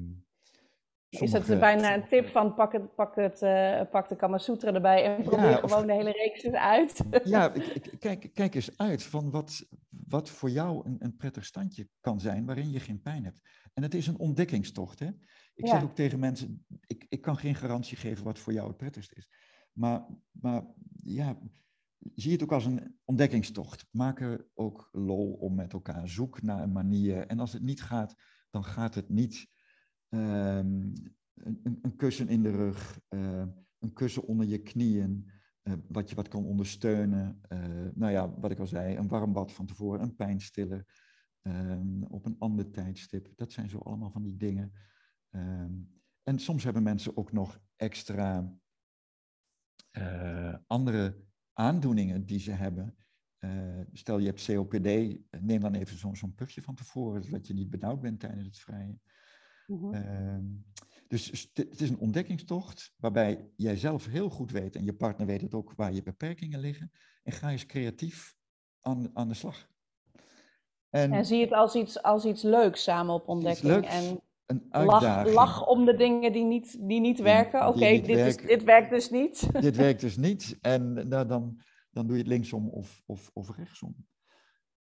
is 1.10 1.32
dat 1.32 1.46
bijna 1.46 1.94
een 1.94 2.08
tip 2.08 2.28
van 2.28 2.54
pak, 2.54 2.72
het, 2.72 2.96
pak, 2.96 3.16
het, 3.16 3.42
uh, 3.42 3.82
pak 3.92 4.10
de 4.10 4.16
Kamasutra 4.16 4.74
erbij 4.74 5.04
en 5.04 5.24
probeer 5.24 5.58
gewoon 5.58 5.88
de 5.88 5.94
hele 5.94 6.12
reeks 6.12 6.44
eens 6.44 6.56
uit? 6.56 7.04
Ja, 7.24 7.54
kijk, 8.00 8.30
kijk 8.34 8.56
eens 8.56 8.78
uit 8.78 9.04
van 9.04 9.32
wat, 9.32 9.68
wat 9.90 10.30
voor 10.30 10.50
jou 10.50 10.86
een, 10.86 10.96
een 11.00 11.16
prettig 11.16 11.46
standje 11.46 11.88
kan 12.00 12.20
zijn 12.20 12.46
waarin 12.46 12.72
je 12.72 12.80
geen 12.80 13.02
pijn 13.02 13.24
hebt. 13.24 13.42
En 13.74 13.84
het 13.84 13.94
is 13.94 14.08
een 14.08 14.20
ontdekkingstocht. 14.20 15.00
Hè? 15.00 15.10
Ik 15.56 15.68
zeg 15.68 15.84
ook 15.84 15.96
tegen 15.96 16.20
mensen, 16.20 16.66
ik, 16.86 17.06
ik 17.10 17.22
kan 17.22 17.38
geen 17.38 17.56
garantie 17.56 17.98
geven 17.98 18.24
wat 18.24 18.40
voor 18.40 18.54
jou 18.54 18.68
het 18.68 18.78
prettigst 18.78 19.14
is. 19.14 19.30
Maar, 19.74 20.06
maar 20.32 20.64
ja, 21.04 21.38
zie 22.16 22.32
het 22.32 22.44
ook 22.44 22.52
als 22.52 22.66
een 22.66 23.00
ontdekkingstocht. 23.06 23.88
Maak 23.92 24.22
er 24.22 24.48
ook 24.54 24.90
lol 24.92 25.34
om 25.34 25.56
met 25.56 25.74
elkaar. 25.74 26.08
Zoek 26.10 26.42
naar 26.42 26.64
een 26.64 26.72
manier. 26.72 27.28
En 27.28 27.40
als 27.40 27.54
het 27.54 27.62
niet 27.62 27.82
gaat, 27.82 28.16
dan 28.52 28.64
gaat 28.64 28.96
het 28.96 29.10
niet 29.10 29.48
um, 30.10 30.94
een, 31.34 31.80
een, 31.82 31.96
kussen 31.96 32.28
in 32.28 32.44
de 32.44 32.52
rug, 32.52 33.00
uh, 33.10 33.44
een 33.80 33.94
kussen 33.94 34.24
onder 34.24 34.48
je 34.48 34.62
knieën, 34.62 35.32
uh, 35.64 35.74
wat 35.88 36.10
je 36.10 36.16
wat 36.16 36.28
kan 36.28 36.46
ondersteunen. 36.46 37.42
Uh, 37.50 37.88
nou 37.94 38.12
ja, 38.12 38.40
wat 38.40 38.52
ik 38.52 38.60
al 38.60 38.68
zei, 38.68 38.96
een 38.98 39.08
warm 39.08 39.34
bad 39.34 39.52
van 39.52 39.66
tevoren, 39.66 40.02
een 40.02 40.16
pijnstiller 40.16 40.86
um, 41.42 42.04
op 42.04 42.26
een 42.26 42.36
ander 42.40 42.72
tijdstip. 42.72 43.32
Dat 43.36 43.52
zijn 43.52 43.70
zo 43.70 43.78
allemaal 43.78 44.12
van 44.12 44.24
die 44.24 44.38
dingen. 44.38 44.72
En 46.24 46.40
soms 46.40 46.64
hebben 46.64 46.84
mensen 46.84 47.18
ook 47.18 47.32
nog 47.32 47.60
extra 47.76 48.54
andere 50.68 51.26
aandoeningen 51.54 52.26
die 52.26 52.40
ze 52.40 52.52
hebben. 52.52 52.96
Uh, 53.46 53.80
stel 53.92 54.18
je 54.18 54.26
hebt 54.26 54.46
COPD, 54.46 55.18
neem 55.42 55.60
dan 55.60 55.74
even 55.74 55.98
zo'n 55.98 56.16
zo 56.16 56.28
puffje 56.36 56.62
van 56.62 56.76
tevoren, 56.76 57.24
zodat 57.24 57.48
je 57.48 57.54
niet 57.54 57.70
benauwd 57.70 58.02
bent 58.02 58.20
tijdens 58.20 58.46
het 58.46 58.60
vrijen. 58.60 59.02
Mm-hmm. 59.68 59.94
Uh, 59.94 60.38
dus 61.08 61.50
het 61.54 61.82
is 61.82 61.90
een 61.90 62.00
ontdekkingstocht 62.00 62.94
waarbij 62.98 63.50
jij 63.56 63.76
zelf 63.76 64.06
heel 64.06 64.30
goed 64.30 64.52
weet 64.52 64.76
en 64.76 64.86
je 64.86 64.94
partner 64.94 65.28
weet 65.28 65.42
het 65.42 65.54
ook 65.54 65.74
waar 65.76 65.94
je 65.94 66.04
beperkingen 66.04 66.60
liggen. 66.60 66.92
En 67.24 67.32
ga 67.32 67.50
eens 67.50 67.66
creatief 67.66 68.36
aan, 68.82 69.10
aan 69.14 69.28
de 69.28 69.34
slag. 69.34 69.70
En, 70.90 71.12
en 71.12 71.26
zie 71.26 71.42
het 71.42 71.52
als 71.52 71.76
iets, 71.76 72.02
als 72.02 72.26
iets 72.26 72.42
leuks 72.42 72.84
samen 72.84 73.14
op 73.14 73.28
ontdekking. 73.28 73.72
Leuks, 73.72 73.88
en 73.88 74.22
een 74.46 74.66
uitdaging. 74.70 75.36
Lach, 75.36 75.46
lach, 75.46 75.68
om 75.68 75.86
de 75.86 75.96
dingen 75.96 76.32
die 76.32 76.44
niet, 76.44 76.88
die 76.88 77.00
niet 77.00 77.20
werken. 77.20 77.68
Oké, 77.68 78.02
dit, 78.02 78.48
dit 78.48 78.64
werkt 78.64 78.90
dus 78.90 79.10
niet. 79.10 79.62
Dit 79.62 79.76
werkt 79.76 80.02
dus 80.02 80.18
niet. 80.18 80.58
En 80.62 81.08
nou, 81.08 81.28
dan, 81.28 81.62
dan 81.92 82.08
doe 82.08 82.16
je 82.16 82.22
het 82.22 82.32
linksom 82.32 82.70
of, 82.70 83.04
of, 83.06 83.32
of 83.34 83.56
rechtsom. 83.56 83.96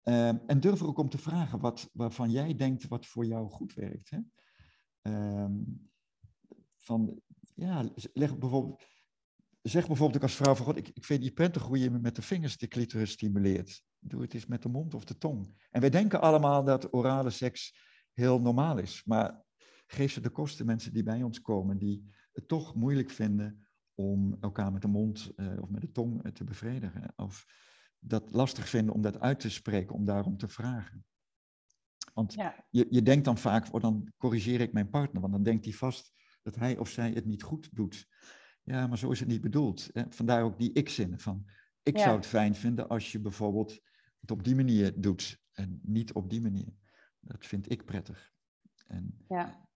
Uh, 0.04 0.28
en 0.28 0.60
durf 0.60 0.80
er 0.80 0.86
ook 0.86 0.98
om 0.98 1.08
te 1.08 1.18
vragen 1.18 1.60
wat, 1.60 1.90
waarvan 1.92 2.30
jij 2.30 2.54
denkt 2.54 2.88
wat 2.88 3.06
voor 3.06 3.24
jou 3.24 3.50
goed 3.50 3.74
werkt. 3.74 4.10
Hè? 4.10 4.18
Uh, 5.02 5.50
van, 6.76 7.20
ja, 7.54 7.90
leg 8.12 8.38
bijvoorbeeld, 8.38 8.84
zeg 9.62 9.86
bijvoorbeeld 9.86 10.16
ook 10.16 10.28
als 10.28 10.36
vrouw 10.36 10.54
van 10.54 10.66
God, 10.66 10.76
ik, 10.76 10.88
ik 10.88 11.04
vind 11.04 11.20
die 11.20 11.32
prettig 11.32 11.68
je 11.78 11.90
met 11.90 12.16
de 12.16 12.22
vingers 12.22 12.56
de 12.56 12.68
clitoris 12.68 13.10
stimuleert. 13.10 13.82
Doe 13.98 14.22
het 14.22 14.34
eens 14.34 14.46
met 14.46 14.62
de 14.62 14.68
mond 14.68 14.94
of 14.94 15.04
de 15.04 15.18
tong. 15.18 15.66
En 15.70 15.80
wij 15.80 15.90
denken 15.90 16.20
allemaal 16.20 16.64
dat 16.64 16.94
orale 16.94 17.30
seks 17.30 17.86
heel 18.12 18.40
normaal 18.40 18.78
is. 18.78 19.04
Maar 19.04 19.44
geef 19.86 20.12
ze 20.12 20.20
de 20.20 20.30
kosten, 20.30 20.66
mensen 20.66 20.92
die 20.92 21.02
bij 21.02 21.22
ons 21.22 21.40
komen, 21.40 21.78
die 21.78 22.08
het 22.32 22.48
toch 22.48 22.74
moeilijk 22.74 23.10
vinden 23.10 23.67
om 23.98 24.36
elkaar 24.40 24.72
met 24.72 24.82
de 24.82 24.88
mond 24.88 25.32
uh, 25.36 25.62
of 25.62 25.70
met 25.70 25.80
de 25.80 25.92
tong 25.92 26.26
uh, 26.26 26.32
te 26.32 26.44
bevredigen. 26.44 27.12
Of 27.16 27.46
dat 27.98 28.32
lastig 28.32 28.68
vinden 28.68 28.94
om 28.94 29.02
dat 29.02 29.20
uit 29.20 29.40
te 29.40 29.50
spreken, 29.50 29.94
om 29.94 30.04
daarom 30.04 30.36
te 30.36 30.48
vragen. 30.48 31.04
Want 32.14 32.34
ja. 32.34 32.64
je, 32.70 32.86
je 32.90 33.02
denkt 33.02 33.24
dan 33.24 33.38
vaak, 33.38 33.74
oh, 33.74 33.80
dan 33.80 34.12
corrigeer 34.16 34.60
ik 34.60 34.72
mijn 34.72 34.90
partner, 34.90 35.20
want 35.20 35.32
dan 35.32 35.42
denkt 35.42 35.64
hij 35.64 35.74
vast 35.74 36.12
dat 36.42 36.54
hij 36.54 36.76
of 36.76 36.88
zij 36.88 37.10
het 37.10 37.24
niet 37.24 37.42
goed 37.42 37.68
doet. 37.72 38.08
Ja, 38.62 38.86
maar 38.86 38.98
zo 38.98 39.10
is 39.10 39.20
het 39.20 39.28
niet 39.28 39.40
bedoeld. 39.40 39.90
Hè? 39.92 40.02
Vandaar 40.08 40.42
ook 40.42 40.58
die 40.58 40.72
ik-zin 40.72 41.18
van, 41.18 41.46
ik 41.82 41.96
ja. 41.96 42.02
zou 42.02 42.16
het 42.16 42.26
fijn 42.26 42.54
vinden 42.54 42.88
als 42.88 43.12
je 43.12 43.20
bijvoorbeeld 43.20 43.80
het 44.20 44.30
op 44.30 44.44
die 44.44 44.54
manier 44.54 45.00
doet 45.00 45.40
en 45.52 45.80
niet 45.82 46.12
op 46.12 46.30
die 46.30 46.40
manier. 46.40 46.74
Dat 47.20 47.46
vind 47.46 47.70
ik 47.70 47.84
prettig. 47.84 48.32
En 48.86 49.24
ja. 49.28 49.67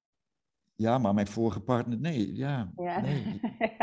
Ja, 0.83 0.99
maar 0.99 1.15
mijn 1.15 1.27
vorige 1.27 1.61
partner, 1.61 1.99
nee, 1.99 2.35
ja. 2.35 2.73
Ja, 2.77 3.01
nee. 3.01 3.41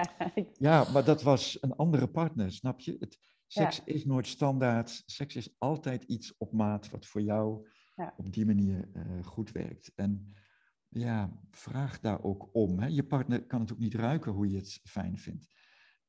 ja 0.67 0.91
maar 0.91 1.03
dat 1.03 1.21
was 1.21 1.57
een 1.61 1.75
andere 1.75 2.07
partner, 2.07 2.51
snap 2.51 2.79
je? 2.79 2.95
Het, 2.99 3.17
seks 3.47 3.81
is 3.83 4.05
nooit 4.05 4.27
standaard. 4.27 5.03
Seks 5.05 5.35
is 5.35 5.55
altijd 5.57 6.03
iets 6.03 6.37
op 6.37 6.51
maat 6.51 6.89
wat 6.89 7.05
voor 7.05 7.21
jou 7.21 7.67
ja. 7.95 8.13
op 8.17 8.33
die 8.33 8.45
manier 8.45 8.89
uh, 8.93 9.25
goed 9.25 9.51
werkt. 9.51 9.91
En 9.95 10.33
ja, 10.87 11.39
vraag 11.51 11.99
daar 11.99 12.23
ook 12.23 12.49
om. 12.51 12.79
Hè. 12.79 12.87
Je 12.87 13.03
partner 13.03 13.45
kan 13.45 13.59
het 13.59 13.71
ook 13.71 13.79
niet 13.79 13.95
ruiken 13.95 14.31
hoe 14.31 14.49
je 14.49 14.57
het 14.57 14.79
fijn 14.83 15.17
vindt. 15.17 15.47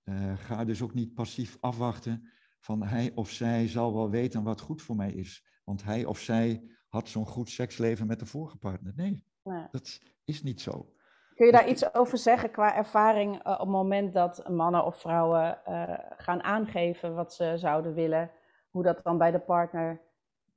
Uh, 0.04 0.36
ga 0.36 0.64
dus 0.64 0.82
ook 0.82 0.94
niet 0.94 1.14
passief 1.14 1.56
afwachten 1.60 2.28
van 2.60 2.82
hij 2.82 3.12
of 3.14 3.30
zij 3.30 3.68
zal 3.68 3.94
wel 3.94 4.10
weten 4.10 4.42
wat 4.42 4.60
goed 4.60 4.82
voor 4.82 4.96
mij 4.96 5.12
is. 5.12 5.44
Want 5.64 5.84
hij 5.84 6.04
of 6.04 6.18
zij 6.18 6.62
had 6.88 7.08
zo'n 7.08 7.26
goed 7.26 7.50
seksleven 7.50 8.06
met 8.06 8.18
de 8.18 8.26
vorige 8.26 8.56
partner. 8.56 8.92
Nee, 8.96 9.24
Dat 9.70 10.00
is 10.24 10.42
niet 10.42 10.60
zo. 10.60 10.92
Kun 11.34 11.46
je 11.46 11.52
daar 11.52 11.68
iets 11.68 11.94
over 11.94 12.18
zeggen 12.18 12.50
qua 12.50 12.76
ervaring 12.76 13.34
uh, 13.34 13.52
op 13.52 13.58
het 13.58 13.68
moment 13.68 14.12
dat 14.12 14.48
mannen 14.48 14.84
of 14.84 15.00
vrouwen 15.00 15.58
uh, 15.68 15.98
gaan 16.16 16.42
aangeven 16.42 17.14
wat 17.14 17.34
ze 17.34 17.52
zouden 17.56 17.94
willen, 17.94 18.30
hoe 18.70 18.82
dat 18.82 19.00
dan 19.02 19.18
bij 19.18 19.30
de 19.30 19.38
partner 19.38 20.00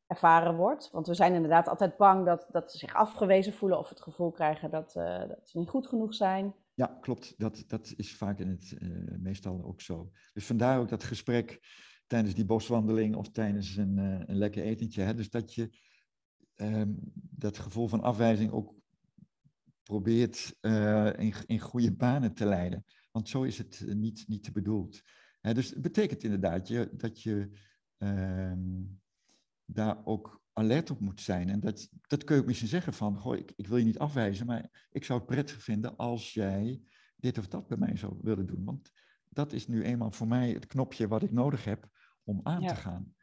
ervaren 0.08 0.56
wordt? 0.56 0.92
Want 0.92 1.08
we 1.08 1.14
zijn 1.14 1.34
inderdaad 1.34 1.68
altijd 1.68 1.98
bang 1.98 2.26
dat, 2.26 2.48
dat 2.52 2.72
ze 2.72 2.78
zich 2.78 2.94
afgewezen 2.94 3.54
voelen 3.54 3.78
of 3.78 3.90
het 3.90 4.02
gevoel 4.02 4.32
krijgen 4.32 4.70
dat, 4.70 4.96
uh, 4.98 5.20
dat 5.20 5.50
ze 5.50 5.58
niet 5.58 5.70
goed 5.70 5.88
genoeg 5.88 6.14
zijn. 6.14 6.56
Ja, 6.74 6.98
klopt. 7.02 7.40
Dat, 7.40 7.64
dat 7.68 7.94
is 7.96 8.16
vaak 8.16 8.40
in 8.40 8.50
het 8.50 8.78
meestal 9.22 9.64
ook 9.64 9.82
zo. 9.82 10.12
Dus 10.34 10.46
vandaar 10.46 10.80
ook 10.80 10.90
dat 10.90 11.04
gesprek 11.04 11.60
tijdens 12.08 12.34
die 12.34 12.46
boswandeling 12.46 13.16
of 13.16 13.30
tijdens 13.30 13.76
een, 13.76 13.98
een 13.98 14.38
lekker 14.38 14.64
etentje. 14.64 15.02
Hè? 15.02 15.14
Dus 15.14 15.30
dat 15.30 15.54
je 15.54 15.70
dat 17.36 17.58
gevoel 17.58 17.88
van 17.88 18.02
afwijzing 18.02 18.52
ook 18.52 18.74
probeert 19.84 20.56
uh, 20.62 21.14
in, 21.18 21.34
in 21.46 21.60
goede 21.60 21.92
banen 21.92 22.34
te 22.34 22.46
leiden. 22.46 22.86
Want 23.12 23.30
zo 23.30 23.44
is 23.44 23.58
het 23.58 23.84
eh, 23.88 23.96
niet, 23.96 24.24
niet 24.28 24.44
te 24.44 24.52
bedoeld. 24.52 25.02
dus 25.42 25.70
het 25.70 25.82
betekent 25.82 26.24
inderdaad 26.24 26.68
je, 26.68 26.90
dat 26.94 27.22
je 27.22 27.50
uh, 27.98 28.54
daar 29.66 30.06
ook 30.06 30.42
alert 30.54 30.92
op 30.92 31.00
moet 31.00 31.22
zijn. 31.22 31.50
En 31.50 31.60
dat, 31.60 31.90
dat 32.02 32.24
kun 32.24 32.36
je 32.36 32.42
ook 32.42 32.48
misschien 32.48 32.70
zeggen 32.70 32.94
van, 32.94 33.18
goh, 33.18 33.38
ik, 33.38 33.54
ik 33.56 33.68
wil 33.68 33.78
je 33.78 33.86
niet 33.86 34.00
afwijzen, 34.00 34.46
maar 34.46 34.88
ik 34.92 35.04
zou 35.04 35.20
het 35.20 35.28
prettig 35.28 35.64
vinden 35.64 35.96
als 35.96 36.34
jij 36.34 36.82
dit 37.16 37.38
of 37.38 37.48
dat 37.48 37.68
bij 37.68 37.78
mij 37.78 37.96
zou 37.98 38.18
willen 38.22 38.46
doen. 38.46 38.64
Want 38.64 38.92
dat 39.30 39.54
is 39.54 39.68
nu 39.68 39.84
eenmaal 39.84 40.12
voor 40.12 40.28
mij 40.28 40.52
het 40.52 40.68
knopje 40.68 41.08
wat 41.08 41.24
ik 41.24 41.32
nodig 41.32 41.64
heb 41.64 41.90
om 42.24 42.40
aan 42.44 42.68
te 42.68 42.76
gaan. 42.76 43.14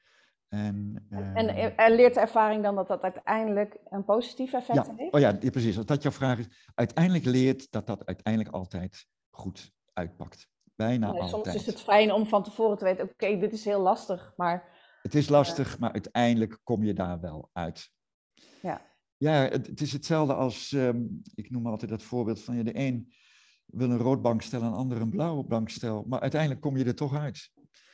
En, 0.51 1.07
en 1.11 1.49
ehm, 1.49 1.73
er 1.77 1.91
leert 1.91 2.15
de 2.15 2.21
ervaring 2.21 2.63
dan 2.63 2.75
dat 2.75 2.89
dat 2.89 3.03
uiteindelijk 3.03 3.77
een 3.89 4.05
positief 4.05 4.53
effect 4.53 4.87
ja, 4.87 4.95
heeft? 4.97 5.15
Oh 5.15 5.21
ja, 5.21 5.33
precies. 5.33 5.77
Als 5.77 5.87
dat 5.87 6.03
jouw 6.03 6.13
vraag 6.13 6.39
is. 6.39 6.49
Uiteindelijk 6.75 7.25
leert 7.25 7.71
dat 7.71 7.87
dat 7.87 8.07
uiteindelijk 8.07 8.55
altijd 8.55 9.07
goed 9.31 9.73
uitpakt. 9.93 10.49
Bijna 10.75 11.11
nee, 11.11 11.21
altijd. 11.21 11.45
Soms 11.45 11.55
is 11.55 11.67
het 11.67 11.81
fijn 11.81 12.13
om 12.13 12.27
van 12.27 12.43
tevoren 12.43 12.79
te 12.79 12.85
weten, 12.85 13.05
oké, 13.05 13.39
dit 13.39 13.53
is 13.53 13.65
heel 13.65 13.81
lastig, 13.81 14.33
maar... 14.37 14.79
Het 15.03 15.15
is 15.15 15.29
lastig, 15.29 15.79
maar 15.79 15.93
uiteindelijk 15.93 16.61
kom 16.65 16.85
je 16.85 16.93
daar 16.93 17.21
wel 17.21 17.51
uit. 17.53 17.91
Ja. 18.63 18.89
Ja, 19.17 19.33
het, 19.33 19.67
het 19.67 19.81
is 19.81 19.93
hetzelfde 19.93 20.35
als, 20.35 20.73
um, 20.73 21.23
ik 21.35 21.51
noem 21.51 21.67
altijd 21.67 21.91
dat 21.91 22.03
voorbeeld 22.03 22.41
van, 22.41 22.57
je 22.57 22.65
de 22.65 22.79
een 22.79 23.13
wil 23.67 23.91
een 23.91 23.99
rood 23.99 24.23
bankstel 24.23 24.63
en 24.63 24.71
de 24.71 24.77
ander 24.77 25.01
een 25.01 25.11
blauwe 25.11 25.45
bankstel, 25.45 26.05
maar 26.09 26.21
uiteindelijk 26.21 26.61
kom 26.61 26.77
je 26.77 26.85
er 26.85 26.95
toch 26.95 27.15
uit. 27.15 27.51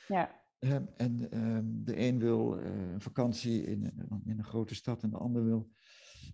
Ja. 0.07 0.45
En 0.59 1.31
ehm, 1.31 1.65
de 1.65 1.99
een 1.99 2.19
wil 2.19 2.59
eh, 2.59 2.91
een 2.91 3.01
vakantie 3.01 3.63
in, 3.63 3.83
in, 4.25 4.37
een 4.37 4.43
grote 4.43 4.75
stad 4.75 5.03
en 5.03 5.09
de 5.09 5.17
ander 5.17 5.45
wil 5.45 5.69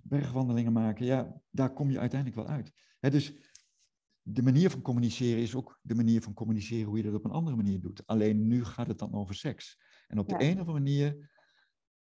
bergwandelingen 0.02 0.74
maken. 0.74 1.06
Ja, 1.06 1.42
daar 1.52 1.74
kom 1.74 1.92
je 1.92 2.00
uiteindelijk 2.00 2.42
wel 2.42 2.56
uit. 2.56 2.72
dus 3.00 3.52
de 4.22 4.42
manier 4.42 4.70
van 4.70 4.82
communiceren 4.82 5.42
is 5.42 5.56
ook 5.56 5.80
de 5.82 5.96
manier 5.96 6.22
van 6.22 6.34
communiceren 6.34 6.88
hoe 6.88 6.98
je 6.98 7.04
dat 7.04 7.14
op 7.14 7.26
een 7.26 7.32
andere 7.32 7.56
manier 7.56 7.80
doet. 7.80 8.06
Alleen 8.06 8.48
nu 8.48 8.64
gaat 8.64 8.88
het 8.88 9.00
dan 9.00 9.14
over 9.14 9.36
seks. 9.36 9.82
En 10.08 10.20
op 10.20 10.30
de 10.30 10.36
een 10.40 10.54
of 10.54 10.60
andere 10.60 10.80
manier, 10.80 11.32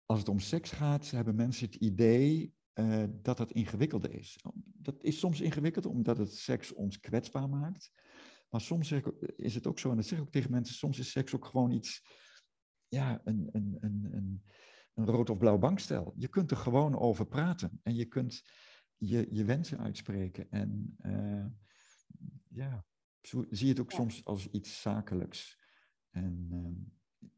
als 0.07 0.19
het 0.19 0.29
om 0.29 0.39
seks 0.39 0.71
gaat, 0.71 1.11
hebben 1.11 1.35
mensen 1.35 1.67
het 1.67 1.75
idee 1.75 2.55
uh, 2.75 3.05
dat 3.23 3.37
dat 3.37 3.53
ingewikkelder 3.53 4.15
is. 4.15 4.45
Dat 4.55 5.03
is 5.03 5.19
soms 5.19 5.41
ingewikkeld 5.41 5.87
omdat 5.87 6.19
het 6.19 6.35
seks 6.35 6.73
ons 6.73 7.01
kwetsbaar 7.01 7.49
maakt. 7.49 7.91
Maar 8.53 8.61
soms 8.61 8.89
zeg 8.89 9.05
ik, 9.05 9.33
is 9.37 9.55
het 9.55 9.67
ook 9.67 9.79
zo, 9.79 9.91
en 9.91 9.97
dat 9.97 10.07
zeg 10.07 10.19
ik 10.19 10.25
ook 10.25 10.33
tegen 10.33 10.51
mensen, 10.51 10.75
soms 10.75 10.99
is 10.99 11.11
seks 11.11 11.35
ook 11.35 11.45
gewoon 11.45 11.71
iets, 11.71 12.05
ja, 12.89 13.21
een, 13.25 13.49
een, 13.53 13.77
een, 13.81 14.09
een, 14.13 14.43
een 14.95 15.07
rood 15.07 15.31
of 15.31 15.39
blauw 15.39 15.59
bankstel. 15.59 16.13
Je 16.17 16.29
kunt 16.29 16.51
er 16.51 16.57
gewoon 16.57 16.99
over 16.99 17.27
praten 17.27 17.81
en 17.83 17.95
je 17.95 18.05
kunt 18.05 18.43
je, 18.97 19.27
je 19.31 19.45
wensen 19.45 19.79
uitspreken. 19.79 20.51
En 20.51 20.97
uh, 21.03 21.47
ja, 22.49 22.85
zo 23.21 23.45
zie 23.51 23.67
je 23.67 23.73
het 23.73 23.81
ook 23.81 23.93
soms 23.93 24.25
als 24.25 24.51
iets 24.51 24.81
zakelijks. 24.81 25.61
En, 26.11 26.49
uh, 26.51 27.29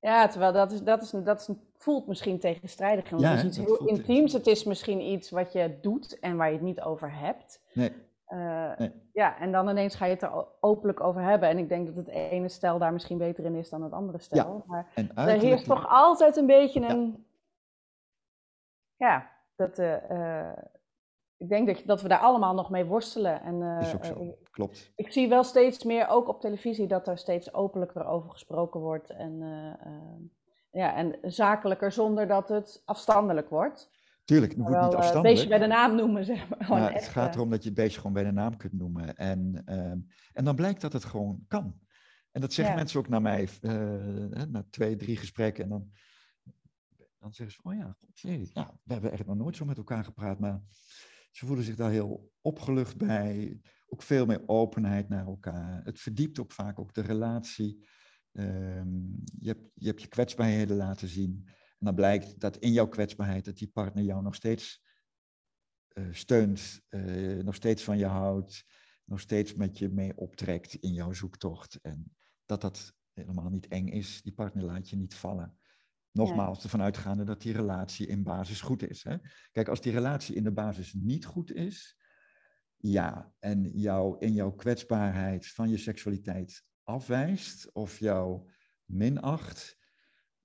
ja, 0.00 0.28
terwijl 0.28 0.52
dat, 0.52 0.72
is, 0.72 0.82
dat, 0.82 1.02
is, 1.02 1.10
dat 1.10 1.40
is, 1.40 1.56
voelt 1.76 2.06
misschien 2.06 2.38
tegenstrijdig. 2.40 3.10
Want 3.10 3.22
ja, 3.22 3.30
het 3.30 3.38
is 3.38 3.44
iets 3.44 3.56
heel 3.56 3.86
intiems. 3.86 4.32
Het 4.32 4.46
is 4.46 4.64
misschien 4.64 5.00
iets 5.00 5.30
wat 5.30 5.52
je 5.52 5.78
doet 5.80 6.18
en 6.18 6.36
waar 6.36 6.48
je 6.48 6.54
het 6.54 6.64
niet 6.64 6.80
over 6.80 7.14
hebt. 7.14 7.62
Nee. 7.74 7.92
Uh, 8.28 8.72
Ja, 9.18 9.38
en 9.38 9.52
dan 9.52 9.68
ineens 9.68 9.94
ga 9.94 10.04
je 10.04 10.12
het 10.12 10.22
er 10.22 10.46
openlijk 10.60 11.00
over 11.00 11.22
hebben. 11.22 11.48
En 11.48 11.58
ik 11.58 11.68
denk 11.68 11.86
dat 11.86 11.96
het 11.96 12.08
ene 12.08 12.48
stel 12.48 12.78
daar 12.78 12.92
misschien 12.92 13.18
beter 13.18 13.44
in 13.44 13.54
is 13.54 13.68
dan 13.68 13.82
het 13.82 13.92
andere 13.92 14.18
stel. 14.18 14.64
Ja, 14.66 14.84
maar 15.14 15.28
er 15.28 15.38
heerst 15.38 15.64
toch 15.64 15.88
altijd 15.88 16.36
een 16.36 16.46
beetje 16.46 16.80
een. 16.80 17.26
Ja, 18.96 19.08
ja 19.08 19.30
dat. 19.56 19.78
Uh, 19.78 20.52
ik 21.36 21.48
denk 21.48 21.66
dat, 21.66 21.82
dat 21.86 22.02
we 22.02 22.08
daar 22.08 22.18
allemaal 22.18 22.54
nog 22.54 22.70
mee 22.70 22.84
worstelen. 22.84 23.42
En, 23.42 23.54
uh, 23.54 23.80
is 23.80 23.94
ook 23.94 24.04
zo, 24.04 24.38
klopt. 24.50 24.92
Ik 24.96 25.12
zie 25.12 25.28
wel 25.28 25.44
steeds 25.44 25.84
meer, 25.84 26.08
ook 26.08 26.28
op 26.28 26.40
televisie, 26.40 26.86
dat 26.86 27.08
er 27.08 27.18
steeds 27.18 27.54
openlijker 27.54 28.06
over 28.06 28.30
gesproken 28.30 28.80
wordt. 28.80 29.10
En, 29.10 29.38
ja, 30.70 30.94
en 30.94 31.18
zakelijker 31.22 31.92
zonder 31.92 32.26
dat 32.26 32.48
het 32.48 32.82
afstandelijk 32.84 33.50
wordt. 33.50 33.90
Tuurlijk, 34.28 34.52
het 34.52 34.60
moet 34.60 34.68
niet 34.68 34.76
afstandelijk. 34.76 35.14
Het 35.14 35.22
beestje 35.22 35.48
bij 35.48 35.58
de 35.58 35.66
naam 35.66 35.96
noemen, 35.96 36.24
zeg 36.24 36.48
maar. 36.48 36.68
maar 36.68 36.92
het 36.92 37.08
gaat 37.08 37.34
erom 37.34 37.50
dat 37.50 37.62
je 37.62 37.68
het 37.68 37.78
beestje 37.78 37.96
gewoon 37.96 38.12
bij 38.12 38.24
de 38.24 38.32
naam 38.32 38.56
kunt 38.56 38.72
noemen. 38.72 39.16
En, 39.16 39.62
ehm, 39.64 39.98
en 40.32 40.44
dan 40.44 40.54
blijkt 40.54 40.80
dat 40.80 40.92
het 40.92 41.04
gewoon 41.04 41.44
kan. 41.46 41.80
En 42.30 42.40
dat 42.40 42.52
zeggen 42.52 42.74
mensen 42.74 43.00
ook 43.00 43.08
naar 43.08 43.22
mij, 43.22 43.48
uh, 43.60 44.42
na 44.42 44.66
twee, 44.70 44.96
drie 44.96 45.16
gesprekken. 45.16 45.64
En 45.64 45.70
dan, 45.70 45.90
dan 47.18 47.32
zeggen 47.32 47.56
ze, 47.56 47.68
oh 47.68 47.74
ja, 47.74 47.96
jee, 48.12 48.50
ja, 48.52 48.78
we 48.82 48.92
hebben 48.92 49.12
echt 49.12 49.26
nog 49.26 49.36
nooit 49.36 49.56
zo 49.56 49.64
met 49.64 49.76
elkaar 49.76 50.04
gepraat. 50.04 50.38
Maar 50.38 50.62
ze 51.30 51.46
voelen 51.46 51.64
zich 51.64 51.76
daar 51.76 51.90
heel 51.90 52.32
opgelucht 52.40 52.96
bij. 52.96 53.60
Ook 53.86 54.02
veel 54.02 54.26
meer 54.26 54.42
openheid 54.46 55.08
naar 55.08 55.26
elkaar. 55.26 55.80
Het 55.84 56.00
verdiept 56.00 56.40
ook 56.40 56.52
vaak 56.52 56.78
ook 56.78 56.94
de 56.94 57.02
relatie. 57.02 57.88
Ehm, 58.32 58.96
je, 59.38 59.48
hebt, 59.48 59.70
je 59.74 59.86
hebt 59.86 60.02
je 60.02 60.08
kwetsbaarheden 60.08 60.76
laten 60.76 61.08
zien. 61.08 61.48
En 61.78 61.86
dan 61.86 61.94
blijkt 61.94 62.40
dat 62.40 62.56
in 62.56 62.72
jouw 62.72 62.88
kwetsbaarheid, 62.88 63.44
dat 63.44 63.56
die 63.56 63.68
partner 63.68 64.04
jou 64.04 64.22
nog 64.22 64.34
steeds 64.34 64.82
uh, 65.92 66.06
steunt, 66.10 66.80
uh, 66.88 67.42
nog 67.42 67.54
steeds 67.54 67.84
van 67.84 67.98
je 67.98 68.06
houdt, 68.06 68.64
nog 69.04 69.20
steeds 69.20 69.54
met 69.54 69.78
je 69.78 69.88
mee 69.88 70.16
optrekt 70.16 70.74
in 70.74 70.92
jouw 70.92 71.12
zoektocht. 71.12 71.78
En 71.82 72.16
dat 72.44 72.60
dat 72.60 72.92
helemaal 73.12 73.50
niet 73.50 73.68
eng 73.68 73.86
is. 73.88 74.22
Die 74.22 74.32
partner 74.32 74.64
laat 74.64 74.90
je 74.90 74.96
niet 74.96 75.14
vallen. 75.14 75.58
Nogmaals, 76.10 76.62
ervan 76.62 76.82
uitgaande 76.82 77.24
dat 77.24 77.40
die 77.40 77.52
relatie 77.52 78.06
in 78.06 78.22
basis 78.22 78.60
goed 78.60 78.88
is. 78.88 79.02
Hè? 79.02 79.16
Kijk, 79.52 79.68
als 79.68 79.80
die 79.80 79.92
relatie 79.92 80.34
in 80.34 80.44
de 80.44 80.52
basis 80.52 80.92
niet 80.92 81.24
goed 81.24 81.52
is, 81.52 81.96
ja, 82.76 83.32
en 83.38 83.70
jou 83.70 84.16
in 84.18 84.32
jouw 84.32 84.50
kwetsbaarheid 84.50 85.46
van 85.46 85.68
je 85.68 85.76
seksualiteit 85.76 86.64
afwijst 86.82 87.72
of 87.72 87.98
jou 87.98 88.50
minacht, 88.84 89.77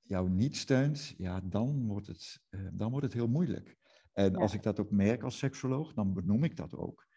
jou 0.04 0.30
niet 0.30 0.58
steunt, 0.58 1.14
ja, 1.18 1.42
dan 1.42 1.88
wordt 1.88 2.08
het, 2.08 2.42
uh, 2.50 2.68
dan 2.74 2.90
wordt 2.90 3.06
het 3.06 3.14
heel 3.14 3.28
moeilijk. 3.28 3.78
En 4.14 4.36
als 4.36 4.54
ik 4.54 4.64
dat 4.64 4.80
ook 4.80 4.92
merk 4.92 5.24
als 5.24 5.38
seksoloog, 5.38 5.94
dan 5.94 6.14
benoem 6.14 6.44
ik 6.44 6.56
dat 6.56 6.76
ook. 6.76 7.08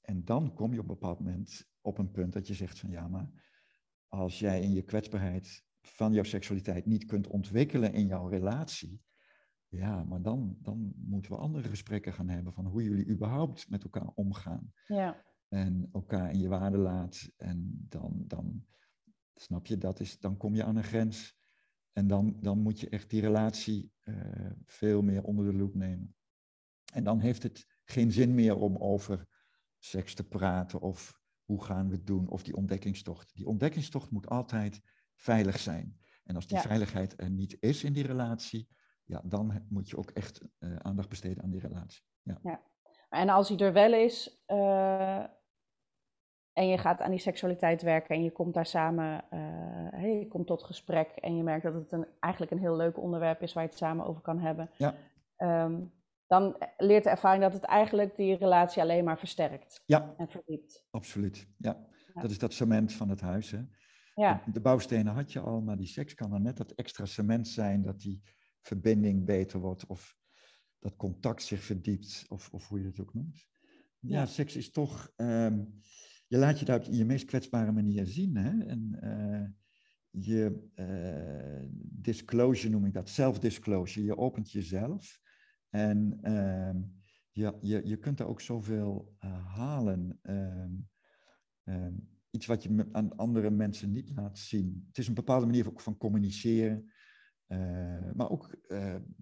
En 0.00 0.24
dan 0.24 0.54
kom 0.54 0.72
je 0.72 0.78
op 0.78 0.88
een 0.88 0.94
bepaald 0.94 1.18
moment 1.18 1.66
op 1.80 1.98
een 1.98 2.10
punt 2.10 2.32
dat 2.32 2.46
je 2.46 2.54
zegt 2.54 2.78
van 2.78 2.90
ja, 2.90 3.08
maar 3.08 3.30
als 4.08 4.38
jij 4.38 4.60
in 4.60 4.72
je 4.72 4.82
kwetsbaarheid 4.82 5.64
van 5.80 6.12
jouw 6.12 6.22
seksualiteit 6.22 6.86
niet 6.86 7.04
kunt 7.04 7.26
ontwikkelen 7.26 7.92
in 7.92 8.06
jouw 8.06 8.28
relatie, 8.28 9.02
ja, 9.68 10.04
maar 10.04 10.22
dan, 10.22 10.56
dan 10.60 10.92
moeten 10.96 11.30
we 11.30 11.38
andere 11.38 11.68
gesprekken 11.68 12.12
gaan 12.12 12.28
hebben 12.28 12.52
van 12.52 12.66
hoe 12.66 12.82
jullie 12.82 13.08
überhaupt 13.08 13.70
met 13.70 13.82
elkaar 13.82 14.10
omgaan. 14.14 14.72
Ja. 14.86 15.24
En 15.48 15.88
elkaar 15.92 16.32
in 16.32 16.38
je 16.38 16.48
waarde 16.48 16.78
laat. 16.78 17.30
En 17.36 17.86
dan, 17.88 18.24
dan 18.26 18.66
snap 19.34 19.66
je, 19.66 19.78
dat 19.78 20.00
is, 20.00 20.18
dan 20.18 20.36
kom 20.36 20.54
je 20.54 20.64
aan 20.64 20.76
een 20.76 20.84
grens 20.84 21.37
en 21.92 22.06
dan, 22.06 22.36
dan 22.40 22.58
moet 22.58 22.80
je 22.80 22.88
echt 22.88 23.10
die 23.10 23.20
relatie 23.20 23.92
uh, 24.04 24.16
veel 24.64 25.02
meer 25.02 25.22
onder 25.22 25.44
de 25.44 25.56
loep 25.56 25.74
nemen. 25.74 26.16
En 26.92 27.04
dan 27.04 27.20
heeft 27.20 27.42
het 27.42 27.66
geen 27.84 28.12
zin 28.12 28.34
meer 28.34 28.56
om 28.56 28.76
over 28.76 29.26
seks 29.78 30.14
te 30.14 30.28
praten 30.28 30.80
of 30.80 31.20
hoe 31.44 31.64
gaan 31.64 31.88
we 31.88 31.94
het 31.94 32.06
doen 32.06 32.28
of 32.28 32.42
die 32.42 32.56
ontdekkingstocht. 32.56 33.34
Die 33.34 33.46
ontdekkingstocht 33.46 34.10
moet 34.10 34.28
altijd 34.28 34.80
veilig 35.14 35.58
zijn. 35.58 35.98
En 36.24 36.34
als 36.34 36.46
die 36.46 36.56
ja. 36.56 36.62
veiligheid 36.62 37.20
er 37.20 37.30
niet 37.30 37.56
is 37.60 37.84
in 37.84 37.92
die 37.92 38.06
relatie, 38.06 38.68
ja, 39.04 39.22
dan 39.24 39.66
moet 39.68 39.88
je 39.88 39.96
ook 39.96 40.10
echt 40.10 40.40
uh, 40.58 40.76
aandacht 40.76 41.08
besteden 41.08 41.42
aan 41.42 41.50
die 41.50 41.60
relatie. 41.60 42.02
Ja. 42.22 42.38
ja. 42.42 42.62
En 43.08 43.28
als 43.28 43.48
hij 43.48 43.58
er 43.58 43.72
wel 43.72 43.92
is, 43.92 44.44
uh, 44.46 45.24
en 46.58 46.68
je 46.68 46.78
gaat 46.78 47.00
aan 47.00 47.10
die 47.10 47.20
seksualiteit 47.20 47.82
werken 47.82 48.14
en 48.14 48.22
je 48.22 48.32
komt 48.32 48.54
daar 48.54 48.66
samen, 48.66 49.24
uh, 49.32 50.18
je 50.18 50.28
komt 50.28 50.46
tot 50.46 50.62
gesprek 50.62 51.08
en 51.08 51.36
je 51.36 51.42
merkt 51.42 51.62
dat 51.62 51.74
het 51.74 51.92
een, 51.92 52.06
eigenlijk 52.20 52.52
een 52.52 52.58
heel 52.58 52.76
leuk 52.76 52.98
onderwerp 52.98 53.42
is 53.42 53.52
waar 53.52 53.62
je 53.62 53.68
het 53.68 53.78
samen 53.78 54.06
over 54.06 54.22
kan 54.22 54.38
hebben. 54.38 54.70
Ja. 54.76 54.94
Um, 55.64 55.92
dan 56.26 56.56
leert 56.76 57.04
de 57.04 57.10
ervaring 57.10 57.42
dat 57.42 57.52
het 57.52 57.62
eigenlijk 57.62 58.16
die 58.16 58.36
relatie 58.36 58.82
alleen 58.82 59.04
maar 59.04 59.18
versterkt 59.18 59.82
ja. 59.86 60.14
en 60.16 60.28
verdiept. 60.28 60.86
Absoluut, 60.90 61.48
ja. 61.58 61.86
ja. 62.14 62.20
Dat 62.20 62.30
is 62.30 62.38
dat 62.38 62.52
cement 62.52 62.92
van 62.92 63.08
het 63.08 63.20
huis. 63.20 63.50
Hè? 63.50 63.60
Ja. 64.14 64.42
De, 64.44 64.52
de, 64.52 64.60
bouwstenen 64.60 65.14
had 65.14 65.32
je 65.32 65.40
al, 65.40 65.60
maar 65.60 65.76
die 65.76 65.86
seks 65.86 66.14
kan 66.14 66.30
dan 66.30 66.42
net 66.42 66.56
dat 66.56 66.72
extra 66.72 67.04
cement 67.04 67.48
zijn, 67.48 67.82
dat 67.82 68.00
die 68.00 68.22
verbinding 68.60 69.24
beter 69.24 69.60
wordt. 69.60 69.86
Of 69.86 70.16
dat 70.78 70.96
contact 70.96 71.42
zich 71.42 71.62
verdiept, 71.62 72.24
of, 72.28 72.48
of 72.52 72.68
hoe 72.68 72.80
je 72.80 72.86
het 72.86 73.00
ook 73.00 73.14
noemt. 73.14 73.46
Ja, 74.00 74.26
seks 74.26 74.56
is 74.56 74.70
toch, 74.70 75.12
ehm, 75.16 75.64
je 76.28 76.38
laat 76.38 76.58
je 76.58 76.64
daar 76.64 76.78
op 76.78 76.84
je 76.92 77.04
meest 77.04 77.24
kwetsbare 77.24 77.72
manier 77.72 78.06
zien. 78.06 78.36
Hè? 78.36 78.64
En 78.64 78.98
uh, 79.02 79.46
je 80.10 80.68
uh, 80.74 81.68
disclosure 81.82 82.72
noem 82.72 82.84
ik 82.84 82.92
dat, 82.92 83.08
self-disclosure. 83.08 84.06
Je 84.06 84.16
opent 84.16 84.50
jezelf 84.50 85.20
en 85.70 86.18
uh, 86.22 86.74
je, 87.32 87.58
je, 87.60 87.86
je 87.86 87.96
kunt 87.96 88.20
er 88.20 88.26
ook 88.26 88.40
zoveel 88.40 89.16
uh, 89.24 89.56
halen. 89.56 90.18
Ehm, 90.22 90.72
iets 92.30 92.46
wat 92.46 92.62
je 92.62 92.88
aan 92.92 93.16
andere 93.16 93.50
mensen 93.50 93.92
niet 93.92 94.10
laat 94.14 94.38
zien. 94.38 94.84
Het 94.86 94.98
is 94.98 95.08
een 95.08 95.14
bepaalde 95.14 95.46
manier 95.46 95.70
van 95.74 95.96
communiceren. 95.96 96.92
Maar 98.14 98.30
ook, 98.30 98.56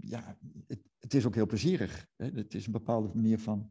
ja, 0.01 0.39
het, 0.67 0.83
het, 0.99 1.15
is 1.15 1.27
ook 1.27 1.35
heel 1.35 1.47
plezierig. 1.47 2.07
Hè? 2.17 2.31
Het 2.31 2.55
is 2.55 2.67
een 2.67 2.73
bepaalde 2.73 3.11
manier 3.15 3.39
van 3.39 3.71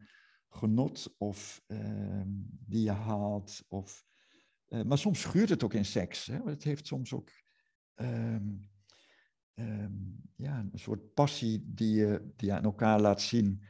genot 0.56 1.16
of 1.18 1.64
uh, 1.68 2.22
die 2.66 2.84
je 2.84 2.92
haalt. 2.92 3.66
Of, 3.68 4.06
uh, 4.68 4.82
maar 4.82 4.98
soms 4.98 5.22
schuurt 5.22 5.50
het 5.50 5.64
ook 5.64 5.74
in 5.74 5.86
seks. 5.86 6.26
Hè? 6.26 6.44
Het 6.44 6.64
heeft 6.64 6.88
soms 6.88 7.14
ook 7.14 7.30
um, 7.96 8.70
um, 9.54 10.22
ja, 10.36 10.60
een 10.60 10.80
soort 10.80 11.14
passie 11.14 11.64
die 11.68 11.96
je, 11.96 12.32
die 12.36 12.48
je 12.48 12.54
aan 12.56 12.64
elkaar 12.64 13.02
laat 13.02 13.22
zien, 13.22 13.64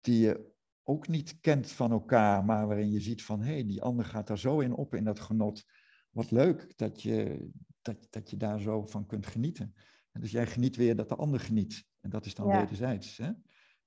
die 0.00 0.18
je 0.18 0.52
ook 0.82 1.08
niet 1.08 1.40
kent 1.40 1.70
van 1.70 1.90
elkaar, 1.90 2.44
maar 2.44 2.66
waarin 2.66 2.90
je 2.90 3.00
ziet 3.00 3.24
van 3.24 3.40
hé, 3.40 3.52
hey, 3.52 3.66
die 3.66 3.82
ander 3.82 4.04
gaat 4.04 4.26
daar 4.26 4.38
zo 4.38 4.60
in 4.60 4.72
op 4.72 4.94
in 4.94 5.04
dat 5.04 5.20
genot. 5.20 5.64
Wat 6.10 6.30
leuk 6.30 6.72
dat 6.76 7.02
je, 7.02 7.48
dat, 7.82 8.06
dat 8.10 8.30
je 8.30 8.36
daar 8.36 8.60
zo 8.60 8.86
van 8.86 9.06
kunt 9.06 9.26
genieten. 9.26 9.74
En 10.12 10.20
dus 10.20 10.30
jij 10.30 10.46
geniet 10.46 10.76
weer 10.76 10.96
dat 10.96 11.08
de 11.08 11.14
ander 11.14 11.40
geniet. 11.40 11.86
En 12.00 12.10
dat 12.10 12.26
is 12.26 12.34
dan 12.34 12.46
ja. 12.46 12.60
wederzijds. 12.60 13.16
Hè? 13.16 13.30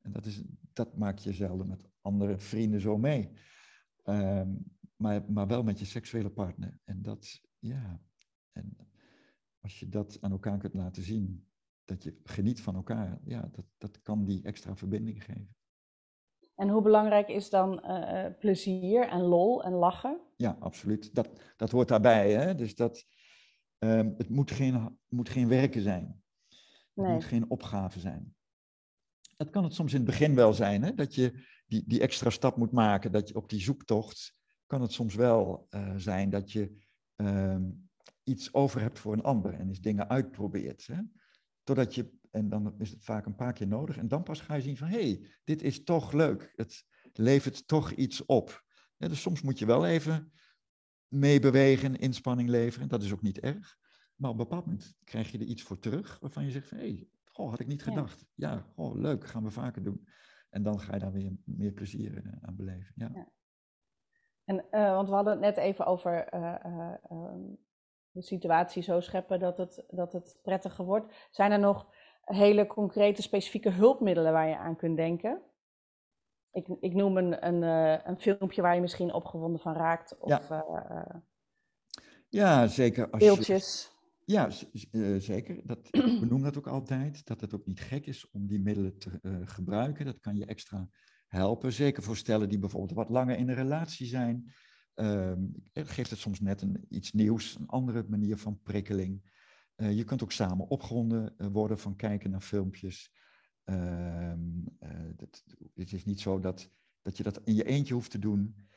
En 0.01 0.11
dat, 0.11 0.25
is, 0.25 0.43
dat 0.73 0.97
maak 0.97 1.17
je 1.17 1.34
zelden 1.34 1.67
met 1.67 1.89
andere 2.07 2.37
vrienden 2.37 2.81
zo 2.81 2.97
mee. 2.97 3.31
Um, 4.03 4.65
maar, 4.95 5.31
maar 5.31 5.47
wel 5.47 5.63
met 5.63 5.79
je 5.79 5.85
seksuele 5.85 6.29
partner. 6.29 6.79
En 6.83 7.01
dat, 7.01 7.41
ja. 7.59 8.01
En 8.51 8.77
als 9.59 9.79
je 9.79 9.89
dat 9.89 10.17
aan 10.21 10.31
elkaar 10.31 10.57
kunt 10.57 10.73
laten 10.73 11.03
zien, 11.03 11.47
dat 11.85 12.03
je 12.03 12.19
geniet 12.23 12.61
van 12.61 12.75
elkaar, 12.75 13.19
ja, 13.23 13.49
dat, 13.51 13.65
dat 13.77 14.01
kan 14.01 14.25
die 14.25 14.43
extra 14.43 14.75
verbinding 14.75 15.23
geven. 15.23 15.55
En 16.55 16.69
hoe 16.69 16.81
belangrijk 16.81 17.27
is 17.27 17.49
dan 17.49 17.83
uh, 17.85 18.25
plezier 18.39 19.07
en 19.07 19.21
lol 19.21 19.63
en 19.63 19.71
lachen? 19.71 20.21
Ja, 20.35 20.57
absoluut. 20.59 21.15
Dat, 21.15 21.53
dat 21.57 21.71
hoort 21.71 21.87
daarbij. 21.87 22.31
Hè? 22.31 22.55
Dus 22.55 22.75
dat, 22.75 23.05
um, 23.79 24.13
het 24.17 24.29
moet 24.29 24.51
geen, 24.51 24.99
moet 25.07 25.29
geen 25.29 25.47
werken 25.47 25.81
zijn. 25.81 26.23
Het 26.47 27.05
nee. 27.05 27.13
moet 27.13 27.23
geen 27.23 27.49
opgave 27.49 27.99
zijn. 27.99 28.35
Dat 29.35 29.49
kan 29.49 29.63
het 29.63 29.73
soms 29.73 29.91
in 29.91 29.97
het 29.97 30.07
begin 30.07 30.35
wel 30.35 30.53
zijn, 30.53 30.83
hè? 30.83 30.93
dat 30.93 31.15
je 31.15 31.45
die, 31.68 31.84
die 31.88 32.01
extra 32.01 32.30
stap 32.30 32.57
moet 32.57 32.72
maken, 32.72 33.11
dat 33.11 33.28
je 33.28 33.36
op 33.36 33.49
die 33.49 33.61
zoektocht, 33.61 34.39
kan 34.65 34.82
het 34.82 34.91
soms 34.91 35.15
wel 35.15 35.68
uh, 35.70 35.93
zijn 35.95 36.30
dat 36.30 36.51
je 36.51 36.76
um, 37.15 37.89
iets 38.24 38.53
over 38.53 38.82
hebt 38.82 38.99
voor 38.99 39.13
een 39.13 39.24
ander 39.24 39.53
en 39.53 39.68
eens 39.68 39.82
dingen 39.82 40.09
uitprobeert. 40.09 40.88
Hè? 40.88 41.01
Totdat 41.63 41.95
je, 41.95 42.11
en 42.32 42.49
dan 42.49 42.76
is 42.78 42.89
het 42.89 43.03
vaak 43.03 43.26
een 43.26 43.36
paar 43.36 43.53
keer 43.53 43.68
nodig, 43.68 43.97
en 43.97 44.07
dan 44.07 44.24
pas 44.24 44.41
ga 44.41 44.55
je 44.55 44.61
zien 44.61 44.78
van, 44.78 44.88
hé, 44.88 45.01
hey, 45.01 45.28
dit 45.43 45.61
is 45.61 45.84
toch 45.84 46.11
leuk. 46.11 46.53
Het 46.55 46.86
levert 47.13 47.68
toch 47.68 47.91
iets 47.91 48.26
op. 48.26 48.65
Ja, 48.97 49.07
dus 49.07 49.22
soms 49.22 49.41
moet 49.41 49.59
je 49.59 49.65
wel 49.65 49.86
even 49.86 50.32
meebewegen, 51.07 51.99
inspanning 51.99 52.49
leveren. 52.49 52.88
Dat 52.88 53.03
is 53.03 53.13
ook 53.13 53.22
niet 53.22 53.39
erg. 53.39 53.78
Maar 54.15 54.30
op 54.30 54.38
een 54.39 54.43
bepaald 54.43 54.65
moment 54.65 54.95
krijg 55.03 55.32
je 55.32 55.38
er 55.38 55.45
iets 55.45 55.63
voor 55.63 55.80
terug 55.80 56.20
waarvan 56.20 56.45
je 56.45 56.51
zegt 56.51 56.68
van, 56.68 56.78
hé, 56.78 56.84
hey, 56.84 57.07
goh, 57.26 57.49
had 57.49 57.59
ik 57.59 57.68
niet 57.68 57.84
gedacht. 57.84 58.26
Ja, 58.36 58.51
ja 58.51 58.65
goh, 58.76 58.95
leuk, 58.95 59.28
gaan 59.28 59.43
we 59.43 59.51
vaker 59.51 59.84
doen. 59.84 60.07
En 60.49 60.63
dan 60.63 60.79
ga 60.79 60.93
je 60.93 60.99
daar 60.99 61.11
weer 61.11 61.31
meer 61.45 61.71
plezier 61.71 62.25
uh, 62.25 62.33
aan 62.41 62.55
beleven. 62.55 62.93
Ja. 62.95 63.09
ja. 63.13 63.27
En, 64.43 64.65
uh, 64.71 64.91
want 64.91 65.09
we 65.09 65.15
hadden 65.15 65.33
het 65.33 65.41
net 65.41 65.57
even 65.57 65.85
over 65.85 66.33
uh, 66.33 66.93
de 68.11 68.21
situatie 68.21 68.83
zo 68.83 68.99
scheppen 68.99 69.39
dat 69.39 69.57
het, 69.57 69.85
dat 69.89 70.13
het 70.13 70.39
prettiger 70.41 70.85
wordt. 70.85 71.27
Zijn 71.31 71.51
er 71.51 71.59
nog 71.59 71.89
hele 72.21 72.67
concrete, 72.67 73.21
specifieke 73.21 73.69
hulpmiddelen 73.69 74.31
waar 74.31 74.47
je 74.47 74.57
aan 74.57 74.75
kunt 74.75 74.97
denken? 74.97 75.41
Ik, 76.51 76.67
ik 76.79 76.93
noem 76.93 77.17
een, 77.17 77.47
een, 77.47 77.61
een 78.07 78.19
filmpje 78.19 78.61
waar 78.61 78.75
je 78.75 78.81
misschien 78.81 79.13
opgewonden 79.13 79.59
van 79.59 79.73
raakt. 79.73 80.17
Of, 80.17 80.49
ja. 80.49 81.23
ja, 82.27 82.67
zeker. 82.67 83.09
Als 83.09 83.23
beeldjes. 83.23 83.83
Je, 83.83 83.96
ja, 84.28 84.49
uh, 84.91 85.19
zeker. 85.19 85.61
Dat, 85.63 85.88
we 86.21 86.25
noemen 86.25 86.41
dat 86.41 86.57
ook 86.57 86.67
altijd. 86.67 87.25
Dat 87.25 87.41
het 87.41 87.53
ook 87.53 87.65
niet 87.65 87.80
gek 87.80 88.05
is 88.05 88.30
om 88.30 88.47
die 88.47 88.59
middelen 88.59 88.97
te 88.97 89.19
uh, 89.21 89.38
gebruiken. 89.43 90.05
Dat 90.05 90.19
kan 90.19 90.36
je 90.36 90.45
extra 90.45 90.89
helpen. 91.28 91.73
Zeker 91.73 92.03
voor 92.03 92.17
stellen 92.17 92.49
die 92.49 92.59
bijvoorbeeld 92.59 92.93
wat 92.93 93.09
langer 93.09 93.38
in 93.38 93.49
een 93.49 93.55
relatie 93.55 94.07
zijn. 94.07 94.51
Um, 94.95 95.51
geeft 95.73 96.09
het 96.09 96.19
soms 96.19 96.39
net 96.39 96.61
een, 96.61 96.86
iets 96.89 97.11
nieuws, 97.11 97.55
een 97.55 97.67
andere 97.67 98.05
manier 98.07 98.38
van 98.38 98.61
prikkeling. 98.61 99.21
Uh, 99.75 99.97
je 99.97 100.03
kunt 100.03 100.23
ook 100.23 100.32
samen 100.32 100.67
opgewonden 100.67 101.51
worden 101.51 101.80
van 101.80 101.95
kijken 101.95 102.30
naar 102.30 102.41
filmpjes. 102.41 103.11
Um, 103.63 104.63
het, 105.15 105.43
het 105.75 105.93
is 105.93 106.05
niet 106.05 106.19
zo 106.19 106.39
dat, 106.39 106.69
dat 107.01 107.17
je 107.17 107.23
dat 107.23 107.41
in 107.43 107.55
je 107.55 107.63
eentje 107.63 107.93
hoeft 107.93 108.11
te 108.11 108.19
doen. 108.19 108.67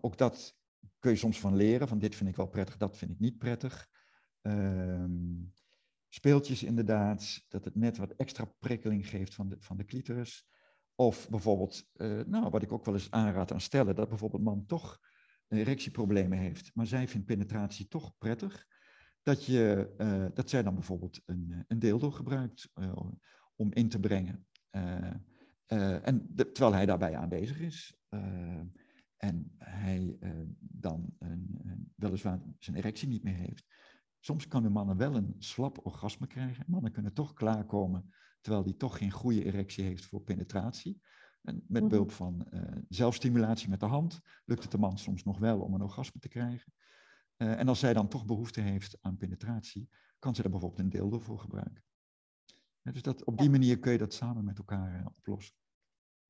ook 0.00 0.18
dat 0.18 0.56
kun 0.98 1.10
je 1.10 1.16
soms 1.16 1.40
van 1.40 1.56
leren, 1.56 1.88
van 1.88 1.98
dit 1.98 2.14
vind 2.14 2.28
ik 2.28 2.36
wel 2.36 2.48
prettig, 2.48 2.76
dat 2.76 2.96
vind 2.96 3.10
ik 3.10 3.18
niet 3.18 3.38
prettig. 3.38 3.88
Um, 4.46 5.52
speeltjes 6.08 6.62
inderdaad, 6.62 7.44
dat 7.48 7.64
het 7.64 7.74
net 7.74 7.96
wat 7.96 8.12
extra 8.12 8.44
prikkeling 8.58 9.08
geeft 9.08 9.34
van 9.34 9.48
de, 9.48 9.56
van 9.58 9.76
de 9.76 9.84
clitoris. 9.84 10.46
Of 10.94 11.28
bijvoorbeeld, 11.30 11.88
uh, 11.96 12.24
nou, 12.24 12.50
wat 12.50 12.62
ik 12.62 12.72
ook 12.72 12.84
wel 12.84 12.94
eens 12.94 13.10
aanraad 13.10 13.52
aan 13.52 13.60
stellen, 13.60 13.94
dat 13.94 14.08
bijvoorbeeld 14.08 14.42
man 14.42 14.66
toch 14.66 15.00
erectieproblemen 15.48 16.38
heeft, 16.38 16.70
maar 16.74 16.86
zij 16.86 17.08
vindt 17.08 17.26
penetratie 17.26 17.88
toch 17.88 18.18
prettig. 18.18 18.66
Dat, 19.22 19.44
je, 19.44 19.94
uh, 19.98 20.26
dat 20.34 20.50
zij 20.50 20.62
dan 20.62 20.74
bijvoorbeeld 20.74 21.20
een, 21.24 21.64
een 21.68 21.78
dildo 21.78 22.10
gebruikt 22.10 22.70
om 23.56 23.72
in 23.72 23.88
te 23.88 24.00
brengen. 24.00 24.46
en 25.66 26.34
terwijl 26.34 26.72
hij 26.72 26.86
daarbij 26.86 27.16
aanwezig 27.16 27.60
is. 27.60 27.98
en 29.16 29.54
hij 29.58 30.16
dan 30.58 31.14
een, 31.18 31.92
weliswaar 31.96 32.40
zijn 32.58 32.76
erectie 32.76 33.08
niet 33.08 33.22
meer 33.22 33.34
heeft. 33.34 33.66
Soms 34.26 34.48
kunnen 34.48 34.72
mannen 34.72 34.96
wel 34.96 35.14
een 35.14 35.34
slap 35.38 35.86
orgasme 35.86 36.26
krijgen. 36.26 36.64
Mannen 36.66 36.92
kunnen 36.92 37.12
toch 37.12 37.32
klaarkomen, 37.32 38.14
terwijl 38.40 38.64
die 38.64 38.76
toch 38.76 38.98
geen 38.98 39.10
goede 39.10 39.44
erectie 39.44 39.84
heeft 39.84 40.04
voor 40.04 40.20
penetratie. 40.20 41.00
En 41.42 41.64
met 41.68 41.82
mhm. 41.82 41.90
behulp 41.90 42.10
van 42.10 42.46
uh, 42.50 42.62
zelfstimulatie 42.88 43.68
met 43.68 43.80
de 43.80 43.86
hand 43.86 44.20
lukt 44.44 44.62
het 44.62 44.72
de 44.72 44.78
man 44.78 44.98
soms 44.98 45.24
nog 45.24 45.38
wel 45.38 45.60
om 45.60 45.74
een 45.74 45.82
orgasme 45.82 46.20
te 46.20 46.28
krijgen. 46.28 46.72
Uh, 47.36 47.58
en 47.58 47.68
als 47.68 47.78
zij 47.78 47.92
dan 47.92 48.08
toch 48.08 48.24
behoefte 48.24 48.60
heeft 48.60 48.98
aan 49.00 49.16
penetratie, 49.16 49.88
kan 50.18 50.34
ze 50.34 50.42
daar 50.42 50.50
bijvoorbeeld 50.50 50.80
een 50.80 50.90
dildo 50.90 51.18
voor 51.18 51.38
gebruiken. 51.38 51.84
Ja, 52.82 52.92
dus 52.92 53.02
dat, 53.02 53.24
op 53.24 53.38
die 53.38 53.50
manier 53.50 53.78
kun 53.78 53.92
je 53.92 53.98
dat 53.98 54.14
samen 54.14 54.44
met 54.44 54.58
elkaar 54.58 55.00
uh, 55.00 55.06
oplossen. 55.18 55.54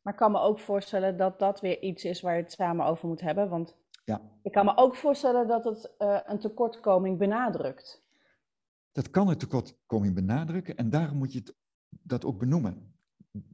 Maar 0.03 0.12
ik 0.12 0.18
kan 0.18 0.32
me 0.32 0.38
ook 0.38 0.61
voorstellen 0.61 1.16
dat 1.16 1.38
dat 1.38 1.61
weer 1.61 1.82
iets 1.82 2.05
is 2.05 2.20
waar 2.20 2.36
je 2.36 2.42
het 2.42 2.53
samen 2.53 2.86
over 2.86 3.09
moet 3.09 3.20
hebben. 3.20 3.49
Want 3.49 3.76
ja. 4.07 4.20
Ik 4.42 4.52
kan 4.52 4.64
me 4.64 4.76
ook 4.76 4.96
voorstellen 4.96 5.48
dat 5.48 5.64
het 5.64 5.94
uh, 5.98 6.20
een 6.24 6.38
tekortkoming 6.38 7.18
benadrukt. 7.18 8.04
Dat 8.92 9.11
kan 9.11 9.28
een 9.28 9.38
tekortkoming 9.38 10.14
benadrukken 10.14 10.76
en 10.76 10.90
daarom 10.90 11.18
moet 11.18 11.32
je 11.32 11.38
het, 11.38 11.54
dat 11.88 12.24
ook 12.24 12.38
benoemen. 12.38 12.98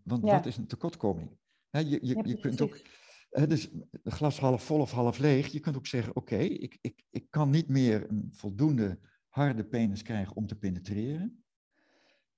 Want 0.05 0.25
ja. 0.25 0.33
wat 0.33 0.47
is 0.47 0.57
een 0.57 0.67
tekortkoming? 0.67 1.39
He, 1.71 1.79
je, 1.79 2.07
je, 2.07 2.17
ja, 2.17 2.23
je 2.25 2.41
kunt 2.41 2.61
ook, 2.61 2.81
he, 3.31 3.47
dus 3.47 3.71
glas 4.05 4.41
half 4.41 4.63
vol 4.63 4.81
of 4.81 4.91
half 4.91 5.19
leeg, 5.19 5.47
je 5.47 5.61
kunt 5.61 5.77
ook 5.77 5.87
zeggen, 5.87 6.17
oké, 6.17 6.35
okay, 6.35 6.47
ik, 6.47 6.79
ik, 6.81 7.05
ik 7.11 7.31
kan 7.31 7.51
niet 7.51 7.69
meer 7.69 8.11
een 8.11 8.29
voldoende 8.33 8.99
harde 9.29 9.65
penis 9.65 10.03
krijgen 10.03 10.37
om 10.37 10.47
te 10.47 10.59
penetreren. 10.59 11.45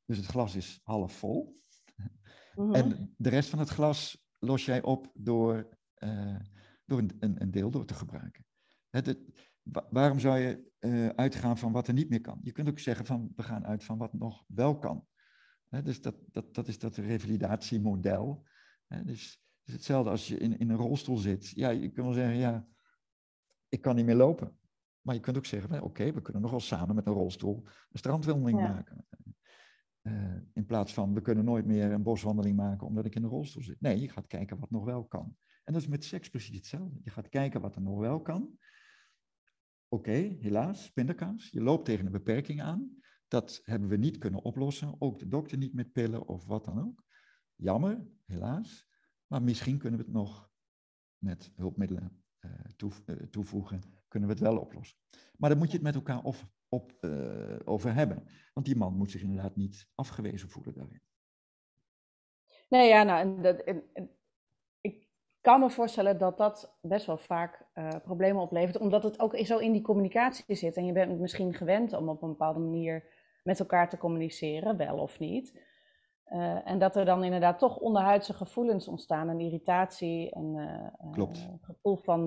Dus 0.04 0.16
het 0.16 0.26
glas 0.26 0.54
is 0.54 0.80
half 0.82 1.12
vol. 1.12 1.62
Mm 1.96 2.64
-hmm. 2.64 2.74
En 2.74 3.14
de 3.16 3.28
rest 3.28 3.48
van 3.48 3.58
het 3.58 3.68
glas 3.68 4.26
los 4.38 4.64
jij 4.64 4.82
op 4.82 5.10
door 5.14 5.68
uh, 5.98 6.36
door 6.84 6.98
een, 6.98 7.36
een, 7.38 7.50
door 7.50 7.84
te 7.84 7.94
gebruiken. 7.94 8.44
Het, 8.90 9.06
het, 9.06 9.18
waarom 9.90 10.18
zou 10.18 10.38
je 10.38 10.72
uh, 10.80 11.08
uitgaan 11.08 11.58
van 11.58 11.72
wat 11.72 11.88
er 11.88 11.94
niet 11.94 12.08
meer 12.08 12.20
kan? 12.20 12.38
Je 12.42 12.52
kunt 12.52 12.68
ook 12.68 12.78
zeggen 12.78 13.06
van 13.06 13.32
we 13.36 13.42
gaan 13.42 13.66
uit 13.66 13.84
van 13.84 13.98
wat 13.98 14.12
nog 14.12 14.44
wel 14.46 14.78
kan. 14.78 15.06
He, 15.68 15.82
dus 15.82 16.00
dat, 16.00 16.14
dat, 16.32 16.54
dat 16.54 16.68
is 16.68 16.78
dat 16.78 16.96
revalidatiemodel. 16.96 18.46
He, 18.86 19.04
dus 19.04 19.42
het 19.58 19.68
is 19.68 19.74
hetzelfde 19.74 20.10
als 20.10 20.28
je 20.28 20.36
in, 20.36 20.58
in 20.58 20.70
een 20.70 20.76
rolstoel 20.76 21.16
zit. 21.16 21.50
Ja, 21.50 21.68
je 21.68 21.90
kunt 21.90 22.06
wel 22.06 22.14
zeggen, 22.14 22.36
ja, 22.36 22.66
ik 23.68 23.80
kan 23.80 23.96
niet 23.96 24.04
meer 24.04 24.14
lopen. 24.14 24.58
Maar 25.00 25.14
je 25.14 25.20
kunt 25.20 25.36
ook 25.36 25.46
zeggen, 25.46 25.72
oké, 25.74 25.84
okay, 25.84 26.14
we 26.14 26.22
kunnen 26.22 26.42
nog 26.42 26.50
wel 26.50 26.60
samen 26.60 26.94
met 26.94 27.06
een 27.06 27.12
rolstoel 27.12 27.62
een 27.64 27.98
strandwandeling 27.98 28.58
ja. 28.58 28.68
maken. 28.68 29.06
Uh, 30.02 30.36
in 30.52 30.66
plaats 30.66 30.94
van, 30.94 31.14
we 31.14 31.20
kunnen 31.20 31.44
nooit 31.44 31.66
meer 31.66 31.92
een 31.92 32.02
boswandeling 32.02 32.56
maken 32.56 32.86
omdat 32.86 33.04
ik 33.04 33.14
in 33.14 33.22
een 33.22 33.28
rolstoel 33.28 33.62
zit. 33.62 33.80
Nee, 33.80 34.00
je 34.00 34.08
gaat 34.08 34.26
kijken 34.26 34.58
wat 34.58 34.70
nog 34.70 34.84
wel 34.84 35.04
kan. 35.04 35.36
En 35.64 35.72
dat 35.72 35.82
is 35.82 35.88
met 35.88 36.04
seks 36.04 36.28
precies 36.28 36.56
hetzelfde. 36.56 37.00
Je 37.02 37.10
gaat 37.10 37.28
kijken 37.28 37.60
wat 37.60 37.74
er 37.74 37.82
nog 37.82 37.98
wel 37.98 38.22
kan. 38.22 38.58
Oké, 39.88 40.36
helaas, 40.40 40.92
pindakaas. 40.92 41.50
Je 41.50 41.62
loopt 41.62 41.84
tegen 41.84 42.06
een 42.06 42.12
beperking 42.12 42.62
aan. 42.62 42.98
Dat 43.28 43.60
hebben 43.64 43.88
we 43.88 43.96
niet 43.96 44.18
kunnen 44.18 44.42
oplossen. 44.42 44.96
Ook 44.98 45.18
de 45.18 45.28
dokter 45.28 45.58
niet 45.58 45.74
met 45.74 45.92
pillen 45.92 46.28
of 46.28 46.44
wat 46.44 46.64
dan 46.64 46.80
ook. 46.80 47.04
jammer, 47.54 48.06
helaas. 48.24 48.88
Maar 49.26 49.42
misschien 49.42 49.78
kunnen 49.78 49.98
we 49.98 50.04
het 50.04 50.14
nog 50.14 50.50
met 51.18 51.52
hulpmiddelen 51.54 52.24
toevoegen, 53.30 53.80
kunnen 54.08 54.28
we 54.28 54.34
het 54.34 54.44
wel 54.44 54.58
oplossen. 54.58 54.98
Maar 55.36 55.50
dan 55.50 55.58
moet 55.58 55.68
je 55.70 55.74
het 55.74 55.82
met 55.82 55.94
elkaar 55.94 56.22
op, 56.22 56.36
op, 56.68 57.06
over 57.64 57.94
hebben. 57.94 58.26
Want 58.52 58.66
die 58.66 58.76
man 58.76 58.96
moet 58.96 59.10
zich 59.10 59.22
inderdaad 59.22 59.56
niet 59.56 59.88
afgewezen 59.94 60.48
voelen 60.48 60.74
daarin. 60.74 61.02
Nee, 62.68 62.88
ja, 62.88 63.02
nou, 63.02 63.42
dat, 63.42 63.68
ik 63.68 63.82
kan 65.44 65.60
me 65.60 65.70
voorstellen 65.70 66.18
dat 66.18 66.38
dat 66.38 66.76
best 66.80 67.06
wel 67.06 67.16
vaak 67.16 67.66
uh, 67.74 67.88
problemen 68.02 68.42
oplevert, 68.42 68.78
omdat 68.78 69.02
het 69.02 69.20
ook 69.20 69.36
zo 69.36 69.58
in 69.58 69.72
die 69.72 69.82
communicatie 69.82 70.54
zit. 70.54 70.76
En 70.76 70.86
je 70.86 70.92
bent 70.92 71.20
misschien 71.20 71.54
gewend 71.54 71.92
om 71.92 72.08
op 72.08 72.22
een 72.22 72.28
bepaalde 72.28 72.60
manier 72.60 73.04
met 73.42 73.60
elkaar 73.60 73.88
te 73.88 73.98
communiceren, 73.98 74.76
wel 74.76 74.98
of 74.98 75.18
niet. 75.18 75.60
Uh, 76.28 76.68
en 76.68 76.78
dat 76.78 76.96
er 76.96 77.04
dan 77.04 77.24
inderdaad 77.24 77.58
toch 77.58 77.76
onderhuidse 77.76 78.32
gevoelens 78.32 78.88
ontstaan, 78.88 79.28
en 79.28 79.40
irritatie 79.40 80.30
en 80.30 80.54
uh, 80.54 81.12
Klopt. 81.12 81.48
gevoel 81.60 81.96
van, 81.96 82.26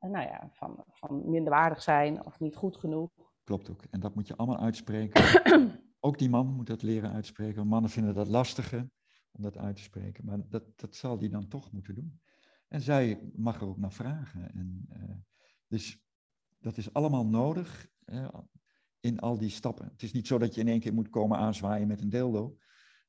nou 0.00 0.26
ja, 0.26 0.50
van, 0.52 0.84
van 0.88 1.30
minderwaardig 1.30 1.82
zijn 1.82 2.26
of 2.26 2.40
niet 2.40 2.56
goed 2.56 2.76
genoeg. 2.76 3.10
Klopt 3.44 3.70
ook. 3.70 3.82
En 3.90 4.00
dat 4.00 4.14
moet 4.14 4.26
je 4.26 4.36
allemaal 4.36 4.60
uitspreken. 4.60 5.22
ook 6.00 6.18
die 6.18 6.30
man 6.30 6.46
moet 6.46 6.66
dat 6.66 6.82
leren 6.82 7.12
uitspreken. 7.12 7.66
Mannen 7.66 7.90
vinden 7.90 8.14
dat 8.14 8.28
lastiger 8.28 8.88
om 9.32 9.42
dat 9.42 9.58
uit 9.58 9.76
te 9.76 9.82
spreken. 9.82 10.24
Maar 10.24 10.48
dat, 10.48 10.78
dat 10.78 10.94
zal 10.94 11.18
die 11.18 11.28
dan 11.28 11.48
toch 11.48 11.72
moeten 11.72 11.94
doen. 11.94 12.20
En 12.68 12.80
zij 12.80 13.30
mag 13.34 13.60
er 13.60 13.66
ook 13.66 13.78
naar 13.78 13.92
vragen. 13.92 14.52
En, 14.54 14.86
uh, 14.92 15.16
dus 15.66 16.04
dat 16.58 16.76
is 16.76 16.92
allemaal 16.92 17.26
nodig 17.26 17.88
uh, 18.04 18.28
in 19.00 19.18
al 19.18 19.38
die 19.38 19.50
stappen. 19.50 19.86
Het 19.86 20.02
is 20.02 20.12
niet 20.12 20.26
zo 20.26 20.38
dat 20.38 20.54
je 20.54 20.60
in 20.60 20.68
één 20.68 20.80
keer 20.80 20.94
moet 20.94 21.10
komen 21.10 21.38
aanzwaaien 21.38 21.88
met 21.88 22.00
een 22.00 22.10
dildo. 22.10 22.56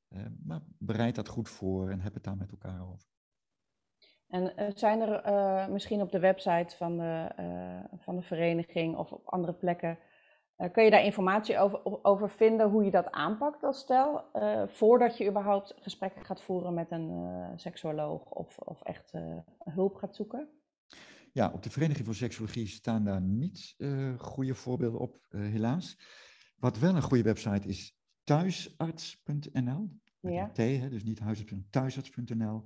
Uh, 0.08 0.26
maar 0.44 0.60
bereid 0.78 1.14
dat 1.14 1.28
goed 1.28 1.48
voor 1.48 1.90
en 1.90 2.00
heb 2.00 2.14
het 2.14 2.22
daar 2.24 2.36
met 2.36 2.50
elkaar 2.50 2.90
over. 2.90 3.08
En 4.26 4.72
zijn 4.76 5.00
er 5.00 5.70
misschien 5.70 6.00
op 6.00 6.10
de 6.10 6.18
website 6.18 6.76
van 6.76 6.96
de, 6.96 7.30
van 7.98 8.16
de 8.16 8.22
vereniging 8.22 8.96
of 8.96 9.12
op 9.12 9.26
andere 9.26 9.54
plekken 9.54 9.98
uh, 10.58 10.72
kun 10.72 10.84
je 10.84 10.90
daar 10.90 11.04
informatie 11.04 11.58
over, 11.58 12.04
over, 12.04 12.30
vinden 12.30 12.70
hoe 12.70 12.84
je 12.84 12.90
dat 12.90 13.10
aanpakt 13.10 13.62
als 13.62 13.78
stel, 13.78 14.24
uh, 14.34 14.62
voordat 14.66 15.16
je 15.16 15.28
überhaupt 15.28 15.74
gesprekken 15.80 16.24
gaat 16.24 16.42
voeren 16.42 16.74
met 16.74 16.90
een 16.90 17.10
uh, 17.10 17.48
seksuoloog 17.56 18.24
of, 18.24 18.58
of 18.58 18.82
echt 18.82 19.12
hulp 19.64 19.94
gaat 19.94 20.16
zoeken? 20.16 20.48
Ja, 21.32 21.50
op 21.54 21.62
de 21.62 21.70
Vereniging 21.70 22.06
voor 22.06 22.14
Seksologie 22.14 22.66
staan 22.66 23.04
daar 23.04 23.20
niet 23.20 23.76
goede 24.18 24.54
voorbeelden 24.54 25.00
op, 25.00 25.26
helaas. 25.28 25.98
Wat 26.56 26.78
wel 26.78 26.96
een 26.96 27.02
goede 27.02 27.22
website 27.22 27.68
is 27.68 27.98
thuisarts.nl. 28.24 29.90
Ja. 30.20 30.50
T, 30.50 30.56
hè, 30.56 30.88
dus 30.88 31.04
niet 31.04 31.18
huisarts, 31.18 31.52
thuisarts.nl. 31.70 32.64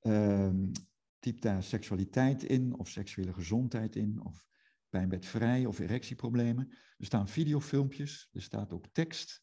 Ehm, 0.00 0.72
typ 1.18 1.40
daar 1.40 1.62
seksualiteit 1.62 2.42
in 2.42 2.78
of 2.78 2.88
seksuele 2.88 3.32
gezondheid 3.32 3.96
in 3.96 4.20
of 4.24 4.46
pijnbedvrij 4.92 5.66
of 5.66 5.78
erectieproblemen. 5.78 6.68
Er 6.98 7.06
staan 7.06 7.28
videofilmpjes, 7.28 8.28
er 8.32 8.42
staat 8.42 8.72
ook 8.72 8.86
tekst 8.92 9.42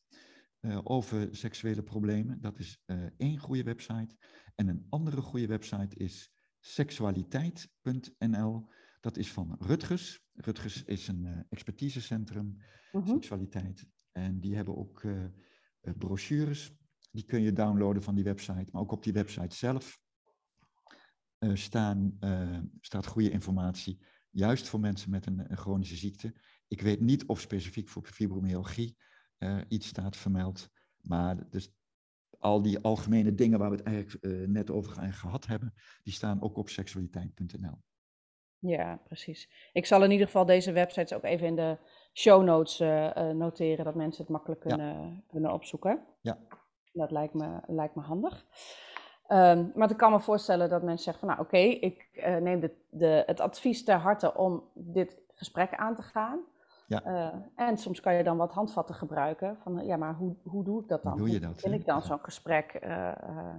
uh, 0.61 0.79
over 0.83 1.35
seksuele 1.35 1.83
problemen. 1.83 2.41
Dat 2.41 2.59
is 2.59 2.83
uh, 2.85 3.05
één 3.17 3.37
goede 3.37 3.63
website. 3.63 4.15
En 4.55 4.67
een 4.67 4.85
andere 4.89 5.21
goede 5.21 5.47
website 5.47 5.95
is 5.95 6.31
seksualiteit.nl. 6.59 8.69
Dat 8.99 9.17
is 9.17 9.31
van 9.31 9.55
Rutgers. 9.59 10.21
Rutgers 10.33 10.83
is 10.83 11.07
een 11.07 11.25
uh, 11.25 11.39
expertisecentrum, 11.49 12.57
-huh. 12.91 13.07
seksualiteit. 13.07 13.85
En 14.11 14.39
die 14.39 14.55
hebben 14.55 14.77
ook 14.77 15.03
brochures. 15.97 16.77
Die 17.11 17.23
kun 17.23 17.41
je 17.41 17.53
downloaden 17.53 18.03
van 18.03 18.15
die 18.15 18.23
website. 18.23 18.67
Maar 18.71 18.81
ook 18.81 18.91
op 18.91 19.03
die 19.03 19.13
website 19.13 19.55
zelf 19.55 19.99
staan, 21.53 22.17
staat 22.81 23.05
goede 23.05 23.29
informatie 23.29 23.99
juist 24.30 24.67
voor 24.67 24.80
mensen 24.80 25.09
met 25.09 25.25
een, 25.25 25.51
een, 25.51 25.57
chronische 25.57 25.95
ziekte. 25.95 26.34
Ik 26.67 26.82
weet 26.82 26.99
niet 26.99 27.25
of 27.25 27.39
specifiek 27.39 27.89
voor 27.89 28.03
fibromyalgie 28.03 28.97
uh, 29.39 29.61
iets 29.67 29.88
staat 29.88 30.17
vermeld, 30.17 30.69
maar 31.01 31.49
dus 31.49 31.73
al 32.39 32.61
die 32.61 32.80
algemene 32.80 33.36
dingen 33.36 33.59
waar 33.59 33.69
we 33.69 33.75
het 33.75 33.86
eigenlijk 33.86 34.25
uh, 34.25 34.47
net 34.47 34.71
over 34.71 35.13
gehad 35.13 35.45
hebben, 35.45 35.73
die 36.03 36.13
staan 36.13 36.41
ook 36.41 36.57
op 36.57 36.69
seksualiteit.nl. 36.69 37.82
Ja, 38.59 39.01
precies. 39.03 39.69
Ik 39.73 39.86
zal 39.86 40.03
in 40.03 40.11
ieder 40.11 40.25
geval 40.25 40.45
deze 40.45 40.71
websites 40.71 41.13
ook 41.13 41.23
even 41.23 41.47
in 41.47 41.55
de 41.55 41.77
show 42.13 42.43
notes 42.43 42.80
uh, 42.80 43.30
noteren, 43.30 43.86
dat 43.86 43.95
mensen 43.95 44.21
het 44.21 44.32
makkelijk 44.32 44.61
kunnen, 44.61 45.01
ja. 45.01 45.21
kunnen 45.27 45.53
opzoeken. 45.53 46.05
Ja. 46.21 46.38
Dat 46.91 47.11
lijkt 47.11 47.34
me, 47.34 47.59
lijkt 47.67 47.95
me 47.95 48.01
handig. 48.01 48.45
Um, 49.32 49.71
maar 49.75 49.91
ik 49.91 49.97
kan 49.97 50.11
me 50.11 50.19
voorstellen 50.19 50.69
dat 50.69 50.84
mensen 50.84 51.03
zeggen 51.03 51.27
van 51.27 51.36
nou 51.36 51.47
oké, 51.47 51.55
okay, 51.55 51.69
ik 51.69 52.09
uh, 52.13 52.38
neem 52.38 52.59
de, 52.59 52.75
de, 52.89 53.23
het 53.25 53.39
advies 53.39 53.84
ter 53.84 53.97
harte 53.97 54.36
om 54.36 54.63
dit 54.73 55.21
gesprek 55.34 55.75
aan 55.75 55.95
te 55.95 56.01
gaan. 56.01 56.39
Ja. 56.88 57.05
Uh, 57.05 57.36
en 57.55 57.77
soms 57.77 57.99
kan 57.99 58.15
je 58.15 58.23
dan 58.23 58.38
wat 58.38 58.51
handvatten 58.51 58.95
gebruiken 58.95 59.57
van 59.57 59.86
ja, 59.86 59.97
maar 59.97 60.15
hoe, 60.15 60.36
hoe 60.43 60.63
doe 60.63 60.82
ik 60.82 60.88
dat 60.88 61.03
dan? 61.03 61.11
Hoe 61.11 61.21
doe 61.21 61.30
je 61.30 61.39
dat? 61.39 61.61
Hoe 61.61 61.73
ik 61.73 61.86
dan 61.86 62.01
zo'n 62.01 62.19
gesprek? 62.21 62.80
Uh, 62.84 62.89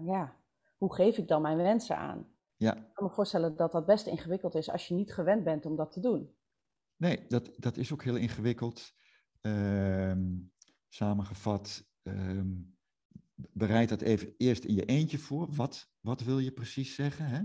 ja, 0.04 0.36
hoe 0.76 0.94
geef 0.94 1.18
ik 1.18 1.28
dan 1.28 1.42
mijn 1.42 1.56
wensen 1.56 1.96
aan? 1.96 2.26
Ja. 2.56 2.76
Ik 2.76 2.94
kan 2.94 3.06
me 3.06 3.10
voorstellen 3.12 3.56
dat 3.56 3.72
dat 3.72 3.86
best 3.86 4.06
ingewikkeld 4.06 4.54
is 4.54 4.70
als 4.70 4.88
je 4.88 4.94
niet 4.94 5.12
gewend 5.12 5.44
bent 5.44 5.66
om 5.66 5.76
dat 5.76 5.92
te 5.92 6.00
doen. 6.00 6.34
Nee, 6.96 7.24
dat, 7.28 7.50
dat 7.56 7.76
is 7.76 7.92
ook 7.92 8.02
heel 8.02 8.16
ingewikkeld. 8.16 8.92
Um, 9.40 10.52
samengevat, 10.88 11.84
um, 12.02 12.78
bereid 13.52 13.88
dat 13.88 14.00
even 14.00 14.34
eerst 14.36 14.64
in 14.64 14.74
je 14.74 14.84
eentje 14.84 15.18
voor. 15.18 15.54
Wat, 15.54 15.90
wat 16.00 16.22
wil 16.22 16.38
je 16.38 16.52
precies 16.52 16.94
zeggen? 16.94 17.26
Hè? 17.26 17.42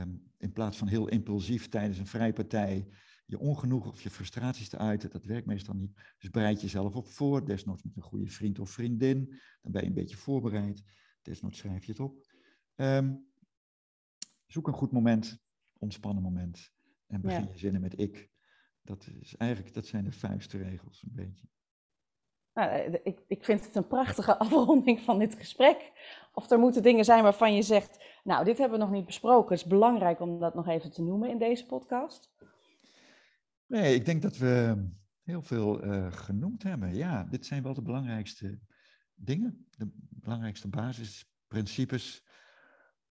Um, 0.00 0.32
in 0.38 0.52
plaats 0.52 0.76
van 0.76 0.88
heel 0.88 1.08
impulsief 1.08 1.68
tijdens 1.68 1.98
een 1.98 2.06
vrijpartij 2.06 2.88
je 3.28 3.38
ongenoegen 3.38 3.90
of 3.90 4.02
je 4.02 4.10
frustraties 4.10 4.68
te 4.68 4.78
uiten, 4.78 5.10
dat 5.10 5.24
werkt 5.24 5.46
meestal 5.46 5.74
niet. 5.74 6.14
Dus 6.18 6.30
bereid 6.30 6.60
jezelf 6.60 6.94
op 6.94 7.08
voor, 7.08 7.44
desnoods 7.44 7.82
met 7.82 7.96
een 7.96 8.02
goede 8.02 8.26
vriend 8.26 8.58
of 8.58 8.70
vriendin. 8.70 9.40
Dan 9.62 9.72
ben 9.72 9.82
je 9.82 9.88
een 9.88 9.94
beetje 9.94 10.16
voorbereid. 10.16 10.82
Desnoods 11.22 11.58
schrijf 11.58 11.84
je 11.84 11.90
het 11.90 12.00
op. 12.00 12.26
Um, 12.76 13.26
zoek 14.46 14.66
een 14.66 14.72
goed 14.72 14.92
moment, 14.92 15.38
ontspannen 15.78 16.22
moment. 16.22 16.72
En 17.06 17.20
begin 17.20 17.42
ja. 17.44 17.48
je 17.52 17.58
zinnen 17.58 17.80
met 17.80 17.98
ik. 18.00 18.30
Dat, 18.82 19.06
is 19.20 19.36
eigenlijk, 19.36 19.74
dat 19.74 19.86
zijn 19.86 20.04
de 20.04 20.12
vuistregels 20.12 21.02
een 21.02 21.14
beetje. 21.14 21.48
Nou, 22.58 22.98
ik, 23.02 23.18
ik 23.26 23.44
vind 23.44 23.66
het 23.66 23.76
een 23.76 23.86
prachtige 23.86 24.38
afronding 24.44 25.00
van 25.00 25.18
dit 25.18 25.34
gesprek. 25.34 25.92
Of 26.32 26.50
er 26.50 26.58
moeten 26.58 26.82
dingen 26.82 27.04
zijn 27.04 27.22
waarvan 27.22 27.54
je 27.54 27.62
zegt, 27.62 28.04
nou, 28.24 28.44
dit 28.44 28.58
hebben 28.58 28.78
we 28.78 28.84
nog 28.84 28.94
niet 28.94 29.06
besproken. 29.06 29.50
Het 29.54 29.64
is 29.64 29.70
belangrijk 29.70 30.20
om 30.20 30.38
dat 30.38 30.54
nog 30.54 30.68
even 30.68 30.90
te 30.90 31.02
noemen 31.02 31.30
in 31.30 31.38
deze 31.38 31.66
podcast. 31.66 32.34
Nee, 33.66 33.94
ik 33.94 34.04
denk 34.04 34.22
dat 34.22 34.36
we 34.36 34.86
heel 35.22 35.42
veel 35.42 35.84
uh, 35.84 36.12
genoemd 36.12 36.62
hebben. 36.62 36.94
Ja, 36.94 37.24
dit 37.24 37.46
zijn 37.46 37.62
wel 37.62 37.74
de 37.74 37.82
belangrijkste 37.82 38.58
dingen, 39.14 39.66
de 39.76 39.90
belangrijkste 40.08 40.68
basisprincipes. 40.68 42.26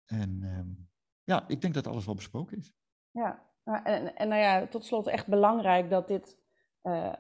En 0.06 0.40
uh, 0.42 0.86
ja, 1.24 1.48
ik 1.48 1.62
denk 1.62 1.74
dat 1.74 1.88
alles 1.88 2.06
wel 2.06 2.16
besproken 2.16 2.58
is. 2.58 2.74
Ja, 3.12 3.50
en, 3.64 4.16
en 4.16 4.28
nou 4.28 4.42
ja, 4.42 4.68
tot 4.68 4.86
slot 4.86 5.08
echt 5.08 5.28
belangrijk 5.28 5.90
dat 5.90 6.08
dit 6.08 6.38
uh, 6.84 7.14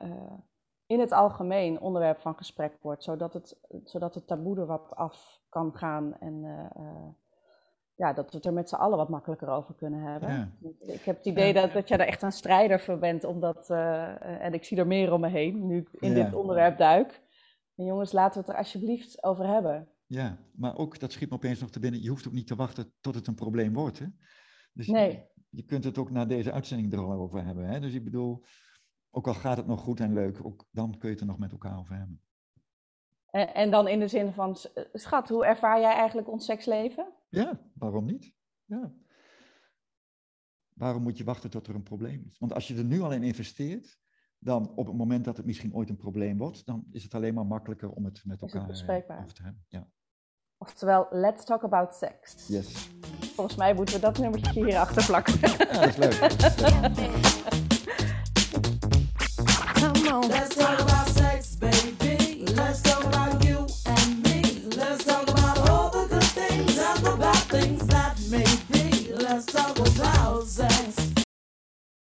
in 0.86 1.00
het 1.00 1.12
algemeen 1.12 1.80
onderwerp 1.80 2.20
van 2.20 2.36
gesprek 2.36 2.78
wordt, 2.82 3.04
zodat 3.04 3.34
het, 3.34 3.60
zodat 3.84 4.16
het 4.16 4.28
taboe 4.28 4.60
er 4.60 4.66
wat 4.66 4.96
af 4.96 5.42
kan 5.50 5.76
gaan 5.76 6.18
en 6.20 6.44
uh, 6.44 7.08
ja, 7.96 8.14
dat 8.14 8.30
we 8.32 8.38
het 8.38 8.46
er 8.46 8.54
met 8.54 8.70
z'n 8.70 8.76
allen 8.76 8.98
wat 8.98 9.10
makkelijker 9.10 9.48
over 9.50 9.76
kunnen 9.76 10.00
hebben. 10.00 10.30
Ja. 10.30 10.52
Ik 10.80 11.02
heb 11.02 11.18
het 11.18 11.26
idee 11.26 11.54
dat, 11.54 11.74
dat 11.74 11.88
jij 11.88 11.98
daar 11.98 12.08
echt 12.08 12.22
een 12.22 12.32
strijder 12.32 12.80
voor 12.80 12.98
bent, 12.98 13.24
omdat, 13.24 13.70
uh, 13.70 14.42
en 14.46 14.54
ik 14.54 14.64
zie 14.64 14.78
er 14.78 14.88
meer 14.88 15.14
om 15.14 15.22
me 15.22 15.30
heen 15.30 15.68
nu 15.68 15.78
ik 15.78 15.90
in 16.02 16.16
Ja. 16.16 16.24
dit 16.24 16.34
onderwerp 16.34 16.78
duik. 16.78 17.22
En 17.76 17.86
jongens, 17.86 18.12
laten 18.12 18.34
we 18.34 18.40
het 18.40 18.50
er 18.50 18.58
alsjeblieft 18.64 19.24
over 19.24 19.48
hebben. 19.48 19.88
Ja, 20.06 20.38
maar 20.56 20.78
ook, 20.78 21.00
dat 21.00 21.12
schiet 21.12 21.30
me 21.30 21.36
opeens 21.36 21.60
nog 21.60 21.70
te 21.70 21.80
binnen, 21.80 22.02
je 22.02 22.10
hoeft 22.10 22.28
ook 22.28 22.34
niet 22.34 22.48
te 22.48 22.56
wachten 22.56 22.94
tot 23.02 23.16
het 23.16 23.28
een 23.28 23.36
probleem 23.36 23.74
wordt. 23.74 24.00
Hè? 24.00 24.06
Dus 24.74 24.88
Nee. 24.88 25.26
je 25.50 25.64
kunt 25.64 25.84
het 25.84 25.98
ook 25.98 26.12
na 26.12 26.26
deze 26.26 26.52
uitzending 26.52 26.94
er 26.94 27.00
al 27.00 27.12
over 27.12 27.46
hebben. 27.46 27.66
Hè? 27.66 27.80
Dus 27.80 27.94
ik 27.94 28.04
bedoel, 28.04 28.44
ook 29.16 29.28
al 29.28 29.34
gaat 29.34 29.58
het 29.58 29.68
nog 29.68 29.82
goed 29.82 30.00
en 30.00 30.14
leuk, 30.14 30.46
ook 30.46 30.66
dan 30.72 30.90
kun 30.98 31.08
je 31.08 31.14
het 31.14 31.20
er 31.20 31.26
nog 31.30 31.38
met 31.40 31.52
elkaar 31.52 31.78
over 31.80 31.96
hebben. 31.96 32.22
En, 33.30 33.54
en 33.54 33.72
dan 33.72 33.88
in 33.88 34.00
de 34.00 34.08
zin 34.08 34.34
van, 34.34 34.56
s- 34.56 34.74
schat, 34.94 35.30
hoe 35.30 35.46
ervaar 35.46 35.80
jij 35.80 35.94
eigenlijk 35.94 36.30
ons 36.30 36.46
seksleven? 36.46 37.14
Ja, 37.30 37.60
waarom 37.74 38.06
niet? 38.06 38.34
Ja. 38.66 38.92
Waarom 40.74 41.04
moet 41.04 41.18
je 41.18 41.24
wachten 41.24 41.50
tot 41.50 41.68
er 41.68 41.76
een 41.76 41.84
probleem 41.84 42.24
is? 42.28 42.38
Want 42.40 42.54
als 42.54 42.68
je 42.68 42.76
er 42.78 42.84
nu 42.84 43.02
al 43.02 43.12
in 43.12 43.24
investeert, 43.24 44.00
dan 44.40 44.72
op 44.76 44.86
het 44.88 44.96
moment 44.96 45.26
dat 45.26 45.38
het 45.38 45.46
misschien 45.46 45.74
ooit 45.76 45.90
een 45.90 45.98
probleem 45.98 46.38
wordt, 46.38 46.66
dan 46.66 46.86
is 46.92 47.04
het 47.04 47.14
alleen 47.14 47.34
maar 47.34 47.46
makkelijker 47.46 47.90
om 47.90 48.06
het 48.06 48.22
met 48.26 48.42
elkaar 48.42 48.70
eh, 48.70 49.20
over 49.22 49.34
te 49.34 49.44
hebben. 49.44 49.66
Ja. 49.68 49.88
Oftewel, 50.58 51.08
let's 51.12 51.46
talk 51.46 51.64
about 51.64 51.96
sex. 51.96 52.48
Yes. 52.48 52.90
Volgens 53.36 53.56
mij 53.58 53.74
moeten 53.74 53.96
we 53.96 54.02
dat 54.02 54.18
nummertje 54.18 54.66
hier 54.66 54.78
achter 54.78 55.06
plakken. 55.06 55.40
Ja, 55.40 55.58
dat 55.58 55.86
is 55.88 55.98
leuk. 55.98 57.72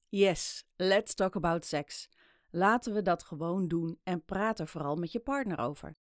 Yes, 0.10 0.64
let's 0.76 1.14
talk 1.14 1.36
about 1.36 1.66
sex. 1.66 2.10
Laten 2.50 2.94
we 2.94 3.02
dat 3.02 3.24
gewoon 3.24 3.68
doen 3.68 4.00
en 4.04 4.26
praat 4.26 4.60
er 4.60 4.68
vooral 4.68 4.96
met 4.96 5.12
je 5.12 5.20
partner 5.20 5.60
over. 5.60 5.96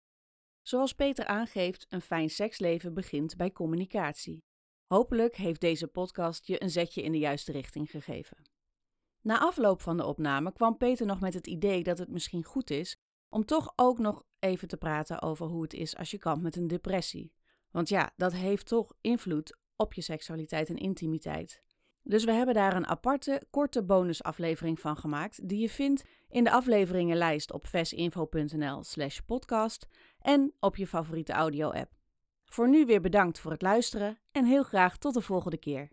Zoals 0.61 0.93
Peter 0.93 1.25
aangeeft, 1.25 1.85
een 1.89 2.01
fijn 2.01 2.29
seksleven 2.29 2.93
begint 2.93 3.35
bij 3.35 3.51
communicatie. 3.51 4.43
Hopelijk 4.87 5.35
heeft 5.35 5.61
deze 5.61 5.87
podcast 5.87 6.47
je 6.47 6.63
een 6.63 6.69
zetje 6.69 7.01
in 7.01 7.11
de 7.11 7.19
juiste 7.19 7.51
richting 7.51 7.89
gegeven. 7.89 8.54
Na 9.25 9.39
afloop 9.39 9.81
van 9.81 9.97
de 9.97 10.05
opname 10.05 10.53
kwam 10.53 10.77
Peter 10.77 11.05
nog 11.05 11.19
met 11.19 11.33
het 11.33 11.47
idee 11.47 11.83
dat 11.83 11.97
het 11.97 12.09
misschien 12.09 12.43
goed 12.43 12.69
is 12.69 12.97
om 13.29 13.45
toch 13.45 13.73
ook 13.75 13.99
nog 13.99 14.23
even 14.39 14.67
te 14.67 14.77
praten 14.77 15.21
over 15.21 15.45
hoe 15.45 15.61
het 15.61 15.73
is 15.73 15.97
als 15.97 16.11
je 16.11 16.17
kampt 16.17 16.43
met 16.43 16.55
een 16.55 16.67
depressie. 16.67 17.33
Want 17.71 17.89
ja, 17.89 18.11
dat 18.15 18.33
heeft 18.33 18.67
toch 18.67 18.93
invloed 19.01 19.57
op 19.75 19.93
je 19.93 20.01
seksualiteit 20.01 20.69
en 20.69 20.77
intimiteit. 20.77 21.61
Dus 22.01 22.23
we 22.23 22.31
hebben 22.31 22.55
daar 22.55 22.75
een 22.75 22.87
aparte, 22.87 23.41
korte 23.49 23.83
bonusaflevering 23.83 24.79
van 24.79 24.97
gemaakt, 24.97 25.49
die 25.49 25.59
je 25.59 25.69
vindt 25.69 26.03
in 26.29 26.43
de 26.43 26.51
afleveringenlijst 26.51 27.53
op 27.53 27.67
vesinfo.nl/slash 27.67 29.19
podcast 29.19 29.87
en 30.19 30.53
op 30.59 30.75
je 30.75 30.87
favoriete 30.87 31.33
audio-app. 31.33 31.91
Voor 32.45 32.69
nu 32.69 32.85
weer 32.85 33.01
bedankt 33.01 33.39
voor 33.39 33.51
het 33.51 33.61
luisteren 33.61 34.19
en 34.31 34.45
heel 34.45 34.63
graag 34.63 34.97
tot 34.97 35.13
de 35.13 35.21
volgende 35.21 35.57
keer. 35.57 35.89